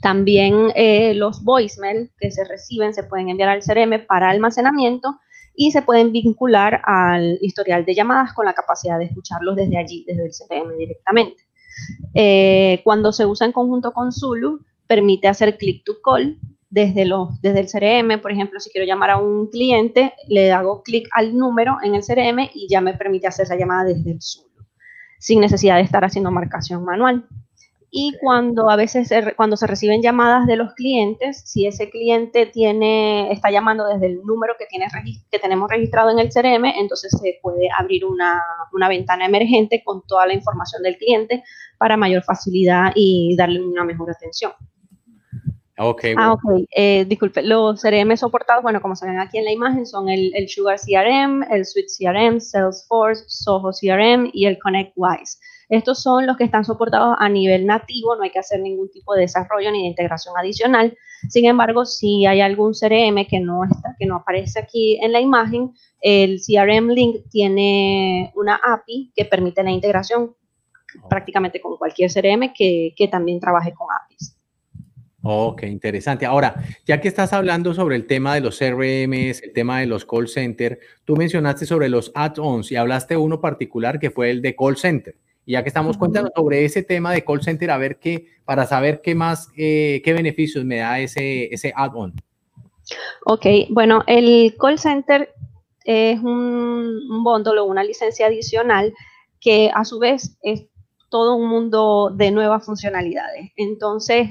También 0.00 0.72
eh, 0.74 1.12
los 1.14 1.42
voicemail 1.44 2.10
que 2.18 2.30
se 2.30 2.44
reciben 2.44 2.94
se 2.94 3.02
pueden 3.02 3.28
enviar 3.28 3.50
al 3.50 3.62
CRM 3.62 4.06
para 4.06 4.30
almacenamiento 4.30 5.18
y 5.54 5.72
se 5.72 5.82
pueden 5.82 6.12
vincular 6.12 6.80
al 6.84 7.38
historial 7.40 7.84
de 7.84 7.94
llamadas 7.94 8.32
con 8.32 8.46
la 8.46 8.54
capacidad 8.54 8.98
de 8.98 9.06
escucharlos 9.06 9.56
desde 9.56 9.78
allí, 9.78 10.04
desde 10.06 10.26
el 10.26 10.30
CRM 10.30 10.76
directamente. 10.78 11.42
Eh, 12.14 12.80
cuando 12.84 13.12
se 13.12 13.26
usa 13.26 13.46
en 13.46 13.52
conjunto 13.52 13.92
con 13.92 14.12
Zulu, 14.12 14.64
permite 14.86 15.28
hacer 15.28 15.58
click 15.58 15.84
to 15.84 15.94
call, 16.02 16.38
desde, 16.68 17.04
los, 17.04 17.40
desde 17.40 17.60
el 17.60 17.66
CRM, 17.66 18.20
por 18.20 18.32
ejemplo, 18.32 18.58
si 18.60 18.70
quiero 18.70 18.86
llamar 18.86 19.10
a 19.10 19.18
un 19.18 19.48
cliente, 19.48 20.14
le 20.28 20.52
hago 20.52 20.82
clic 20.82 21.08
al 21.12 21.36
número 21.36 21.78
en 21.82 21.94
el 21.94 22.02
CRM 22.02 22.50
y 22.54 22.68
ya 22.68 22.80
me 22.80 22.94
permite 22.94 23.26
hacer 23.26 23.44
esa 23.44 23.56
llamada 23.56 23.84
desde 23.84 24.12
el 24.12 24.18
Zulu, 24.20 24.64
sin 25.18 25.40
necesidad 25.40 25.76
de 25.76 25.82
estar 25.82 26.04
haciendo 26.04 26.30
marcación 26.30 26.84
manual. 26.84 27.26
Y 27.88 28.14
cuando 28.20 28.68
a 28.68 28.76
veces 28.76 29.10
cuando 29.36 29.56
se 29.56 29.66
reciben 29.66 30.02
llamadas 30.02 30.46
de 30.46 30.56
los 30.56 30.74
clientes, 30.74 31.42
si 31.46 31.66
ese 31.66 31.88
cliente 31.88 32.44
tiene, 32.44 33.32
está 33.32 33.50
llamando 33.50 33.86
desde 33.86 34.06
el 34.06 34.22
número 34.22 34.54
que, 34.58 34.66
tiene, 34.66 34.86
que 35.30 35.38
tenemos 35.38 35.70
registrado 35.70 36.10
en 36.10 36.18
el 36.18 36.28
CRM, 36.28 36.64
entonces 36.78 37.16
se 37.18 37.38
puede 37.40 37.68
abrir 37.78 38.04
una, 38.04 38.42
una 38.72 38.88
ventana 38.88 39.24
emergente 39.24 39.82
con 39.84 40.02
toda 40.06 40.26
la 40.26 40.34
información 40.34 40.82
del 40.82 40.98
cliente 40.98 41.44
para 41.78 41.96
mayor 41.96 42.22
facilidad 42.22 42.92
y 42.94 43.34
darle 43.36 43.60
una 43.64 43.84
mejor 43.84 44.10
atención. 44.10 44.52
Okay, 45.78 46.14
Ah, 46.16 46.32
ok. 46.32 46.64
Eh, 46.74 47.04
disculpe, 47.06 47.42
los 47.42 47.82
CRM 47.82 48.16
soportados, 48.16 48.62
bueno, 48.62 48.80
como 48.80 48.96
se 48.96 49.06
ven 49.06 49.18
aquí 49.18 49.36
en 49.36 49.44
la 49.44 49.52
imagen, 49.52 49.84
son 49.84 50.08
el, 50.08 50.32
Sugar 50.48 50.78
CRM, 50.78 51.42
el 51.50 51.66
Suite 51.66 51.88
CRM, 51.98 52.40
Salesforce, 52.40 53.24
Soho 53.26 53.70
CRM 53.72 54.30
y 54.32 54.46
el 54.46 54.58
ConnectWise. 54.58 55.38
Estos 55.68 56.02
son 56.02 56.26
los 56.26 56.38
que 56.38 56.44
están 56.44 56.64
soportados 56.64 57.16
a 57.18 57.28
nivel 57.28 57.66
nativo, 57.66 58.16
no 58.16 58.22
hay 58.22 58.30
que 58.30 58.38
hacer 58.38 58.60
ningún 58.60 58.90
tipo 58.90 59.14
de 59.14 59.22
desarrollo 59.22 59.70
ni 59.70 59.82
de 59.82 59.88
integración 59.88 60.34
adicional. 60.38 60.96
Sin 61.28 61.44
embargo, 61.44 61.84
si 61.84 62.24
hay 62.24 62.40
algún 62.40 62.72
CRM 62.72 63.26
que 63.26 63.40
no, 63.40 63.64
está, 63.64 63.94
que 63.98 64.06
no 64.06 64.16
aparece 64.16 64.60
aquí 64.60 64.98
en 65.02 65.12
la 65.12 65.20
imagen, 65.20 65.72
el 66.00 66.40
CRM 66.40 66.88
Link 66.90 67.28
tiene 67.30 68.32
una 68.34 68.58
API 68.64 69.12
que 69.14 69.26
permite 69.26 69.62
la 69.62 69.72
integración 69.72 70.34
prácticamente 71.10 71.60
con 71.60 71.76
cualquier 71.76 72.10
CRM 72.10 72.54
que, 72.54 72.94
que 72.96 73.08
también 73.08 73.40
trabaje 73.40 73.74
con 73.74 73.88
APIs. 73.90 74.35
Ok, 75.28 75.64
interesante. 75.64 76.24
Ahora, 76.24 76.54
ya 76.86 77.00
que 77.00 77.08
estás 77.08 77.32
hablando 77.32 77.74
sobre 77.74 77.96
el 77.96 78.06
tema 78.06 78.36
de 78.36 78.40
los 78.40 78.58
CRMs, 78.58 79.42
el 79.42 79.52
tema 79.52 79.80
de 79.80 79.86
los 79.86 80.04
call 80.04 80.28
center, 80.28 80.78
tú 81.04 81.16
mencionaste 81.16 81.66
sobre 81.66 81.88
los 81.88 82.12
add-ons 82.14 82.70
y 82.70 82.76
hablaste 82.76 83.16
uno 83.16 83.40
particular 83.40 83.98
que 83.98 84.12
fue 84.12 84.30
el 84.30 84.40
de 84.40 84.54
call 84.54 84.76
center. 84.76 85.16
Y 85.44 85.52
ya 85.52 85.64
que 85.64 85.68
estamos 85.68 85.96
contando 85.96 86.30
sobre 86.34 86.64
ese 86.64 86.84
tema 86.84 87.12
de 87.12 87.24
call 87.24 87.42
center, 87.42 87.72
a 87.72 87.76
ver 87.76 87.98
qué, 87.98 88.28
para 88.44 88.66
saber 88.66 89.00
qué 89.02 89.16
más, 89.16 89.48
eh, 89.56 90.00
qué 90.04 90.12
beneficios 90.12 90.64
me 90.64 90.76
da 90.76 91.00
ese, 91.00 91.52
ese 91.52 91.72
add-on. 91.74 92.14
Ok, 93.24 93.46
bueno, 93.70 94.04
el 94.06 94.54
call 94.60 94.78
center 94.78 95.34
es 95.82 96.20
un, 96.20 97.00
un 97.10 97.26
o 97.26 97.64
una 97.64 97.82
licencia 97.82 98.26
adicional 98.26 98.94
que 99.40 99.72
a 99.74 99.84
su 99.84 99.98
vez 99.98 100.36
es 100.42 100.66
todo 101.10 101.34
un 101.34 101.48
mundo 101.48 102.12
de 102.14 102.30
nuevas 102.30 102.64
funcionalidades. 102.64 103.50
Entonces, 103.56 104.28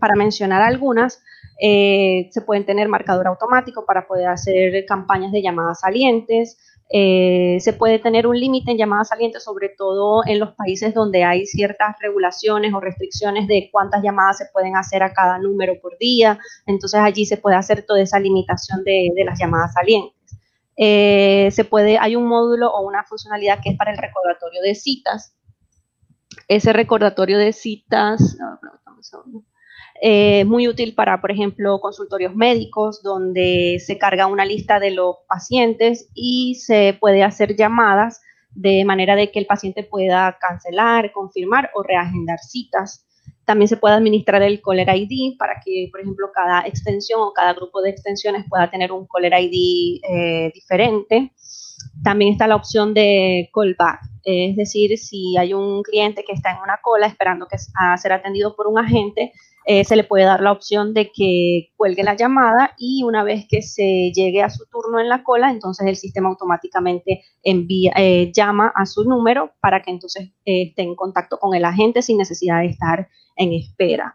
para 0.00 0.14
mencionar 0.16 0.62
algunas, 0.62 1.22
eh, 1.60 2.28
se 2.30 2.40
pueden 2.42 2.64
tener 2.64 2.88
marcador 2.88 3.26
automático 3.26 3.84
para 3.84 4.06
poder 4.06 4.28
hacer 4.28 4.84
campañas 4.86 5.32
de 5.32 5.42
llamadas 5.42 5.80
salientes. 5.80 6.58
Eh, 6.90 7.58
se 7.60 7.74
puede 7.74 7.98
tener 7.98 8.26
un 8.26 8.38
límite 8.38 8.70
en 8.70 8.78
llamadas 8.78 9.08
salientes, 9.08 9.44
sobre 9.44 9.68
todo 9.68 10.22
en 10.24 10.38
los 10.38 10.54
países 10.54 10.94
donde 10.94 11.22
hay 11.22 11.44
ciertas 11.44 11.96
regulaciones 12.00 12.72
o 12.72 12.80
restricciones 12.80 13.46
de 13.46 13.68
cuántas 13.70 14.02
llamadas 14.02 14.38
se 14.38 14.46
pueden 14.52 14.74
hacer 14.76 15.02
a 15.02 15.12
cada 15.12 15.38
número 15.38 15.74
por 15.82 15.98
día. 15.98 16.38
Entonces 16.64 17.00
allí 17.00 17.26
se 17.26 17.36
puede 17.36 17.56
hacer 17.56 17.84
toda 17.84 18.00
esa 18.00 18.18
limitación 18.18 18.84
de, 18.84 19.12
las 19.26 19.38
llamadas 19.38 19.72
salientes. 19.74 20.16
Eh, 20.76 21.50
se 21.50 21.64
puede, 21.64 21.98
hay 21.98 22.14
un 22.16 22.26
módulo 22.26 22.70
o 22.70 22.86
una 22.86 23.02
funcionalidad 23.04 23.60
que 23.62 23.70
es 23.70 23.76
para 23.76 23.90
el 23.90 23.98
recordatorio 23.98 24.62
de 24.62 24.74
citas. 24.74 25.34
Ese 26.46 26.72
recordatorio 26.72 27.36
de 27.36 27.52
citas, 27.52 28.38
eh, 30.00 30.44
muy 30.44 30.68
útil 30.68 30.94
para, 30.94 31.20
por 31.20 31.30
ejemplo, 31.30 31.80
consultorios 31.80 32.34
médicos, 32.34 33.02
donde 33.02 33.82
se 33.84 33.98
carga 33.98 34.26
una 34.26 34.44
lista 34.44 34.78
de 34.78 34.92
los 34.92 35.16
pacientes 35.28 36.08
y 36.14 36.54
se 36.56 36.96
puede 37.00 37.24
hacer 37.24 37.56
llamadas 37.56 38.20
de 38.50 38.84
manera 38.84 39.16
de 39.16 39.30
que 39.30 39.38
el 39.38 39.46
paciente 39.46 39.82
pueda 39.82 40.36
cancelar, 40.40 41.12
confirmar 41.12 41.70
o 41.74 41.82
reagendar 41.82 42.38
citas. 42.38 43.04
También 43.44 43.68
se 43.68 43.76
puede 43.76 43.94
administrar 43.94 44.42
el 44.42 44.60
Caller 44.60 44.88
ID 44.94 45.36
para 45.38 45.60
que, 45.64 45.88
por 45.90 46.00
ejemplo, 46.00 46.30
cada 46.32 46.66
extensión 46.66 47.20
o 47.20 47.32
cada 47.32 47.54
grupo 47.54 47.80
de 47.82 47.90
extensiones 47.90 48.44
pueda 48.48 48.70
tener 48.70 48.92
un 48.92 49.06
Caller 49.06 49.32
ID 49.32 50.00
eh, 50.08 50.50
diferente. 50.54 51.32
También 52.02 52.32
está 52.32 52.46
la 52.46 52.56
opción 52.56 52.94
de 52.94 53.50
callback, 53.54 54.00
es 54.24 54.56
decir, 54.56 54.98
si 54.98 55.36
hay 55.36 55.54
un 55.54 55.82
cliente 55.82 56.24
que 56.24 56.32
está 56.32 56.50
en 56.50 56.58
una 56.58 56.78
cola 56.82 57.06
esperando 57.06 57.46
que 57.46 57.56
a 57.74 57.96
ser 57.96 58.12
atendido 58.12 58.54
por 58.54 58.66
un 58.66 58.78
agente, 58.78 59.32
eh, 59.70 59.84
se 59.84 59.96
le 59.96 60.04
puede 60.04 60.24
dar 60.24 60.40
la 60.40 60.50
opción 60.50 60.94
de 60.94 61.12
que 61.14 61.74
cuelgue 61.76 62.02
la 62.02 62.16
llamada 62.16 62.72
y 62.78 63.02
una 63.02 63.22
vez 63.22 63.44
que 63.46 63.60
se 63.60 64.10
llegue 64.14 64.42
a 64.42 64.48
su 64.48 64.64
turno 64.64 64.98
en 64.98 65.10
la 65.10 65.22
cola, 65.22 65.50
entonces 65.50 65.86
el 65.86 65.96
sistema 65.96 66.30
automáticamente 66.30 67.22
envía, 67.42 67.92
eh, 67.98 68.32
llama 68.34 68.72
a 68.74 68.86
su 68.86 69.04
número 69.04 69.52
para 69.60 69.82
que 69.82 69.90
entonces 69.90 70.30
eh, 70.46 70.68
esté 70.68 70.80
en 70.84 70.96
contacto 70.96 71.38
con 71.38 71.54
el 71.54 71.66
agente 71.66 72.00
sin 72.00 72.16
necesidad 72.16 72.60
de 72.60 72.68
estar 72.68 73.08
en 73.38 73.52
espera. 73.52 74.14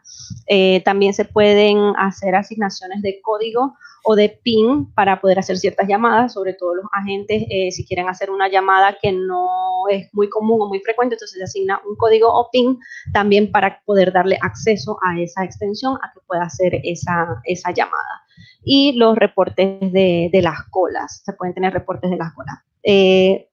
también 0.85 1.13
se 1.13 1.25
pueden 1.25 1.93
hacer 1.97 2.35
asignaciones 2.35 3.01
de 3.01 3.19
código 3.21 3.73
o 4.03 4.15
de 4.15 4.29
PIN 4.43 4.93
para 4.93 5.21
poder 5.21 5.39
hacer 5.39 5.57
ciertas 5.57 5.87
llamadas, 5.87 6.33
sobre 6.33 6.53
todo 6.53 6.75
los 6.75 6.85
agentes, 6.91 7.43
eh, 7.49 7.71
si 7.71 7.85
quieren 7.85 8.09
hacer 8.09 8.29
una 8.29 8.49
llamada 8.49 8.97
que 9.01 9.13
no 9.13 9.87
es 9.89 10.13
muy 10.13 10.29
común 10.29 10.61
o 10.61 10.67
muy 10.67 10.79
frecuente, 10.79 11.15
entonces 11.15 11.37
se 11.37 11.43
asigna 11.43 11.79
un 11.87 11.95
código 11.95 12.27
o 12.27 12.49
PIN 12.51 12.77
también 13.13 13.49
para 13.49 13.81
poder 13.85 14.11
darle 14.11 14.37
acceso 14.41 14.97
a 15.01 15.19
esa 15.19 15.45
extensión 15.45 15.95
a 15.95 16.11
que 16.13 16.19
pueda 16.27 16.43
hacer 16.43 16.81
esa, 16.83 17.41
esa 17.45 17.71
llamada. 17.71 18.23
Y 18.63 18.93
los 18.93 19.15
reportes 19.15 19.79
de, 19.79 20.29
de, 20.31 20.41
las 20.41 20.63
colas, 20.69 21.21
se 21.25 21.33
pueden 21.33 21.53
tener 21.53 21.73
reportes 21.73 22.09
de 22.09 22.17
las 22.17 22.33
colas. 22.33 22.55
Eh, 22.83 23.49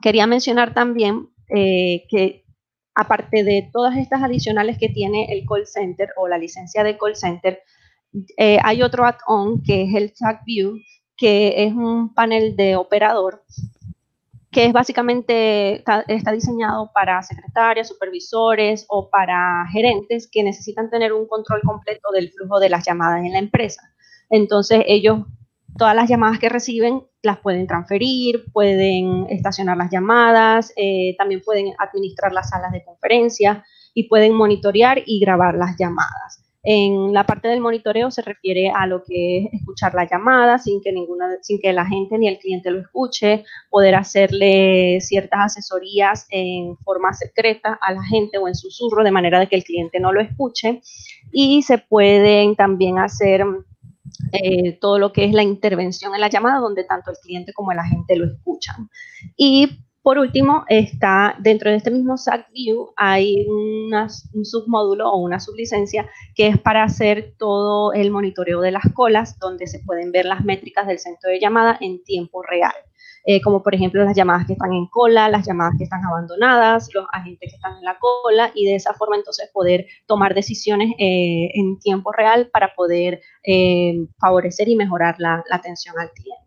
quería 0.00 0.26
mencionar 0.26 0.72
también 0.72 1.28
eh, 1.48 2.06
que 2.08 2.43
aparte 2.94 3.44
de 3.44 3.68
todas 3.72 3.96
estas 3.96 4.22
adicionales 4.22 4.78
que 4.78 4.88
tiene 4.88 5.32
el 5.32 5.44
call 5.46 5.66
center 5.66 6.10
o 6.16 6.28
la 6.28 6.38
licencia 6.38 6.84
de 6.84 6.96
call 6.96 7.16
center, 7.16 7.62
eh, 8.36 8.58
hay 8.62 8.82
otro 8.82 9.04
add-on 9.04 9.62
que 9.62 9.82
es 9.82 9.94
el 9.94 10.12
Chat 10.12 10.44
View, 10.44 10.78
que 11.16 11.64
es 11.64 11.72
un 11.72 12.14
panel 12.14 12.56
de 12.56 12.76
operador 12.76 13.42
que 14.54 14.66
es 14.66 14.72
básicamente, 14.72 15.82
está, 16.06 16.32
diseñado 16.32 16.90
para 16.94 17.20
secretarias, 17.22 17.88
supervisores 17.88 18.86
o 18.88 19.10
para 19.10 19.66
gerentes 19.72 20.28
que 20.30 20.44
necesitan 20.44 20.88
tener 20.90 21.12
un 21.12 21.26
control 21.26 21.60
completo 21.62 22.12
del 22.12 22.30
flujo 22.30 22.60
de 22.60 22.70
las 22.70 22.86
llamadas 22.86 23.24
en 23.24 23.32
la 23.32 23.40
empresa. 23.40 23.82
Entonces 24.30 24.84
ellos, 24.86 25.26
todas 25.76 25.94
las 25.94 26.08
llamadas 26.08 26.38
que 26.38 26.48
reciben, 26.48 27.02
las 27.22 27.38
pueden 27.38 27.66
transferir, 27.66 28.44
pueden 28.52 29.26
estacionar 29.28 29.76
las 29.76 29.90
llamadas, 29.90 30.72
eh, 30.76 31.14
también 31.18 31.42
pueden 31.44 31.72
administrar 31.78 32.32
las 32.32 32.50
salas 32.50 32.72
de 32.72 32.84
conferencia 32.84 33.64
y 33.94 34.08
pueden 34.08 34.34
monitorear 34.34 35.02
y 35.04 35.20
grabar 35.20 35.54
las 35.54 35.76
llamadas. 35.78 36.44
En 36.66 37.12
la 37.12 37.26
parte 37.26 37.48
del 37.48 37.60
monitoreo 37.60 38.10
se 38.10 38.22
refiere 38.22 38.70
a 38.70 38.86
lo 38.86 39.04
que 39.04 39.38
es 39.38 39.52
escuchar 39.52 39.92
la 39.94 40.08
llamada 40.08 40.58
sin 40.58 40.80
que, 40.80 40.92
ninguna, 40.92 41.36
sin 41.42 41.60
que 41.60 41.74
la 41.74 41.84
gente 41.84 42.16
ni 42.16 42.26
el 42.26 42.38
cliente 42.38 42.70
lo 42.70 42.80
escuche, 42.80 43.44
poder 43.68 43.94
hacerle 43.94 44.98
ciertas 45.02 45.40
asesorías 45.40 46.26
en 46.30 46.78
forma 46.78 47.12
secreta 47.12 47.78
a 47.82 47.92
la 47.92 48.02
gente 48.02 48.38
o 48.38 48.48
en 48.48 48.54
susurro 48.54 49.04
de 49.04 49.10
manera 49.10 49.38
de 49.38 49.46
que 49.46 49.56
el 49.56 49.64
cliente 49.64 50.00
no 50.00 50.10
lo 50.10 50.22
escuche. 50.22 50.80
Y 51.30 51.62
se 51.62 51.76
pueden 51.76 52.56
también 52.56 52.98
hacer 52.98 53.44
eh, 54.34 54.78
todo 54.80 54.98
lo 54.98 55.12
que 55.12 55.24
es 55.24 55.32
la 55.32 55.42
intervención 55.42 56.14
en 56.14 56.20
la 56.20 56.28
llamada, 56.28 56.58
donde 56.58 56.84
tanto 56.84 57.10
el 57.10 57.16
cliente 57.18 57.52
como 57.52 57.72
el 57.72 57.78
agente 57.78 58.16
lo 58.16 58.26
escuchan. 58.26 58.90
Y 59.36 59.78
por 60.04 60.18
último, 60.18 60.66
está 60.68 61.34
dentro 61.38 61.70
de 61.70 61.78
este 61.78 61.90
mismo 61.90 62.18
SAC 62.18 62.50
View 62.52 62.90
hay 62.94 63.46
un 63.48 63.90
submódulo 64.44 65.10
o 65.10 65.16
una 65.16 65.40
sublicencia 65.40 66.06
que 66.34 66.48
es 66.48 66.58
para 66.58 66.82
hacer 66.84 67.32
todo 67.38 67.94
el 67.94 68.10
monitoreo 68.10 68.60
de 68.60 68.70
las 68.70 68.84
colas, 68.92 69.38
donde 69.38 69.66
se 69.66 69.78
pueden 69.78 70.12
ver 70.12 70.26
las 70.26 70.44
métricas 70.44 70.86
del 70.86 70.98
centro 70.98 71.30
de 71.30 71.40
llamada 71.40 71.78
en 71.80 72.04
tiempo 72.04 72.42
real. 72.42 72.74
Eh, 73.26 73.40
como 73.40 73.62
por 73.62 73.74
ejemplo 73.74 74.04
las 74.04 74.14
llamadas 74.14 74.46
que 74.46 74.52
están 74.52 74.74
en 74.74 74.86
cola, 74.86 75.30
las 75.30 75.46
llamadas 75.46 75.74
que 75.78 75.84
están 75.84 76.04
abandonadas, 76.04 76.90
los 76.92 77.06
agentes 77.10 77.50
que 77.50 77.56
están 77.56 77.78
en 77.78 77.84
la 77.84 77.98
cola 77.98 78.52
y 78.54 78.66
de 78.66 78.74
esa 78.74 78.92
forma 78.92 79.16
entonces 79.16 79.48
poder 79.50 79.86
tomar 80.06 80.34
decisiones 80.34 80.92
eh, 80.98 81.48
en 81.54 81.78
tiempo 81.78 82.12
real 82.12 82.50
para 82.52 82.74
poder 82.74 83.22
eh, 83.42 84.06
favorecer 84.18 84.68
y 84.68 84.76
mejorar 84.76 85.16
la 85.18 85.42
atención 85.50 85.98
al 85.98 86.10
cliente. 86.10 86.44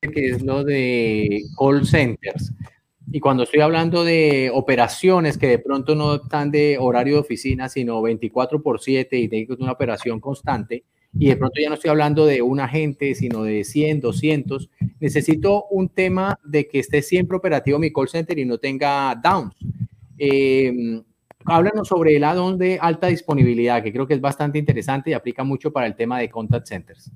que 0.00 0.30
es 0.30 0.42
lo 0.42 0.64
de 0.64 1.42
call 1.58 1.84
centers. 1.84 2.52
Y 3.10 3.20
cuando 3.20 3.42
estoy 3.42 3.60
hablando 3.60 4.04
de 4.04 4.50
operaciones 4.54 5.36
que 5.36 5.48
de 5.48 5.58
pronto 5.58 5.94
no 5.94 6.16
están 6.16 6.50
de 6.50 6.76
horario 6.78 7.14
de 7.14 7.20
oficina, 7.20 7.68
sino 7.68 8.00
24 8.02 8.62
por 8.62 8.80
7 8.80 9.18
y 9.18 9.28
tengo 9.28 9.56
una 9.58 9.72
operación 9.72 10.20
constante, 10.20 10.84
y 11.12 11.28
de 11.28 11.36
pronto 11.36 11.60
ya 11.60 11.68
no 11.68 11.74
estoy 11.74 11.90
hablando 11.90 12.26
de 12.26 12.42
un 12.42 12.60
agente, 12.60 13.14
sino 13.14 13.42
de 13.42 13.64
100, 13.64 14.00
200, 14.00 14.70
necesito 15.00 15.66
un 15.70 15.88
tema 15.88 16.38
de 16.44 16.68
que 16.68 16.78
esté 16.78 17.02
siempre 17.02 17.36
operativo 17.36 17.78
mi 17.78 17.92
call 17.92 18.08
center 18.08 18.38
y 18.38 18.44
no 18.44 18.58
tenga 18.58 19.14
downs. 19.14 19.54
Eh, 20.18 21.02
háblanos 21.44 21.88
sobre 21.88 22.16
el 22.16 22.24
add-on 22.24 22.58
de 22.58 22.78
alta 22.80 23.06
disponibilidad, 23.06 23.82
que 23.82 23.92
creo 23.92 24.06
que 24.06 24.14
es 24.14 24.20
bastante 24.20 24.58
interesante 24.58 25.10
y 25.10 25.14
aplica 25.14 25.44
mucho 25.44 25.72
para 25.72 25.86
el 25.86 25.96
tema 25.96 26.18
de 26.18 26.28
contact 26.28 26.66
centers. 26.66 27.10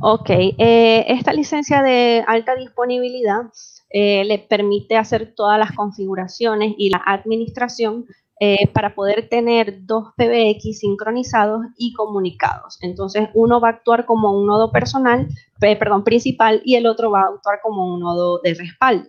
Ok, 0.00 0.30
eh, 0.30 1.04
esta 1.08 1.32
licencia 1.32 1.82
de 1.82 2.24
alta 2.26 2.54
disponibilidad 2.56 3.42
eh, 3.90 4.24
le 4.24 4.38
permite 4.38 4.96
hacer 4.96 5.34
todas 5.34 5.58
las 5.58 5.72
configuraciones 5.72 6.74
y 6.78 6.90
la 6.90 7.02
administración 7.04 8.06
eh, 8.40 8.66
para 8.72 8.94
poder 8.94 9.28
tener 9.28 9.86
dos 9.86 10.08
PBX 10.16 10.78
sincronizados 10.78 11.62
y 11.76 11.92
comunicados. 11.92 12.78
Entonces, 12.82 13.28
uno 13.34 13.60
va 13.60 13.68
a 13.68 13.72
actuar 13.72 14.04
como 14.04 14.32
un 14.32 14.46
nodo 14.46 14.72
personal, 14.72 15.28
perdón, 15.60 16.02
principal 16.04 16.60
y 16.64 16.74
el 16.74 16.86
otro 16.86 17.10
va 17.10 17.20
a 17.22 17.34
actuar 17.34 17.60
como 17.62 17.94
un 17.94 18.00
nodo 18.00 18.40
de 18.42 18.54
respaldo. 18.54 19.08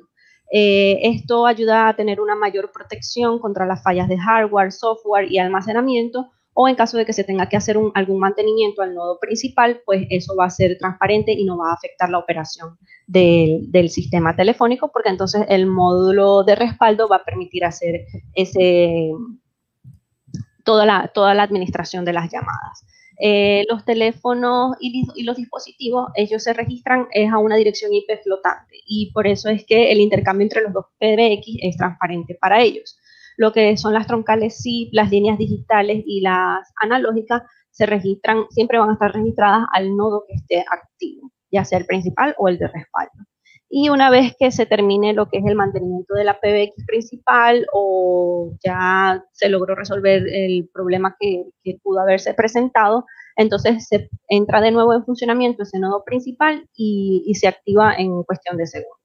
esto 0.51 1.47
ayuda 1.47 1.87
a 1.87 1.95
tener 1.95 2.21
una 2.21 2.35
mayor 2.35 2.71
protección 2.71 3.39
contra 3.39 3.65
las 3.65 3.81
fallas 3.81 4.07
de 4.07 4.19
hardware, 4.19 4.71
software 4.71 5.31
y 5.31 5.39
almacenamiento, 5.39 6.29
o 6.53 6.67
en 6.67 6.75
caso 6.75 6.97
de 6.97 7.05
que 7.05 7.13
se 7.13 7.23
tenga 7.23 7.49
que 7.49 7.57
hacer 7.57 7.77
algún 7.95 8.19
mantenimiento 8.19 8.81
al 8.81 8.93
nodo 8.93 9.17
principal, 9.19 9.81
pues 9.85 10.05
eso 10.09 10.35
va 10.35 10.45
a 10.45 10.49
ser 10.49 10.77
transparente 10.77 11.31
y 11.31 11.45
no 11.45 11.57
va 11.57 11.71
a 11.71 11.73
afectar 11.73 12.09
la 12.09 12.19
operación 12.19 12.77
del, 13.07 13.89
sistema 13.89 14.35
telefónico, 14.35 14.91
porque 14.91 15.09
entonces 15.09 15.45
el 15.49 15.65
módulo 15.65 16.43
de 16.43 16.55
respaldo 16.55 17.07
va 17.07 17.17
a 17.17 17.23
permitir 17.23 17.65
hacer 17.65 18.05
ese, 18.35 19.11
toda, 20.63 20.85
la, 20.85 21.43
administración 21.43 22.05
de 22.05 22.13
las 22.13 22.31
llamadas. 22.31 22.85
Eh, 23.19 23.63
los 23.69 23.85
teléfonos 23.85 24.75
y, 24.79 25.05
y, 25.15 25.23
los 25.23 25.37
dispositivos, 25.37 26.11
ellos 26.15 26.43
se 26.43 26.53
registran 26.53 27.07
es 27.11 27.31
a 27.31 27.37
una 27.37 27.55
dirección 27.55 27.93
IP 27.93 28.09
flotante 28.23 28.75
y 28.87 29.11
por 29.11 29.27
eso 29.27 29.49
es 29.49 29.65
que 29.65 29.91
el 29.91 29.99
intercambio 29.99 30.43
entre 30.43 30.61
los 30.61 30.73
dos 30.73 30.85
PBX 30.99 31.59
es 31.61 31.77
transparente 31.77 32.35
para 32.41 32.61
ellos 32.61 32.97
lo 33.37 33.51
que 33.51 33.77
son 33.77 33.93
las 33.93 34.07
troncales 34.07 34.61
SIP, 34.61 34.89
las 34.93 35.09
líneas 35.09 35.37
digitales 35.37 36.03
y 36.05 36.21
las 36.21 36.71
analógicas 36.81 37.43
se 37.71 37.85
registran, 37.85 38.45
siempre 38.51 38.77
van 38.77 38.89
a 38.89 38.93
estar 38.93 39.13
registradas 39.13 39.65
al 39.73 39.95
nodo 39.95 40.25
que 40.27 40.35
esté 40.35 40.59
activo, 40.71 41.31
ya 41.51 41.65
sea 41.65 41.79
el 41.79 41.85
principal 41.85 42.35
o 42.37 42.47
el 42.47 42.57
de 42.57 42.67
respaldo. 42.67 43.13
Y 43.69 43.89
una 43.89 44.11
vez 44.11 44.35
que 44.37 44.51
se 44.51 44.67
termine 44.67 45.13
lo 45.13 45.29
que 45.29 45.39
es 45.39 45.45
el 45.47 45.55
mantenimiento 45.55 46.13
de 46.13 46.23
la 46.23 46.39
PBX 46.39 46.85
principal 46.85 47.65
o 47.73 48.51
ya 48.63 49.23
se 49.31 49.49
logró 49.49 49.73
resolver 49.73 50.27
el 50.31 50.69
problema 50.71 51.15
que, 51.19 51.45
pudo 51.81 52.01
haberse 52.01 52.35
presentado, 52.35 53.05
entonces 53.35 53.87
se 53.87 54.09
entra 54.27 54.61
de 54.61 54.69
nuevo 54.69 54.93
en 54.93 55.03
funcionamiento 55.03 55.63
ese 55.63 55.79
nodo 55.79 56.03
principal 56.05 56.69
y 56.75 57.33
se 57.33 57.47
activa 57.47 57.95
en 57.95 58.21
cuestión 58.23 58.57
de 58.57 58.67
segundos. 58.67 59.02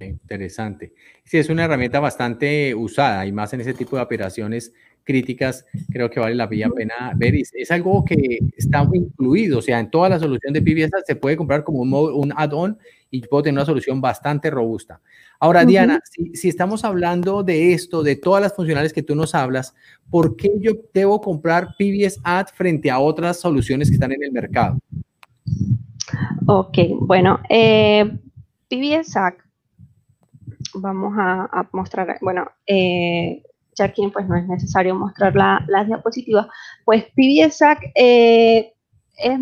Interesante. 0.00 0.92
Sí, 1.24 1.38
es 1.38 1.48
una 1.48 1.64
herramienta 1.64 2.00
bastante 2.00 2.74
usada 2.74 3.26
y 3.26 3.32
más 3.32 3.52
en 3.52 3.60
ese 3.60 3.74
tipo 3.74 3.96
de 3.96 4.02
operaciones 4.02 4.72
críticas, 5.04 5.66
creo 5.90 6.10
que 6.10 6.20
vale 6.20 6.34
la 6.34 6.48
pena 6.48 7.12
ver. 7.16 7.34
Es 7.34 7.70
algo 7.70 8.04
que 8.04 8.38
está 8.56 8.86
incluido, 8.92 9.58
o 9.58 9.62
sea, 9.62 9.80
en 9.80 9.90
toda 9.90 10.08
la 10.08 10.18
solución 10.18 10.52
de 10.52 10.62
PBS 10.62 10.90
se 11.04 11.16
puede 11.16 11.36
comprar 11.36 11.64
como 11.64 11.80
un, 11.80 11.92
un 11.92 12.32
add-on 12.36 12.78
y 13.10 13.20
puedo 13.22 13.42
tener 13.42 13.58
una 13.58 13.66
solución 13.66 14.00
bastante 14.00 14.50
robusta. 14.50 15.00
Ahora, 15.40 15.64
Diana, 15.64 16.00
si, 16.04 16.36
si, 16.36 16.48
estamos 16.48 16.84
hablando 16.84 17.42
de 17.42 17.72
esto, 17.72 18.02
de 18.02 18.16
todas 18.16 18.42
las 18.42 18.54
funcionalidades 18.54 18.92
que 18.92 19.02
tú 19.02 19.14
nos 19.14 19.34
hablas, 19.34 19.74
¿por 20.10 20.36
qué 20.36 20.50
yo 20.60 20.72
debo 20.92 21.20
comprar 21.20 21.74
PBS 21.78 22.20
Ad 22.22 22.48
frente 22.54 22.90
a 22.90 22.98
otras 22.98 23.40
soluciones 23.40 23.88
que 23.88 23.94
están 23.94 24.12
en 24.12 24.22
el 24.22 24.32
mercado? 24.32 24.78
Ok, 26.46 26.78
bueno, 27.00 27.40
eh, 27.48 28.18
PBS 28.68 29.16
Ad 29.16 29.34
vamos 30.74 31.14
a, 31.18 31.68
mostrar, 31.72 32.18
bueno, 32.20 32.46
eh, 32.66 33.42
ya 33.76 33.86
aquí 33.86 34.06
pues 34.08 34.28
no 34.28 34.36
es 34.36 34.46
necesario 34.46 34.94
mostrar 34.94 35.34
la, 35.34 35.64
las 35.68 35.86
diapositivas, 35.86 36.46
pues 36.84 37.04
PBSAC 37.14 37.92
eh, 37.94 38.72
es 39.16 39.38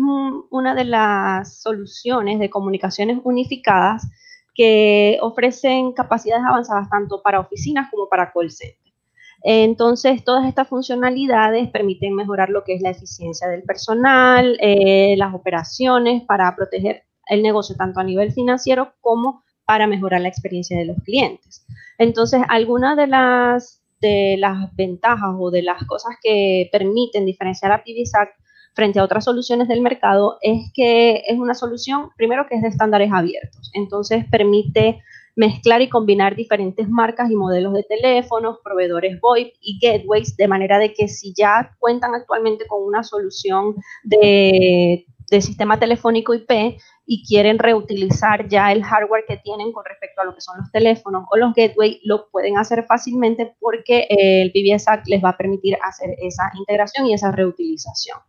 una 0.51 0.75
de 0.75 0.85
las 0.85 1.61
soluciones 1.61 2.39
de 2.39 2.49
comunicaciones 2.49 3.19
unificadas 3.23 4.07
que 4.53 5.17
ofrecen 5.21 5.93
capacidades 5.93 6.43
avanzadas 6.45 6.89
tanto 6.89 7.21
para 7.21 7.39
oficinas 7.39 7.89
como 7.89 8.09
para 8.09 8.31
call 8.33 8.51
center. 8.51 8.93
Entonces, 9.41 10.23
todas 10.25 10.45
estas 10.45 10.67
funcionalidades 10.67 11.69
permiten 11.69 12.13
mejorar 12.13 12.49
lo 12.49 12.65
que 12.65 12.73
es 12.73 12.81
la 12.81 12.89
eficiencia 12.89 13.47
del 13.47 13.63
personal, 13.63 14.57
eh, 14.59 15.15
las 15.17 15.33
operaciones 15.33 16.23
para 16.23 16.53
proteger 16.57 17.03
el 17.27 17.41
negocio 17.41 17.75
tanto 17.77 18.01
a 18.01 18.03
nivel 18.03 18.33
financiero 18.33 18.93
como 18.99 19.43
para 19.69 19.85
mejorar 19.85 20.21
la 20.21 20.29
experiencia 20.29 20.75
de 20.79 20.85
los 20.85 20.97
clientes. 21.03 21.63
Entonces, 21.99 22.41
algunas 22.49 22.97
de 22.97 23.05
las, 23.05 23.83
de 24.01 24.35
las 24.39 24.75
ventajas 24.75 25.35
o 25.37 25.51
de 25.51 25.61
las 25.61 25.85
cosas 25.85 26.15
que 26.23 26.69
permiten 26.71 27.23
diferenciar 27.23 27.71
a 27.71 27.83
PBSAC 27.83 28.31
frente 28.73 28.97
a 28.97 29.03
otras 29.03 29.25
soluciones 29.25 29.67
del 29.67 29.81
mercado 29.81 30.39
es 30.41 30.71
que 30.73 31.21
es 31.27 31.37
una 31.37 31.53
solución, 31.53 32.09
primero 32.17 32.47
que 32.49 32.55
es 32.55 32.63
de 32.63 32.69
estándares 32.69 33.11
abiertos, 33.13 33.69
entonces 33.75 34.25
permite 34.31 35.03
mezclar 35.35 35.83
y 35.83 35.87
combinar 35.87 36.35
diferentes 36.35 36.89
marcas 36.89 37.29
y 37.29 37.35
modelos 37.35 37.75
de 37.75 37.83
teléfonos, 37.83 38.57
proveedores 38.63 39.21
VoIP 39.21 39.53
y 39.61 39.77
gateways, 39.79 40.35
de 40.35 40.47
manera 40.47 40.79
de 40.79 40.95
que 40.95 41.07
si 41.07 41.31
ya 41.37 41.75
cuentan 41.77 42.15
actualmente 42.15 42.65
con 42.65 42.81
una 42.81 43.03
solución 43.03 43.75
de, 44.03 45.05
sistema 45.41 45.77
telefónico 45.77 46.33
IP 46.33 46.79
y 47.11 47.25
quieren 47.25 47.57
reutilizar 47.57 48.47
ya 48.47 48.71
el 48.71 48.83
hardware 48.83 49.25
que 49.27 49.37
tienen 49.37 49.71
con 49.71 49.83
respecto 49.83 50.21
a 50.21 50.25
lo 50.25 50.35
que 50.35 50.41
son 50.41 50.59
los 50.59 50.71
teléfonos 50.71 51.25
o 51.31 51.37
los 51.37 51.55
gateways, 51.55 51.97
lo 52.03 52.29
pueden 52.29 52.59
hacer 52.59 52.85
fácilmente 52.85 53.55
porque 53.59 54.05
el 54.09 54.51
PBS 54.51 54.85
les 55.07 55.23
va 55.23 55.29
a 55.29 55.37
permitir 55.37 55.75
hacer 55.83 56.11
esa 56.21 56.51
integración 56.55 57.07
y 57.07 57.15
esa 57.15 57.31
reutilización. 57.31 58.19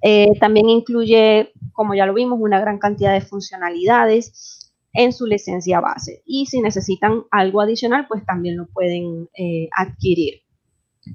Eh, 0.00 0.28
también 0.38 0.68
incluye, 0.68 1.52
como 1.72 1.94
ya 1.94 2.06
lo 2.06 2.14
vimos, 2.14 2.38
una 2.40 2.60
gran 2.60 2.78
cantidad 2.78 3.12
de 3.12 3.20
funcionalidades 3.20 4.72
en 4.92 5.12
su 5.12 5.26
licencia 5.26 5.80
base. 5.80 6.22
Y 6.24 6.46
si 6.46 6.60
necesitan 6.60 7.24
algo 7.32 7.60
adicional, 7.60 8.06
pues 8.06 8.24
también 8.24 8.56
lo 8.56 8.68
pueden 8.68 9.28
eh, 9.36 9.68
adquirir. 9.76 10.42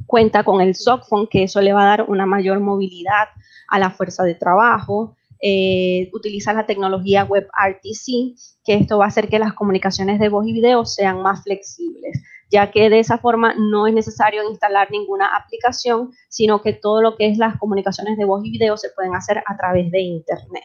Cuenta 0.06 0.44
con 0.44 0.60
el 0.60 0.76
SOCFON, 0.76 1.28
que 1.28 1.44
eso 1.44 1.62
le 1.62 1.72
va 1.72 1.84
a 1.84 1.98
dar 1.98 2.06
una 2.10 2.26
mayor 2.26 2.60
movilidad 2.60 3.30
a 3.70 3.80
la 3.80 3.92
fuerza 3.92 4.24
de 4.24 4.36
trabajo. 4.36 5.16
Eh, 5.42 6.10
utiliza 6.14 6.54
la 6.54 6.66
tecnología 6.66 7.26
WebRTC, 7.26 8.36
que 8.64 8.76
esto 8.76 8.98
va 8.98 9.06
a 9.06 9.08
hacer 9.10 9.28
que 9.28 9.40
las 9.40 9.54
comunicaciones 9.54 10.20
de 10.20 10.30
voz 10.30 10.48
y 10.48 10.54
video 10.54 10.86
sean 10.86 11.22
más 11.22 11.44
flexibles, 11.44 12.22
ya 12.50 12.72
que 12.72 12.90
de 12.90 13.00
esa 13.00 13.18
forma 13.18 13.54
no 13.58 13.88
es 13.88 13.94
necesario 13.94 14.50
instalar 14.50 14.90
ninguna 14.92 15.36
aplicación, 15.36 16.12
sino 16.30 16.62
que 16.62 16.74
todo 16.74 17.02
lo 17.02 17.16
que 17.16 17.28
es 17.28 17.38
las 17.38 17.58
comunicaciones 17.58 18.18
de 18.18 18.26
voz 18.26 18.46
y 18.46 18.52
video 18.52 18.78
se 18.78 18.90
pueden 18.90 19.16
hacer 19.16 19.44
a 19.46 19.58
través 19.58 19.92
de 19.92 20.02
Internet. 20.02 20.64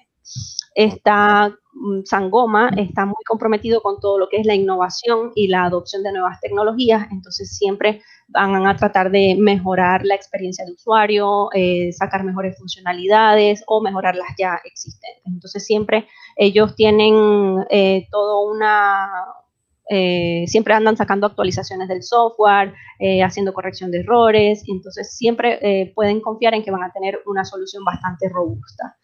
Está 0.75 1.49
mm, 1.73 2.03
Sangoma 2.05 2.71
está 2.77 3.07
muy 3.07 3.23
comprometido 3.27 3.81
con 3.81 4.01
todo 4.01 4.18
lo 4.18 4.29
que 4.29 4.39
es 4.39 4.47
la 4.47 4.55
innovación 4.55 5.33
y 5.35 5.49
la 5.49 5.64
adopción 5.64 6.03
de 6.03 6.12
nuevas 6.12 6.41
tecnologías, 6.41 7.09
entonces 7.11 7.57
siempre 7.57 8.03
van 8.33 8.66
a 8.66 8.77
tratar 8.77 9.11
de 9.11 9.37
mejorar 9.39 10.05
la 10.05 10.14
experiencia 10.14 10.64
de 10.64 10.73
usuario, 10.73 11.49
eh, 11.53 11.93
sacar 11.93 12.25
mejores 12.25 12.57
funcionalidades 12.59 13.62
o 13.66 13.81
mejorar 13.81 14.14
las 14.14 14.29
ya 14.39 14.61
existentes. 14.64 15.23
Entonces 15.25 15.64
siempre 15.64 16.07
ellos 16.37 16.75
tienen 16.77 17.64
eh, 17.71 18.07
todo 18.11 18.49
una, 18.49 19.09
eh, 19.89 20.45
siempre 20.47 20.75
andan 20.75 20.97
sacando 20.97 21.27
actualizaciones 21.27 21.89
del 21.89 22.03
software, 22.03 22.75
haciendo 23.25 23.55
corrección 23.55 23.91
de 23.91 24.01
errores, 24.01 24.62
entonces 24.68 25.16
siempre 25.16 25.91
pueden 25.95 26.21
confiar 26.21 26.53
en 26.53 26.62
que 26.62 26.71
van 26.71 26.83
a 26.83 26.93
tener 26.93 27.18
una 27.25 27.47
solución 27.47 27.83
bastante 27.83 28.29
robusta. 28.29 28.99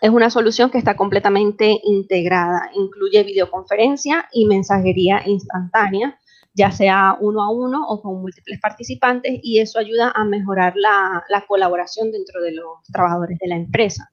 Es 0.00 0.10
una 0.10 0.30
solución 0.30 0.70
que 0.70 0.78
está 0.78 0.96
completamente 0.96 1.78
integrada, 1.84 2.70
incluye 2.74 3.22
videoconferencia 3.22 4.28
y 4.32 4.46
mensajería 4.46 5.22
instantánea, 5.26 6.18
ya 6.54 6.70
sea 6.72 7.16
uno 7.20 7.42
a 7.42 7.50
uno 7.50 7.86
o 7.86 8.00
con 8.00 8.20
múltiples 8.20 8.58
participantes, 8.60 9.40
y 9.42 9.60
eso 9.60 9.78
ayuda 9.78 10.12
a 10.14 10.24
mejorar 10.24 10.74
la, 10.76 11.24
colaboración 11.46 12.10
dentro 12.12 12.40
de 12.40 12.52
los 12.52 12.82
trabajadores 12.92 13.38
de 13.38 13.48
la 13.48 13.56
empresa. 13.56 14.10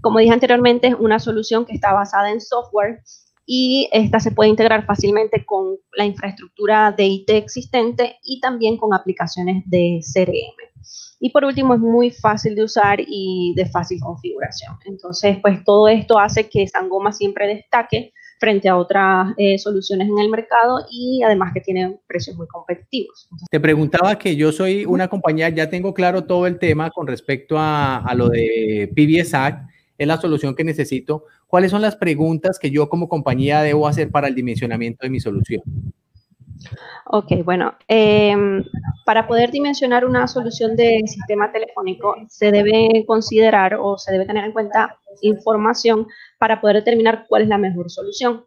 Como 0.00 0.18
dije 0.18 0.32
anteriormente, 0.32 0.88
es 0.88 0.94
una 0.98 1.18
solución 1.18 1.64
que 1.64 1.74
está 1.74 1.92
basada 1.92 2.30
en 2.30 2.40
software 2.40 3.02
y 3.46 3.88
esta 3.92 4.20
se 4.20 4.30
puede 4.30 4.50
integrar 4.50 4.86
fácilmente 4.86 5.44
con 5.44 5.76
la 5.96 6.04
infraestructura 6.04 6.92
de 6.92 7.04
IT 7.04 7.30
existente 7.30 8.18
y 8.22 8.40
también 8.40 8.76
con 8.76 8.94
aplicaciones 8.94 9.62
de 9.66 10.00
CRM. 10.00 10.73
Y 11.24 11.30
por 11.30 11.42
último, 11.42 11.72
es 11.72 11.80
muy 11.80 12.10
fácil 12.10 12.54
de 12.54 12.64
usar 12.64 12.98
y 13.00 13.54
de 13.56 13.64
fácil 13.64 13.98
configuración. 13.98 14.76
Entonces, 14.84 15.38
pues 15.40 15.64
todo 15.64 15.88
esto 15.88 16.18
hace 16.18 16.50
que 16.50 16.68
Sangoma 16.68 17.12
siempre 17.12 17.46
destaque 17.46 18.12
frente 18.38 18.68
a 18.68 18.76
otras 18.76 19.32
eh, 19.38 19.56
soluciones 19.56 20.06
en 20.06 20.18
el 20.18 20.28
mercado 20.28 20.84
y 20.90 21.22
además 21.22 21.54
que 21.54 21.62
tiene 21.62 21.98
precios 22.06 22.36
muy 22.36 22.46
competitivos. 22.46 23.26
Te 23.50 23.58
preguntaba 23.58 24.18
que 24.18 24.36
yo 24.36 24.52
soy 24.52 24.84
una 24.84 25.08
compañía, 25.08 25.48
ya 25.48 25.70
tengo 25.70 25.94
claro 25.94 26.24
todo 26.24 26.46
el 26.46 26.58
tema 26.58 26.90
con 26.90 27.06
respecto 27.06 27.56
a, 27.56 28.00
a 28.00 28.14
lo 28.14 28.28
de 28.28 28.92
PBSAC, 28.94 29.62
es 29.96 30.06
la 30.06 30.20
solución 30.20 30.54
que 30.54 30.62
necesito. 30.62 31.24
¿Cuáles 31.46 31.70
son 31.70 31.80
las 31.80 31.96
preguntas 31.96 32.58
que 32.58 32.70
yo 32.70 32.90
como 32.90 33.08
compañía 33.08 33.62
debo 33.62 33.88
hacer 33.88 34.10
para 34.10 34.28
el 34.28 34.34
dimensionamiento 34.34 35.06
de 35.06 35.08
mi 35.08 35.20
solución? 35.20 35.62
Ok, 37.06 37.44
bueno, 37.44 37.74
em, 37.88 38.64
para 39.04 39.26
poder 39.26 39.50
dimensionar 39.50 40.04
una 40.04 40.26
solución 40.26 40.76
de 40.76 41.02
sistema 41.06 41.52
telefónico 41.52 42.16
se 42.28 42.50
debe 42.50 43.04
considerar 43.06 43.76
o 43.80 43.98
se 43.98 44.12
debe 44.12 44.26
tener 44.26 44.44
en 44.44 44.52
cuenta 44.52 44.98
información 45.20 46.06
para 46.38 46.60
poder 46.60 46.76
determinar 46.76 47.26
cuál 47.28 47.42
es 47.42 47.48
la 47.48 47.58
mejor 47.58 47.90
solución. 47.90 48.44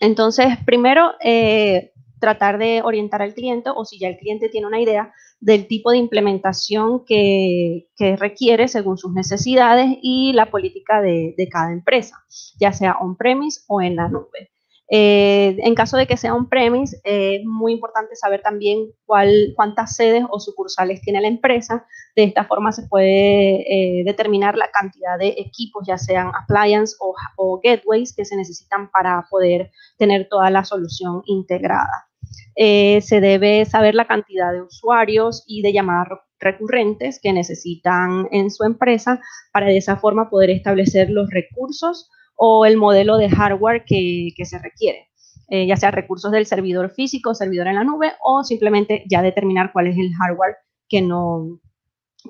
Entonces, 0.00 0.48
primero, 0.66 1.12
eh, 1.20 1.92
tratar 2.20 2.58
de 2.58 2.82
orientar 2.82 3.22
al 3.22 3.34
cliente 3.34 3.70
o 3.74 3.84
si 3.84 3.98
ya 3.98 4.08
el 4.08 4.18
cliente 4.18 4.48
tiene 4.48 4.66
una 4.66 4.80
idea 4.80 5.12
del 5.40 5.66
tipo 5.66 5.90
de 5.90 5.98
implementación 5.98 7.04
que, 7.04 7.88
requiere 8.18 8.68
según 8.68 8.98
sus 8.98 9.12
necesidades 9.12 9.98
y 10.02 10.32
la 10.32 10.50
política 10.50 11.00
de 11.00 11.48
cada 11.50 11.72
empresa, 11.72 12.24
ya 12.58 12.72
sea 12.72 12.96
on-premise 13.00 13.62
o 13.68 13.82
en 13.82 13.96
la 13.96 14.08
nube. 14.08 14.53
Eh, 14.90 15.56
en 15.60 15.74
caso 15.74 15.96
de 15.96 16.06
que 16.06 16.16
sea 16.16 16.34
un 16.34 16.48
premise, 16.48 17.00
es 17.04 17.44
muy 17.44 17.72
importante 17.72 18.16
saber 18.16 18.42
también 18.42 18.90
cuál, 19.06 19.52
cuántas 19.56 19.96
sedes 19.96 20.24
o 20.30 20.40
sucursales 20.40 21.00
tiene 21.00 21.20
la 21.20 21.28
empresa. 21.28 21.86
De 22.14 22.24
esta 22.24 22.44
forma 22.44 22.72
se 22.72 22.86
puede 22.86 24.00
eh, 24.00 24.04
determinar 24.04 24.56
la 24.56 24.70
cantidad 24.70 25.18
de 25.18 25.28
equipos, 25.38 25.84
ya 25.86 25.96
sean 25.96 26.30
appliance 26.34 26.96
o, 27.00 27.14
o, 27.36 27.60
gateways, 27.62 28.14
que 28.14 28.24
se 28.24 28.36
necesitan 28.36 28.90
para 28.90 29.26
poder 29.30 29.70
tener 29.98 30.28
toda 30.28 30.50
la 30.50 30.64
solución 30.64 31.22
integrada. 31.26 32.08
Eh, 32.56 33.00
se 33.00 33.20
debe 33.20 33.64
saber 33.64 33.94
la 33.94 34.06
cantidad 34.06 34.52
de 34.52 34.62
usuarios 34.62 35.44
y 35.46 35.62
de 35.62 35.72
llamadas 35.72 36.08
recurrentes 36.38 37.20
que 37.22 37.32
necesitan 37.32 38.28
en 38.30 38.50
su 38.50 38.64
empresa 38.64 39.20
para 39.52 39.66
de 39.66 39.78
esa 39.78 39.96
forma 39.96 40.30
poder 40.30 40.50
establecer 40.50 41.10
los 41.10 41.30
recursos 41.30 42.10
o 42.36 42.66
el 42.66 42.76
modelo 42.76 43.16
de 43.16 43.30
hardware 43.30 43.84
que, 43.84 44.32
se 44.44 44.58
requiere, 44.58 45.08
eh, 45.48 45.66
ya 45.66 45.76
sea 45.76 45.90
recursos 45.90 46.32
del 46.32 46.46
servidor 46.46 46.90
físico, 46.90 47.34
servidor 47.34 47.68
en 47.68 47.76
la 47.76 47.84
nube 47.84 48.12
o 48.22 48.44
simplemente 48.44 49.04
ya 49.08 49.22
determinar 49.22 49.72
cuál 49.72 49.88
es 49.88 49.96
el 49.96 50.12
hardware 50.14 50.56
que, 50.88 51.02
no, 51.02 51.60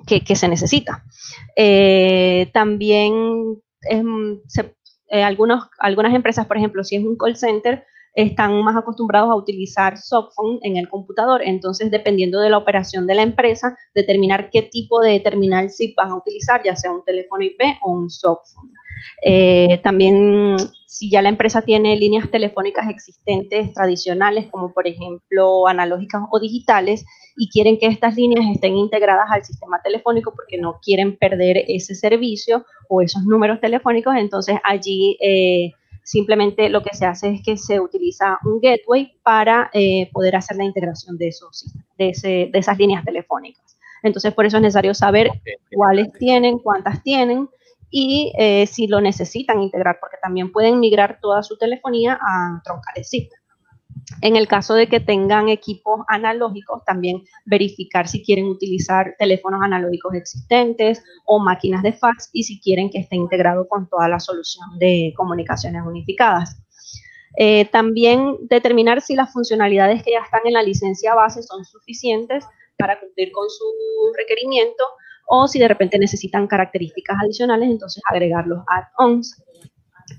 que, 0.05 0.35
se 0.35 0.47
necesita. 0.47 1.03
Eh, 1.55 2.49
también 2.53 3.61
eh, 3.89 5.23
algunos, 5.23 5.69
algunas 5.79 6.13
empresas, 6.13 6.45
por 6.45 6.57
ejemplo, 6.57 6.83
si 6.83 6.95
es 6.95 7.03
un 7.03 7.17
call 7.17 7.35
center, 7.35 7.85
están 8.15 8.63
más 8.63 8.77
acostumbrados 8.77 9.29
a 9.29 9.35
utilizar 9.35 9.97
softphone 9.97 10.59
en 10.63 10.77
el 10.77 10.89
computador. 10.89 11.41
Entonces, 11.43 11.91
dependiendo 11.91 12.39
de 12.39 12.49
la 12.49 12.57
operación 12.57 13.05
de 13.07 13.15
la 13.15 13.21
empresa, 13.21 13.77
determinar 13.93 14.49
qué 14.49 14.61
tipo 14.63 15.01
de 15.01 15.19
terminal 15.19 15.69
SIP 15.69 15.95
van 15.97 16.11
a 16.11 16.15
utilizar, 16.15 16.61
ya 16.63 16.75
sea 16.75 16.91
un 16.91 17.03
teléfono 17.03 17.43
IP 17.43 17.61
o 17.83 17.91
un 17.91 18.09
softphone. 18.09 18.71
Eh, 19.23 19.79
también, 19.83 20.57
si 20.85 21.09
ya 21.09 21.21
la 21.21 21.29
empresa 21.29 21.61
tiene 21.61 21.95
líneas 21.97 22.29
telefónicas 22.31 22.89
existentes 22.89 23.73
tradicionales, 23.73 24.47
como 24.51 24.73
por 24.73 24.87
ejemplo 24.87 25.67
analógicas 25.67 26.23
o 26.31 26.39
digitales, 26.39 27.05
y 27.37 27.49
quieren 27.49 27.77
que 27.77 27.87
estas 27.87 28.15
líneas 28.15 28.45
estén 28.53 28.77
integradas 28.77 29.27
al 29.29 29.43
sistema 29.43 29.81
telefónico 29.83 30.33
porque 30.35 30.57
no 30.57 30.79
quieren 30.81 31.17
perder 31.17 31.65
ese 31.67 31.95
servicio 31.95 32.65
o 32.87 33.01
esos 33.01 33.23
números 33.23 33.59
telefónicos, 33.59 34.15
entonces 34.15 34.57
allí 34.63 35.17
eh, 35.21 35.71
simplemente 36.03 36.69
lo 36.69 36.81
que 36.83 36.95
se 36.95 37.05
hace 37.05 37.29
es 37.29 37.41
que 37.43 37.57
se 37.57 37.79
utiliza 37.79 38.37
un 38.45 38.59
gateway 38.61 39.13
para 39.23 39.69
eh, 39.73 40.09
poder 40.13 40.35
hacer 40.35 40.55
la 40.55 40.63
integración 40.63 41.17
de, 41.17 41.27
esos, 41.29 41.73
de, 41.97 42.49
de 42.51 42.59
esas 42.59 42.77
líneas 42.77 43.03
telefónicas. 43.03 43.75
Entonces, 44.03 44.33
por 44.35 44.45
eso 44.45 44.57
es 44.57 44.63
necesario 44.63 44.93
saber 44.93 45.31
cuáles 45.73 46.13
tienen, 46.13 46.59
cuántas 46.59 47.01
tienen, 47.01 47.49
y 47.89 48.33
eh, 48.37 48.67
si 48.67 48.87
lo 48.87 49.01
necesitan 49.01 49.61
integrar, 49.61 49.97
porque 49.99 50.17
también 50.21 50.51
pueden 50.51 50.79
migrar 50.79 51.19
toda 51.21 51.43
su 51.43 51.57
telefonía 51.57 52.19
a 52.21 52.61
troncales 52.63 53.09
SIP. 53.09 53.29
En 54.21 54.35
el 54.35 54.47
caso 54.47 54.73
de 54.73 54.87
que 54.87 54.99
tengan 54.99 55.49
equipos 55.49 56.01
analógicos, 56.07 56.83
también 56.85 57.23
verificar 57.45 58.07
si 58.07 58.23
quieren 58.23 58.45
utilizar 58.45 59.15
teléfonos 59.17 59.61
analógicos 59.63 60.13
existentes 60.13 61.03
o 61.25 61.39
máquinas 61.39 61.81
de 61.81 61.93
fax 61.93 62.29
y 62.33 62.43
si 62.43 62.59
quieren 62.59 62.89
que 62.89 62.99
esté 62.99 63.15
integrado 63.15 63.67
con 63.67 63.87
toda 63.89 64.07
la 64.07 64.19
solución 64.19 64.77
de 64.79 65.13
comunicaciones 65.15 65.81
unificadas. 65.85 66.61
Eh, 67.37 67.65
también 67.65 68.37
determinar 68.41 69.01
si 69.01 69.15
las 69.15 69.31
funcionalidades 69.33 70.03
que 70.03 70.11
ya 70.11 70.19
están 70.19 70.41
en 70.45 70.53
la 70.53 70.63
licencia 70.63 71.15
base 71.15 71.43
son 71.43 71.65
suficientes 71.65 72.45
para 72.77 72.99
cumplir 72.99 73.31
con 73.31 73.49
su 73.49 73.65
requerimiento 74.17 74.83
o 75.27 75.47
si 75.47 75.59
de 75.59 75.67
repente 75.67 75.97
necesitan 75.99 76.47
características 76.47 77.17
adicionales, 77.23 77.69
entonces 77.69 78.03
agregar 78.09 78.47
los 78.47 78.59
add-ons. 78.67 79.43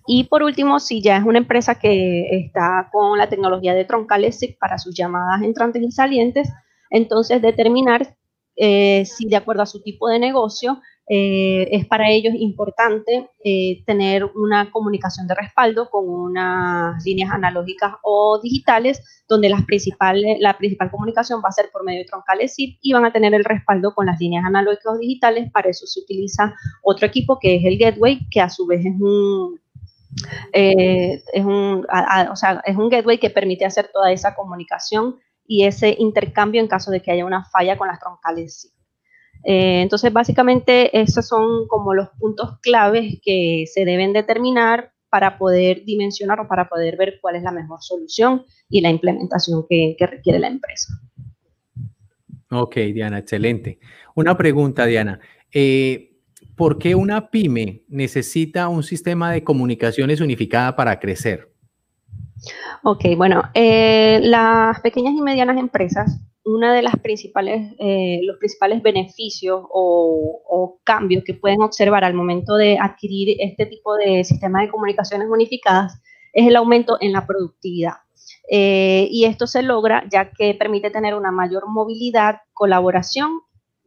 Y 0.07 0.25
por 0.25 0.43
último, 0.43 0.81
si 0.81 1.01
ya 1.01 1.17
es 1.17 1.25
una 1.25 1.39
empresa 1.39 1.77
que 1.77 2.29
está 2.31 2.89
con 2.93 3.19
la 3.19 3.29
tecnología 3.29 3.75
de 3.75 3.85
troncales 3.85 4.41
para 4.59 4.79
sus 4.79 4.95
llamadas 4.95 5.43
entrantes 5.43 5.83
y 5.83 5.91
salientes, 5.93 6.49
entonces 6.91 7.41
determinar 7.41 8.17
eh, 8.57 9.05
si 9.05 9.29
de 9.29 9.37
acuerdo 9.37 9.63
a 9.63 9.67
su 9.67 9.83
tipo 9.83 10.09
de 10.09 10.19
negocio 10.19 10.81
eh, 11.09 11.69
es 11.71 11.87
para 11.87 12.11
ellos 12.11 12.35
importante 12.37 13.31
eh, 13.45 13.85
tener 13.87 14.25
una 14.25 14.73
comunicación 14.73 15.29
de 15.29 15.37
respaldo 15.37 15.89
con 15.89 16.09
unas 16.09 17.05
líneas 17.05 17.31
analógicas 17.31 17.95
o 18.03 18.41
digitales, 18.43 19.23
donde 19.29 19.49
las 19.49 19.65
principales, 19.65 20.39
la 20.41 20.59
principal 20.59 20.91
comunicación 20.91 21.41
va 21.45 21.51
a 21.51 21.53
ser 21.53 21.71
por 21.73 21.85
medio 21.85 22.01
de 22.01 22.07
troncales 22.07 22.55
SIP 22.55 22.79
y 22.83 22.93
van 22.93 23.05
a 23.05 23.13
tener 23.13 23.35
el 23.35 23.45
respaldo 23.45 23.95
con 23.95 24.07
las 24.07 24.19
líneas 24.19 24.45
analógicas 24.45 24.95
o 24.95 24.99
digitales. 24.99 25.51
Para 25.53 25.71
eso 25.71 25.87
se 25.87 26.01
utiliza 26.01 26.55
otro 26.83 27.07
equipo 27.07 27.39
que 27.39 27.57
es 27.57 27.65
el 27.65 27.79
Gateway, 27.79 28.29
que 28.29 28.41
a 28.41 28.51
su 28.51 28.67
vez 28.67 28.85
es 28.85 29.01
un, 29.01 29.61
eh, 30.53 31.23
es, 31.33 31.45
un, 31.45 31.87
o 32.31 32.37
sea, 32.37 32.63
es 32.65 32.77
un 32.77 32.89
gateway 32.89 33.19
que 33.19 33.31
permite 33.31 33.65
hacer 33.65 33.91
toda 33.93 34.11
esa 34.11 34.35
comunicación 34.35 35.17
y 35.47 35.65
ese 35.65 35.95
intercambio 35.99 36.61
en 36.61 36.69
caso 36.69 36.91
de 36.91 37.01
que 37.01 37.13
haya 37.13 37.25
una 37.25 37.45
falla 37.45 37.77
con 37.77 37.89
las 37.89 38.01
troncales 38.01 38.61
SIP. 38.61 38.76
Eh, 39.49 39.81
entonces, 39.81 40.13
básicamente, 40.13 40.99
esos 41.01 41.29
son 41.29 41.69
como 41.69 41.95
los 41.95 42.09
puntos 42.19 42.59
claves 42.61 43.21
que 43.23 43.65
se 43.73 43.85
deben 43.85 44.13
determinar 44.13 44.91
para 45.09 45.39
poder 45.39 45.85
dimensionar 45.85 46.41
o 46.41 46.49
para 46.49 46.69
poder 46.69 46.97
ver 46.97 47.19
cuál 47.23 47.37
es 47.37 47.45
la 47.45 47.53
mejor 47.53 47.79
solución 47.81 48.45
y 48.69 48.81
la 48.81 48.91
implementación 48.91 49.65
que, 49.69 49.95
requiere 50.01 50.41
la 50.41 50.49
empresa. 50.49 50.95
Ok, 52.51 52.75
Diana, 52.93 53.19
excelente. 53.19 53.79
Una 54.17 54.37
pregunta, 54.37 54.85
Diana. 54.85 55.21
Eh, 55.53 56.17
¿Por 56.57 56.79
qué 56.79 56.97
una 56.97 57.31
pyme 57.31 57.85
necesita 57.87 58.67
un 58.67 58.83
sistema 58.83 59.31
de 59.31 59.45
comunicaciones 59.45 60.21
unificada 60.21 60.75
para 60.75 60.99
crecer? 60.99 61.53
Ok, 62.83 63.05
bueno, 63.17 63.45
eh, 63.55 64.19
las 64.25 64.81
pequeñas 64.81 65.15
y 65.15 65.23
medianas 65.23 65.57
empresas 65.57 66.21
una 66.47 66.73
de 66.73 66.83
las 66.83 66.97
principales, 67.01 67.75
eh, 67.79 68.21
los 68.23 68.39
principales 68.39 68.81
beneficios 68.81 69.65
o, 69.69 70.79
cambios 70.85 71.25
que 71.25 71.35
pueden 71.35 71.63
observar 71.63 72.05
al 72.05 72.15
momento 72.15 72.55
de 72.55 72.79
adquirir 72.79 73.37
este 73.41 73.67
tipo 73.67 73.97
de 73.97 74.23
sistemas 74.23 74.63
de 74.63 74.71
comunicaciones 74.71 75.27
unificadas 75.29 76.01
es 76.33 76.47
el 76.47 76.55
aumento 76.55 76.97
en 77.01 77.13
la 77.13 77.27
productividad. 77.27 77.95
Eh, 78.49 79.09
y 79.11 79.25
esto 79.25 79.49
se 79.49 79.63
logra 79.63 80.05
ya 80.09 80.31
que 80.31 80.55
permite 80.55 80.91
tener 80.91 81.17
una 81.17 81.33
mayor 81.33 81.65
movilidad, 81.67 82.37
colaboración 82.53 83.41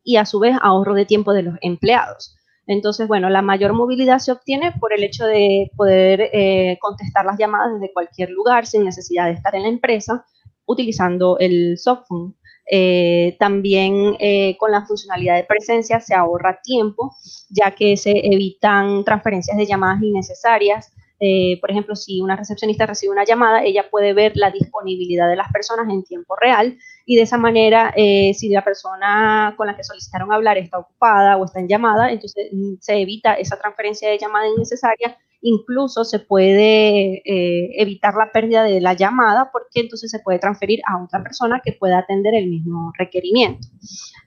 y 0.04 0.18
a 0.18 0.26
su 0.26 0.40
vez 0.40 0.58
ahorro 0.62 0.94
de 0.94 1.06
tiempo 1.06 1.32
de 1.32 1.44
los 1.44 1.56
empleados. 1.62 2.36
Entonces, 2.68 3.08
bueno, 3.08 3.30
la 3.30 3.42
mayor 3.42 3.72
movilidad 3.72 4.20
se 4.20 4.34
obtiene 4.34 4.74
por 4.74 4.92
el 4.94 5.04
hecho 5.04 5.26
de 5.26 5.72
poder 5.78 6.30
eh, 6.34 6.78
contestar 6.82 7.26
las 7.26 7.38
llamadas 7.40 7.80
desde 7.80 7.94
cualquier 7.94 8.30
lugar 8.32 8.68
sin 8.68 8.84
necesidad 8.84 9.28
de 9.28 9.34
estar 9.34 9.56
en 9.56 9.64
la 9.64 9.70
empresa 9.70 10.26
utilizando 10.66 11.38
el 11.40 11.78
softphone. 11.78 12.36
Eh, 12.72 13.36
también 13.40 14.16
eh, 14.20 14.56
con 14.58 14.72
la 14.72 14.86
funcionalidad 14.86 15.36
de 15.36 15.44
presencia 15.44 16.00
se 16.00 16.14
ahorra 16.14 16.60
tiempo, 16.62 17.16
ya 17.50 17.72
que 17.72 17.98
se 17.98 18.12
evitan 18.12 19.04
transferencias 19.04 19.58
de 19.58 19.66
llamadas 19.66 20.04
innecesarias. 20.04 20.94
Eh, 21.20 21.58
por 21.60 21.72
ejemplo, 21.72 21.96
si 21.96 22.22
una 22.22 22.36
recepcionista 22.36 22.86
recibe 22.86 23.12
una 23.12 23.26
llamada, 23.26 23.64
ella 23.64 23.90
puede 23.90 24.14
ver 24.14 24.34
la 24.36 24.52
disponibilidad 24.52 25.28
de 25.28 25.36
las 25.36 25.52
personas 25.52 25.92
en 25.92 26.04
tiempo 26.04 26.36
real 26.36 26.78
y 27.06 27.16
de 27.16 27.24
esa 27.24 27.38
manera, 27.38 27.92
si 27.96 28.50
la 28.50 28.64
persona 28.64 29.56
con 29.58 29.68
la 29.68 29.76
que 29.76 29.84
solicitaron 29.84 30.32
hablar 30.32 30.58
está 30.58 30.78
ocupada 30.78 31.38
o 31.38 31.46
está 31.46 31.60
en 31.60 31.68
llamada, 31.68 32.12
entonces 32.12 32.50
mm, 32.54 32.76
se 32.80 33.02
evita 33.02 33.34
esa 33.34 33.58
transferencia 33.58 34.10
de 34.10 34.20
llamada 34.20 34.48
innecesaria 34.48 35.18
incluso 35.42 36.04
se 36.04 36.20
puede 36.20 37.22
eh, 37.26 37.82
evitar 37.82 38.14
la 38.16 38.32
pérdida 38.32 38.64
de 38.64 38.82
la 38.82 38.94
llamada 38.94 39.50
porque 39.52 39.80
entonces 39.80 40.12
se 40.12 40.20
puede 40.20 40.40
transferir 40.40 40.82
a 40.86 41.02
otra 41.02 41.24
persona 41.24 41.62
que 41.64 41.74
pueda 41.74 42.00
atender 42.00 42.36
el 42.36 42.48
mismo 42.48 42.92
requerimiento. 42.98 43.68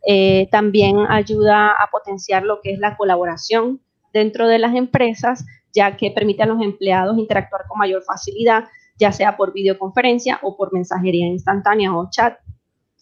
Eh, 0.07 0.49
también 0.51 0.99
ayuda 1.09 1.73
a 1.73 1.91
potenciar 1.91 2.45
lo 2.45 2.61
que 2.61 2.73
es 2.73 2.79
la 2.79 2.97
colaboración 2.97 3.81
dentro 4.13 4.49
de 4.49 4.59
las 4.59 4.75
empresas, 4.75 5.45
ya 5.73 5.97
que 5.97 6.11
permite 6.11 6.43
a 6.43 6.47
los 6.47 6.63
empleados 6.63 7.19
interactuar 7.19 7.67
con 7.69 7.79
mayor 7.79 8.03
facilidad, 8.03 8.65
ya 8.99 9.13
sea 9.13 9.37
por 9.37 9.53
videoconferencia 9.53 10.39
o 10.43 10.57
por 10.57 10.73
mensajería 10.73 11.27
instantánea 11.27 11.95
o 11.95 12.09
chat. 12.11 12.39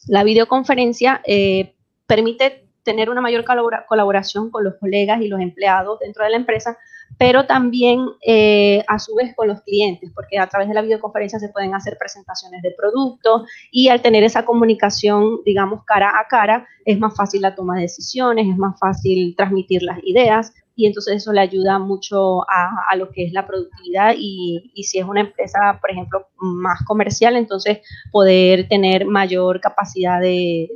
La 0.08 0.24
videoconferencia 0.24 1.20
eh, 1.24 1.74
permite 2.06 2.66
tener 2.82 3.10
una 3.10 3.20
mayor 3.20 3.44
colaboración 3.86 4.50
con 4.50 4.64
los 4.64 4.74
colegas 4.80 5.20
y 5.20 5.28
los 5.28 5.40
empleados 5.40 5.98
dentro 6.00 6.24
de 6.24 6.30
la 6.30 6.36
empresa, 6.36 6.78
pero 7.18 7.46
también 7.46 8.06
eh, 8.26 8.82
a 8.88 8.98
su 8.98 9.14
vez 9.14 9.34
con 9.34 9.48
los 9.48 9.60
clientes, 9.62 10.10
porque 10.14 10.38
a 10.38 10.46
través 10.48 10.68
de 10.68 10.74
la 10.74 10.82
videoconferencia 10.82 11.38
se 11.38 11.50
pueden 11.50 11.74
hacer 11.74 11.96
presentaciones 11.98 12.62
de 12.62 12.70
productos 12.76 13.42
y 13.70 13.88
al 13.88 14.00
tener 14.00 14.24
esa 14.24 14.44
comunicación, 14.44 15.40
digamos, 15.44 15.84
cara 15.84 16.18
a 16.18 16.26
cara, 16.28 16.66
es 16.84 16.98
más 16.98 17.14
fácil 17.14 17.42
la 17.42 17.54
toma 17.54 17.76
de 17.76 17.82
decisiones, 17.82 18.48
es 18.48 18.56
más 18.56 18.78
fácil 18.78 19.34
transmitir 19.36 19.82
las 19.82 19.98
ideas 20.02 20.52
y 20.74 20.86
entonces 20.86 21.16
eso 21.16 21.32
le 21.32 21.42
ayuda 21.42 21.78
mucho 21.78 22.42
a, 22.48 22.96
lo 22.96 23.10
que 23.10 23.26
es 23.26 23.34
la 23.34 23.46
productividad 23.46 24.14
y, 24.16 24.72
si 24.82 24.98
es 24.98 25.04
una 25.04 25.20
empresa, 25.20 25.78
por 25.78 25.90
ejemplo, 25.90 26.28
más 26.38 26.82
comercial, 26.86 27.36
entonces 27.36 27.80
poder 28.10 28.66
tener 28.66 29.04
mayor 29.04 29.60
capacidad 29.60 30.20
de, 30.20 30.70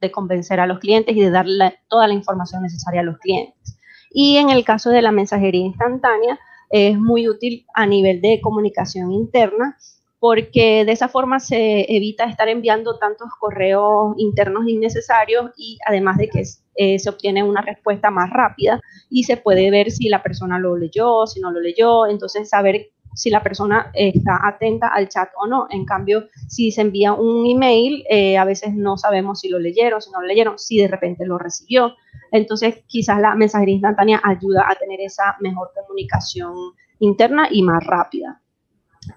de 0.00 0.10
convencer 0.10 0.60
a 0.60 0.66
los 0.66 0.78
clientes 0.78 1.14
y 1.14 1.20
de 1.20 1.30
darle 1.30 1.78
toda 1.88 2.08
la 2.08 2.14
información 2.14 2.62
necesaria 2.62 3.00
a 3.02 3.04
los 3.04 3.18
clientes. 3.18 3.75
Y 4.10 4.36
en 4.36 4.50
el 4.50 4.64
caso 4.64 4.90
de 4.90 5.02
la 5.02 5.12
mensajería 5.12 5.64
instantánea, 5.64 6.38
es 6.70 6.98
muy 6.98 7.28
útil 7.28 7.66
a 7.74 7.86
nivel 7.86 8.20
de 8.20 8.40
comunicación 8.40 9.12
interna 9.12 9.76
porque 10.18 10.84
de 10.84 10.92
esa 10.92 11.08
forma 11.08 11.38
se 11.40 11.94
evita 11.94 12.24
estar 12.24 12.48
enviando 12.48 12.98
tantos 12.98 13.28
correos 13.38 14.14
internos 14.18 14.66
innecesarios 14.66 15.50
y 15.56 15.78
además 15.86 16.16
de 16.16 16.28
que 16.28 16.42
eh, 16.74 16.98
se 16.98 17.10
obtiene 17.10 17.42
una 17.42 17.60
respuesta 17.60 18.10
más 18.10 18.30
rápida 18.30 18.80
y 19.10 19.24
se 19.24 19.36
puede 19.36 19.70
ver 19.70 19.90
si 19.90 20.08
la 20.08 20.22
persona 20.22 20.58
lo 20.58 20.76
leyó, 20.76 21.26
si 21.26 21.40
no 21.40 21.50
lo 21.50 21.60
leyó, 21.60 22.06
entonces 22.06 22.48
saber 22.48 22.90
si 23.14 23.30
la 23.30 23.42
persona 23.42 23.90
está 23.94 24.40
atenta 24.46 24.88
al 24.88 25.08
chat 25.08 25.30
o 25.40 25.46
no. 25.46 25.66
En 25.70 25.86
cambio, 25.86 26.28
si 26.48 26.70
se 26.70 26.82
envía 26.82 27.14
un 27.14 27.46
email, 27.46 28.04
eh, 28.10 28.36
a 28.36 28.44
veces 28.44 28.74
no 28.74 28.98
sabemos 28.98 29.40
si 29.40 29.48
lo 29.48 29.58
leyeron, 29.58 30.02
si 30.02 30.10
no 30.10 30.20
lo 30.20 30.26
leyeron, 30.26 30.58
si 30.58 30.78
de 30.78 30.88
repente 30.88 31.24
lo 31.24 31.38
recibió. 31.38 31.94
Entonces, 32.32 32.82
quizás 32.86 33.20
la 33.20 33.34
mensajería 33.34 33.74
instantánea 33.74 34.20
ayuda 34.24 34.64
a 34.68 34.74
tener 34.74 35.00
esa 35.00 35.36
mejor 35.40 35.70
comunicación 35.74 36.54
interna 36.98 37.48
y 37.50 37.62
más 37.62 37.84
rápida. 37.84 38.40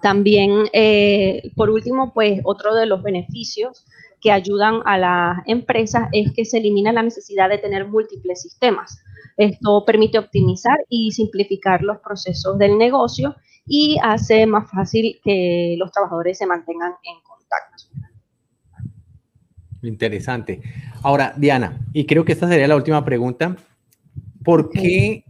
También, 0.02 0.66
eh, 0.74 1.52
por 1.56 1.70
último, 1.70 2.14
pues 2.14 2.42
otro 2.44 2.76
de 2.76 2.86
los 2.86 3.02
beneficios 3.02 3.86
que 4.22 4.32
ayudan 4.32 4.82
a 4.86 4.98
las 4.98 5.38
empresas 5.48 6.10
es 6.12 6.32
que 6.34 6.46
se 6.46 6.58
elimina 6.58 6.92
la 6.92 7.04
necesidad 7.04 7.50
de 7.50 7.58
tener 7.58 7.88
múltiples 7.88 8.42
sistemas. 8.42 9.02
Esto 9.38 9.84
permite 9.86 10.20
optimizar 10.20 10.78
y 10.90 11.12
simplificar 11.12 11.82
los 11.82 12.00
procesos 12.00 12.58
del 12.58 12.78
negocio 12.78 13.36
y 13.66 13.98
hace 14.04 14.46
más 14.46 14.70
fácil 14.70 15.20
que 15.24 15.76
los 15.78 15.92
trabajadores 15.92 16.38
se 16.38 16.46
mantengan 16.46 16.94
en. 17.04 17.29
Interesante. 19.82 20.62
Ahora, 21.02 21.34
Diana, 21.38 21.80
y 21.94 22.06
creo 22.06 22.26
que 22.26 22.34
esta 22.34 22.48
sería 22.48 22.68
la 22.68 22.76
última 22.76 23.04
pregunta. 23.06 23.56
¿Por 24.44 24.70
qué 24.70 25.24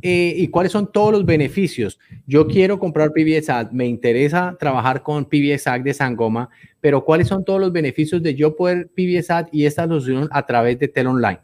eh, 0.00 0.34
y 0.36 0.48
cuáles 0.48 0.72
son 0.72 0.90
todos 0.90 1.12
los 1.12 1.24
beneficios? 1.24 1.98
Yo 2.26 2.46
quiero 2.46 2.78
comprar 2.78 3.12
PBSAD, 3.12 3.70
me 3.70 3.86
interesa 3.86 4.56
trabajar 4.58 5.02
con 5.02 5.24
PBSAD 5.24 5.80
de 5.80 5.94
Sangoma, 5.94 6.50
pero 6.80 7.04
¿cuáles 7.04 7.28
son 7.28 7.44
todos 7.44 7.60
los 7.60 7.72
beneficios 7.72 8.22
de 8.22 8.34
yo 8.34 8.56
poder 8.56 8.88
PBSAD 8.88 9.48
y 9.52 9.66
esta 9.66 9.86
solución 9.86 10.28
a 10.32 10.46
través 10.46 10.78
de 10.78 10.88
Tel 10.88 11.06
Online? 11.06 11.38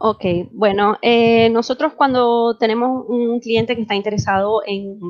Ok, 0.00 0.24
bueno, 0.52 0.96
eh, 1.02 1.50
nosotros 1.50 1.94
cuando 1.94 2.56
tenemos 2.56 3.04
un 3.08 3.40
cliente 3.40 3.74
que 3.74 3.82
está 3.82 3.96
interesado 3.96 4.62
en, 4.64 5.00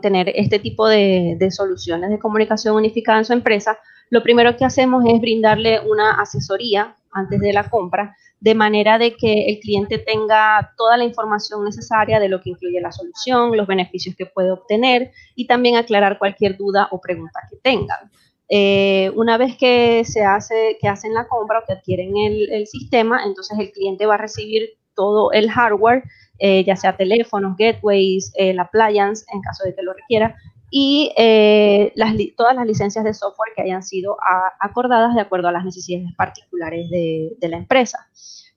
tener 0.00 0.28
este 0.34 0.60
tipo 0.60 0.86
de, 0.86 1.36
soluciones 1.50 2.10
de 2.10 2.20
comunicación 2.20 2.76
unificada 2.76 3.18
en 3.18 3.24
su 3.24 3.32
empresa, 3.32 3.78
lo 4.10 4.22
primero 4.22 4.56
que 4.56 4.64
hacemos 4.64 5.04
es 5.08 5.20
brindarle 5.20 5.80
una 5.80 6.20
asesoría 6.20 6.96
antes 7.10 7.40
de 7.40 7.52
la 7.52 7.68
compra, 7.68 8.16
de 8.38 8.54
manera 8.54 8.96
de 8.98 9.16
que 9.16 9.46
el 9.46 9.58
cliente 9.58 9.98
tenga 9.98 10.72
toda 10.76 10.96
la 10.96 11.04
información 11.04 11.64
necesaria 11.64 12.20
de 12.20 12.28
lo 12.28 12.40
que 12.40 12.50
incluye 12.50 12.80
la 12.80 12.92
solución, 12.92 13.56
los 13.56 13.66
beneficios 13.66 14.14
que 14.14 14.26
puede 14.26 14.52
obtener 14.52 15.10
y 15.34 15.48
también 15.48 15.76
aclarar 15.76 16.18
cualquier 16.18 16.56
duda 16.56 16.86
o 16.92 17.00
pregunta 17.00 17.40
que 17.50 17.56
tengan. 17.56 18.10
Eh, 18.48 19.10
una 19.14 19.36
vez 19.36 19.56
que 19.56 20.04
se 20.04 20.24
hace, 20.24 20.78
que 20.80 20.88
hacen 20.88 21.12
la 21.12 21.28
compra 21.28 21.58
o 21.58 21.62
que 21.66 21.74
adquieren 21.74 22.16
el, 22.16 22.66
sistema, 22.66 23.24
entonces 23.24 23.58
el 23.58 23.70
cliente 23.72 24.06
va 24.06 24.14
a 24.14 24.18
recibir 24.18 24.70
todo 24.94 25.32
el 25.32 25.50
hardware, 25.50 26.04
eh, 26.38 26.64
ya 26.64 26.76
sea 26.76 26.96
teléfonos, 26.96 27.56
gateways, 27.58 28.32
el 28.34 28.58
appliance, 28.58 29.24
en 29.32 29.40
caso 29.42 29.64
de 29.64 29.74
que 29.74 29.82
lo 29.82 29.92
requiera, 29.92 30.36
y 30.70 31.12
eh, 31.16 31.92
todas 32.36 32.54
las 32.54 32.66
licencias 32.66 33.04
de 33.04 33.14
software 33.14 33.52
que 33.56 33.62
hayan 33.62 33.82
sido 33.82 34.16
acordadas 34.60 35.14
de 35.14 35.20
acuerdo 35.20 35.48
a 35.48 35.52
las 35.52 35.64
necesidades 35.64 36.14
particulares 36.16 36.90
de, 36.90 37.48
la 37.48 37.56
empresa. 37.56 38.08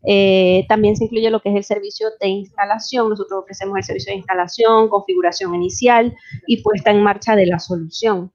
Eh, 0.04 0.66
también 0.68 0.96
se 0.96 1.06
incluye 1.06 1.30
lo 1.30 1.42
que 1.42 1.50
es 1.50 1.56
el 1.56 1.64
servicio 1.64 2.08
de 2.20 2.28
instalación. 2.28 3.10
Nosotros 3.10 3.44
ofrecemos 3.44 3.78
el 3.78 3.84
servicio 3.84 4.12
de 4.12 4.18
instalación, 4.18 4.90
configuración 4.90 5.56
inicial 5.56 6.16
y 6.48 6.62
puesta 6.62 6.92
en 6.92 7.02
marcha 7.02 7.36
de 7.36 7.46
la 7.46 7.60
solución. 7.60 8.32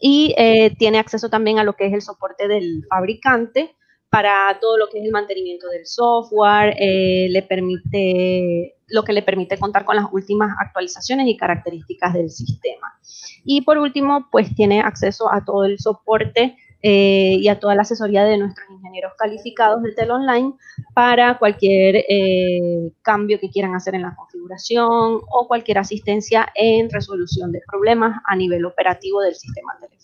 Y 0.00 0.34
eh, 0.38 0.74
tiene 0.78 0.98
acceso 0.98 1.28
también 1.28 1.58
a 1.58 1.64
lo 1.64 1.74
que 1.74 1.86
es 1.86 1.92
el 1.92 2.02
soporte 2.02 2.48
del 2.48 2.84
fabricante 2.88 3.76
para 4.10 4.58
todo 4.60 4.76
lo 4.76 4.88
que 4.88 4.98
es 4.98 5.04
el 5.04 5.12
mantenimiento 5.12 5.68
del 5.68 5.86
software, 5.86 6.74
eh, 6.80 7.28
le 7.30 7.42
permite, 7.42 8.74
lo 8.88 9.04
que 9.04 9.12
le 9.12 9.22
permite 9.22 9.56
contar 9.56 9.84
con 9.84 9.94
las 9.94 10.06
últimas 10.10 10.52
actualizaciones 10.58 11.28
y 11.28 11.36
características 11.36 12.14
del 12.14 12.28
sistema. 12.28 12.98
Y 13.44 13.62
por 13.62 13.78
último, 13.78 14.26
pues 14.32 14.52
tiene 14.56 14.80
acceso 14.80 15.32
a 15.32 15.44
todo 15.44 15.64
el 15.64 15.78
soporte 15.78 16.56
eh, 16.82 17.36
y 17.38 17.48
a 17.48 17.58
toda 17.58 17.74
la 17.74 17.82
asesoría 17.82 18.24
de 18.24 18.38
nuestros 18.38 18.66
ingenieros 18.70 19.12
calificados 19.18 19.82
de 19.82 19.92
Tel 19.92 20.10
Online 20.10 20.54
para 20.94 21.38
cualquier 21.38 22.04
eh, 22.08 22.90
cambio 23.02 23.38
que 23.38 23.50
quieran 23.50 23.74
hacer 23.74 23.94
en 23.94 24.02
la 24.02 24.14
configuración 24.14 25.20
o 25.30 25.46
cualquier 25.46 25.78
asistencia 25.78 26.48
en 26.54 26.88
resolución 26.90 27.52
de 27.52 27.60
problemas 27.70 28.20
a 28.26 28.34
nivel 28.34 28.64
operativo 28.64 29.20
del 29.20 29.34
sistema 29.34 29.72
telefónico. 29.78 30.00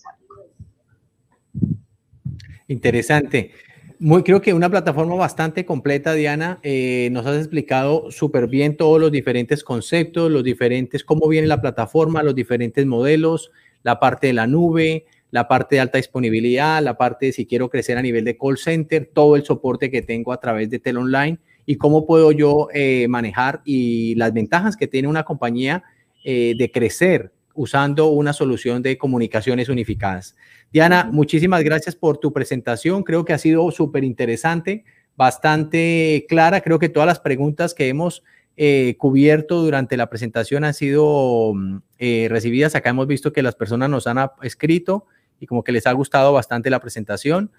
Interesante. 2.68 3.52
Muy, 3.98 4.22
creo 4.22 4.42
que 4.42 4.52
una 4.52 4.68
plataforma 4.68 5.14
bastante 5.14 5.64
completa, 5.64 6.12
Diana. 6.12 6.58
Eh, 6.62 7.08
nos 7.12 7.24
has 7.24 7.38
explicado 7.38 8.10
súper 8.10 8.46
bien 8.46 8.76
todos 8.76 9.00
los 9.00 9.10
diferentes 9.10 9.64
conceptos, 9.64 10.30
los 10.30 10.44
diferentes, 10.44 11.02
cómo 11.02 11.26
viene 11.28 11.46
la 11.46 11.62
plataforma, 11.62 12.22
los 12.22 12.34
diferentes 12.34 12.84
modelos, 12.84 13.50
la 13.82 13.98
parte 13.98 14.26
de 14.26 14.32
la 14.34 14.46
nube, 14.46 15.06
la 15.30 15.48
parte 15.48 15.76
de 15.76 15.80
alta 15.80 15.98
disponibilidad, 15.98 16.82
la 16.82 16.96
parte 16.96 17.26
de 17.26 17.32
si 17.32 17.46
quiero 17.46 17.68
crecer 17.68 17.98
a 17.98 18.02
nivel 18.02 18.24
de 18.24 18.36
call 18.36 18.58
center, 18.58 19.10
todo 19.12 19.36
el 19.36 19.44
soporte 19.44 19.90
que 19.90 20.02
tengo 20.02 20.32
a 20.32 20.40
través 20.40 20.70
de 20.70 20.78
Tel 20.78 20.98
Online 20.98 21.38
y 21.66 21.76
cómo 21.76 22.06
puedo 22.06 22.32
yo 22.32 22.68
eh, 22.72 23.06
manejar 23.08 23.60
y 23.64 24.14
las 24.14 24.32
ventajas 24.32 24.76
que 24.76 24.86
tiene 24.86 25.08
una 25.08 25.24
compañía 25.24 25.82
eh, 26.24 26.54
de 26.56 26.70
crecer 26.70 27.32
usando 27.54 28.08
una 28.08 28.32
solución 28.32 28.82
de 28.82 28.98
comunicaciones 28.98 29.68
unificadas. 29.68 30.36
Diana, 30.72 31.08
muchísimas 31.10 31.64
gracias 31.64 31.96
por 31.96 32.18
tu 32.18 32.32
presentación. 32.32 33.02
Creo 33.02 33.24
que 33.24 33.32
ha 33.32 33.38
sido 33.38 33.70
súper 33.70 34.04
interesante, 34.04 34.84
bastante 35.16 36.26
clara. 36.28 36.60
Creo 36.60 36.78
que 36.78 36.88
todas 36.88 37.06
las 37.06 37.20
preguntas 37.20 37.74
que 37.74 37.88
hemos 37.88 38.22
eh, 38.58 38.96
cubierto 38.98 39.60
durante 39.62 39.96
la 39.96 40.08
presentación 40.08 40.64
han 40.64 40.74
sido 40.74 41.52
mm, 41.54 41.78
eh, 41.98 42.26
recibidas. 42.30 42.74
Acá 42.74 42.90
hemos 42.90 43.06
visto 43.06 43.32
que 43.32 43.42
las 43.42 43.54
personas 43.54 43.90
nos 43.90 44.06
han 44.06 44.18
escrito 44.42 45.06
y 45.40 45.46
como 45.46 45.64
que 45.64 45.72
les 45.72 45.86
ha 45.86 45.92
gustado 45.92 46.32
bastante 46.32 46.70
la 46.70 46.80
presentación 46.80 47.50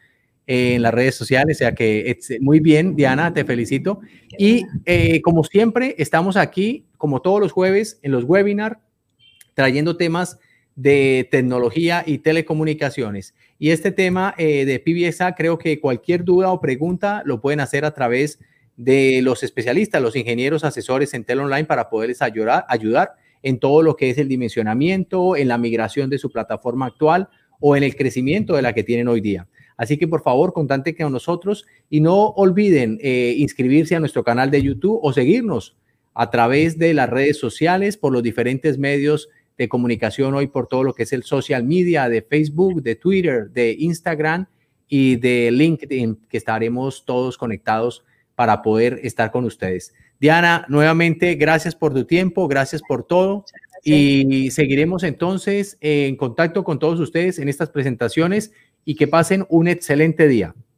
eh, 0.46 0.76
en 0.76 0.82
las 0.82 0.94
redes 0.94 1.16
sociales. 1.16 1.58
O 1.58 1.60
sea 1.60 1.76
que 1.76 2.18
muy 2.42 2.60
bien, 2.60 2.96
Diana, 2.96 3.34
te 3.34 3.46
felicito. 3.46 4.02
Y 4.38 4.64
como 5.22 5.44
siempre, 5.44 5.96
estamos 5.98 6.38
aquí, 6.38 6.86
como 6.98 7.22
todos 7.22 7.40
los 7.40 7.52
jueves, 7.52 8.00
en 8.02 8.12
los 8.12 8.24
webinars 8.24 8.78
trayendo 9.58 9.98
temas 9.98 10.38
de 10.76 11.28
tecnología 11.32 12.04
y 12.06 12.20
telecomunicaciones. 12.20 13.34
Y 13.58 13.72
este 13.72 13.92
tema 13.92 14.36
eh, 14.38 14.66
de 14.66 14.80
PBSA, 14.80 15.34
creo 15.34 15.58
que 15.58 15.80
cualquier 15.80 16.24
duda 16.24 16.52
o 16.52 16.62
pregunta 16.62 17.24
lo 17.26 17.42
pueden 17.42 17.60
hacer 17.60 17.84
a 17.84 17.96
través 17.96 18.40
de 18.76 19.22
los 19.24 19.42
especialistas, 19.42 20.00
los 20.00 20.16
ingenieros 20.16 20.64
asesores 20.64 21.16
en 21.16 21.24
Tel 21.24 21.40
Online 21.40 21.66
para 21.66 21.90
poderles 21.90 22.22
ayudar, 22.22 22.66
ayudar 22.70 23.16
en 23.42 23.58
todo 23.58 23.82
lo 23.82 23.96
que 23.96 24.12
es 24.12 24.20
el 24.20 24.28
dimensionamiento, 24.28 25.36
en 25.36 25.48
la 25.48 25.58
migración 25.58 26.12
de 26.12 26.20
su 26.20 26.32
plataforma 26.32 26.86
actual 26.86 27.30
o 27.60 27.76
en 27.76 27.84
el 27.84 27.96
crecimiento 27.96 28.56
de 28.56 28.62
la 28.62 28.74
que 28.74 28.84
tienen 28.84 29.08
hoy 29.08 29.22
día. 29.22 29.48
Así 29.78 29.98
que 29.98 30.08
por 30.08 30.24
favor, 30.24 30.54
contacten 30.54 30.96
con 30.96 31.12
nosotros 31.12 31.66
y 31.90 32.02
no 32.02 32.30
olviden 32.30 32.98
eh, 33.02 33.36
inscribirse 33.38 33.96
a 33.96 34.00
nuestro 34.00 34.24
canal 34.24 34.50
de 34.50 34.64
YouTube 34.64 35.00
o 35.02 35.14
seguirnos 35.14 35.78
a 36.14 36.32
través 36.32 36.80
de 36.80 36.96
las 36.96 37.10
redes 37.10 37.38
sociales 37.40 37.96
por 37.96 38.12
los 38.12 38.24
diferentes 38.24 38.80
medios 38.80 39.30
de 39.58 39.70
comunicación 39.70 40.34
hoy 40.34 40.48
por 40.48 40.68
todo 40.68 40.84
lo 40.84 40.94
que 40.94 41.04
es 41.04 41.14
el 41.14 41.24
social 41.24 41.64
media 41.64 42.10
de 42.10 42.24
Facebook, 42.24 42.82
de 42.82 42.96
Twitter, 42.96 43.50
de 43.52 43.76
Instagram 43.78 44.48
y 44.88 45.18
de 45.18 45.52
LinkedIn, 45.52 46.20
que 46.28 46.38
estaremos 46.38 47.06
todos 47.06 47.38
conectados 47.38 48.04
para 48.36 48.62
poder 48.62 49.00
estar 49.04 49.32
con 49.32 49.46
ustedes. 49.46 49.94
Diana, 50.20 50.66
nuevamente, 50.70 51.36
gracias 51.36 51.76
por 51.76 51.94
tu 51.94 52.06
tiempo, 52.06 52.48
gracias 52.48 52.82
por 52.88 53.04
todo 53.04 53.46
y 53.96 54.52
seguiremos 54.52 55.04
entonces 55.04 55.78
en 55.82 56.16
contacto 56.16 56.64
con 56.64 56.80
todos 56.80 57.00
ustedes 57.00 57.40
en 57.40 57.48
estas 57.48 57.70
presentaciones 57.70 58.52
y 58.86 58.96
que 58.96 59.08
pasen 59.08 59.46
un 59.50 59.68
excelente 59.68 60.28
día. 60.28 60.56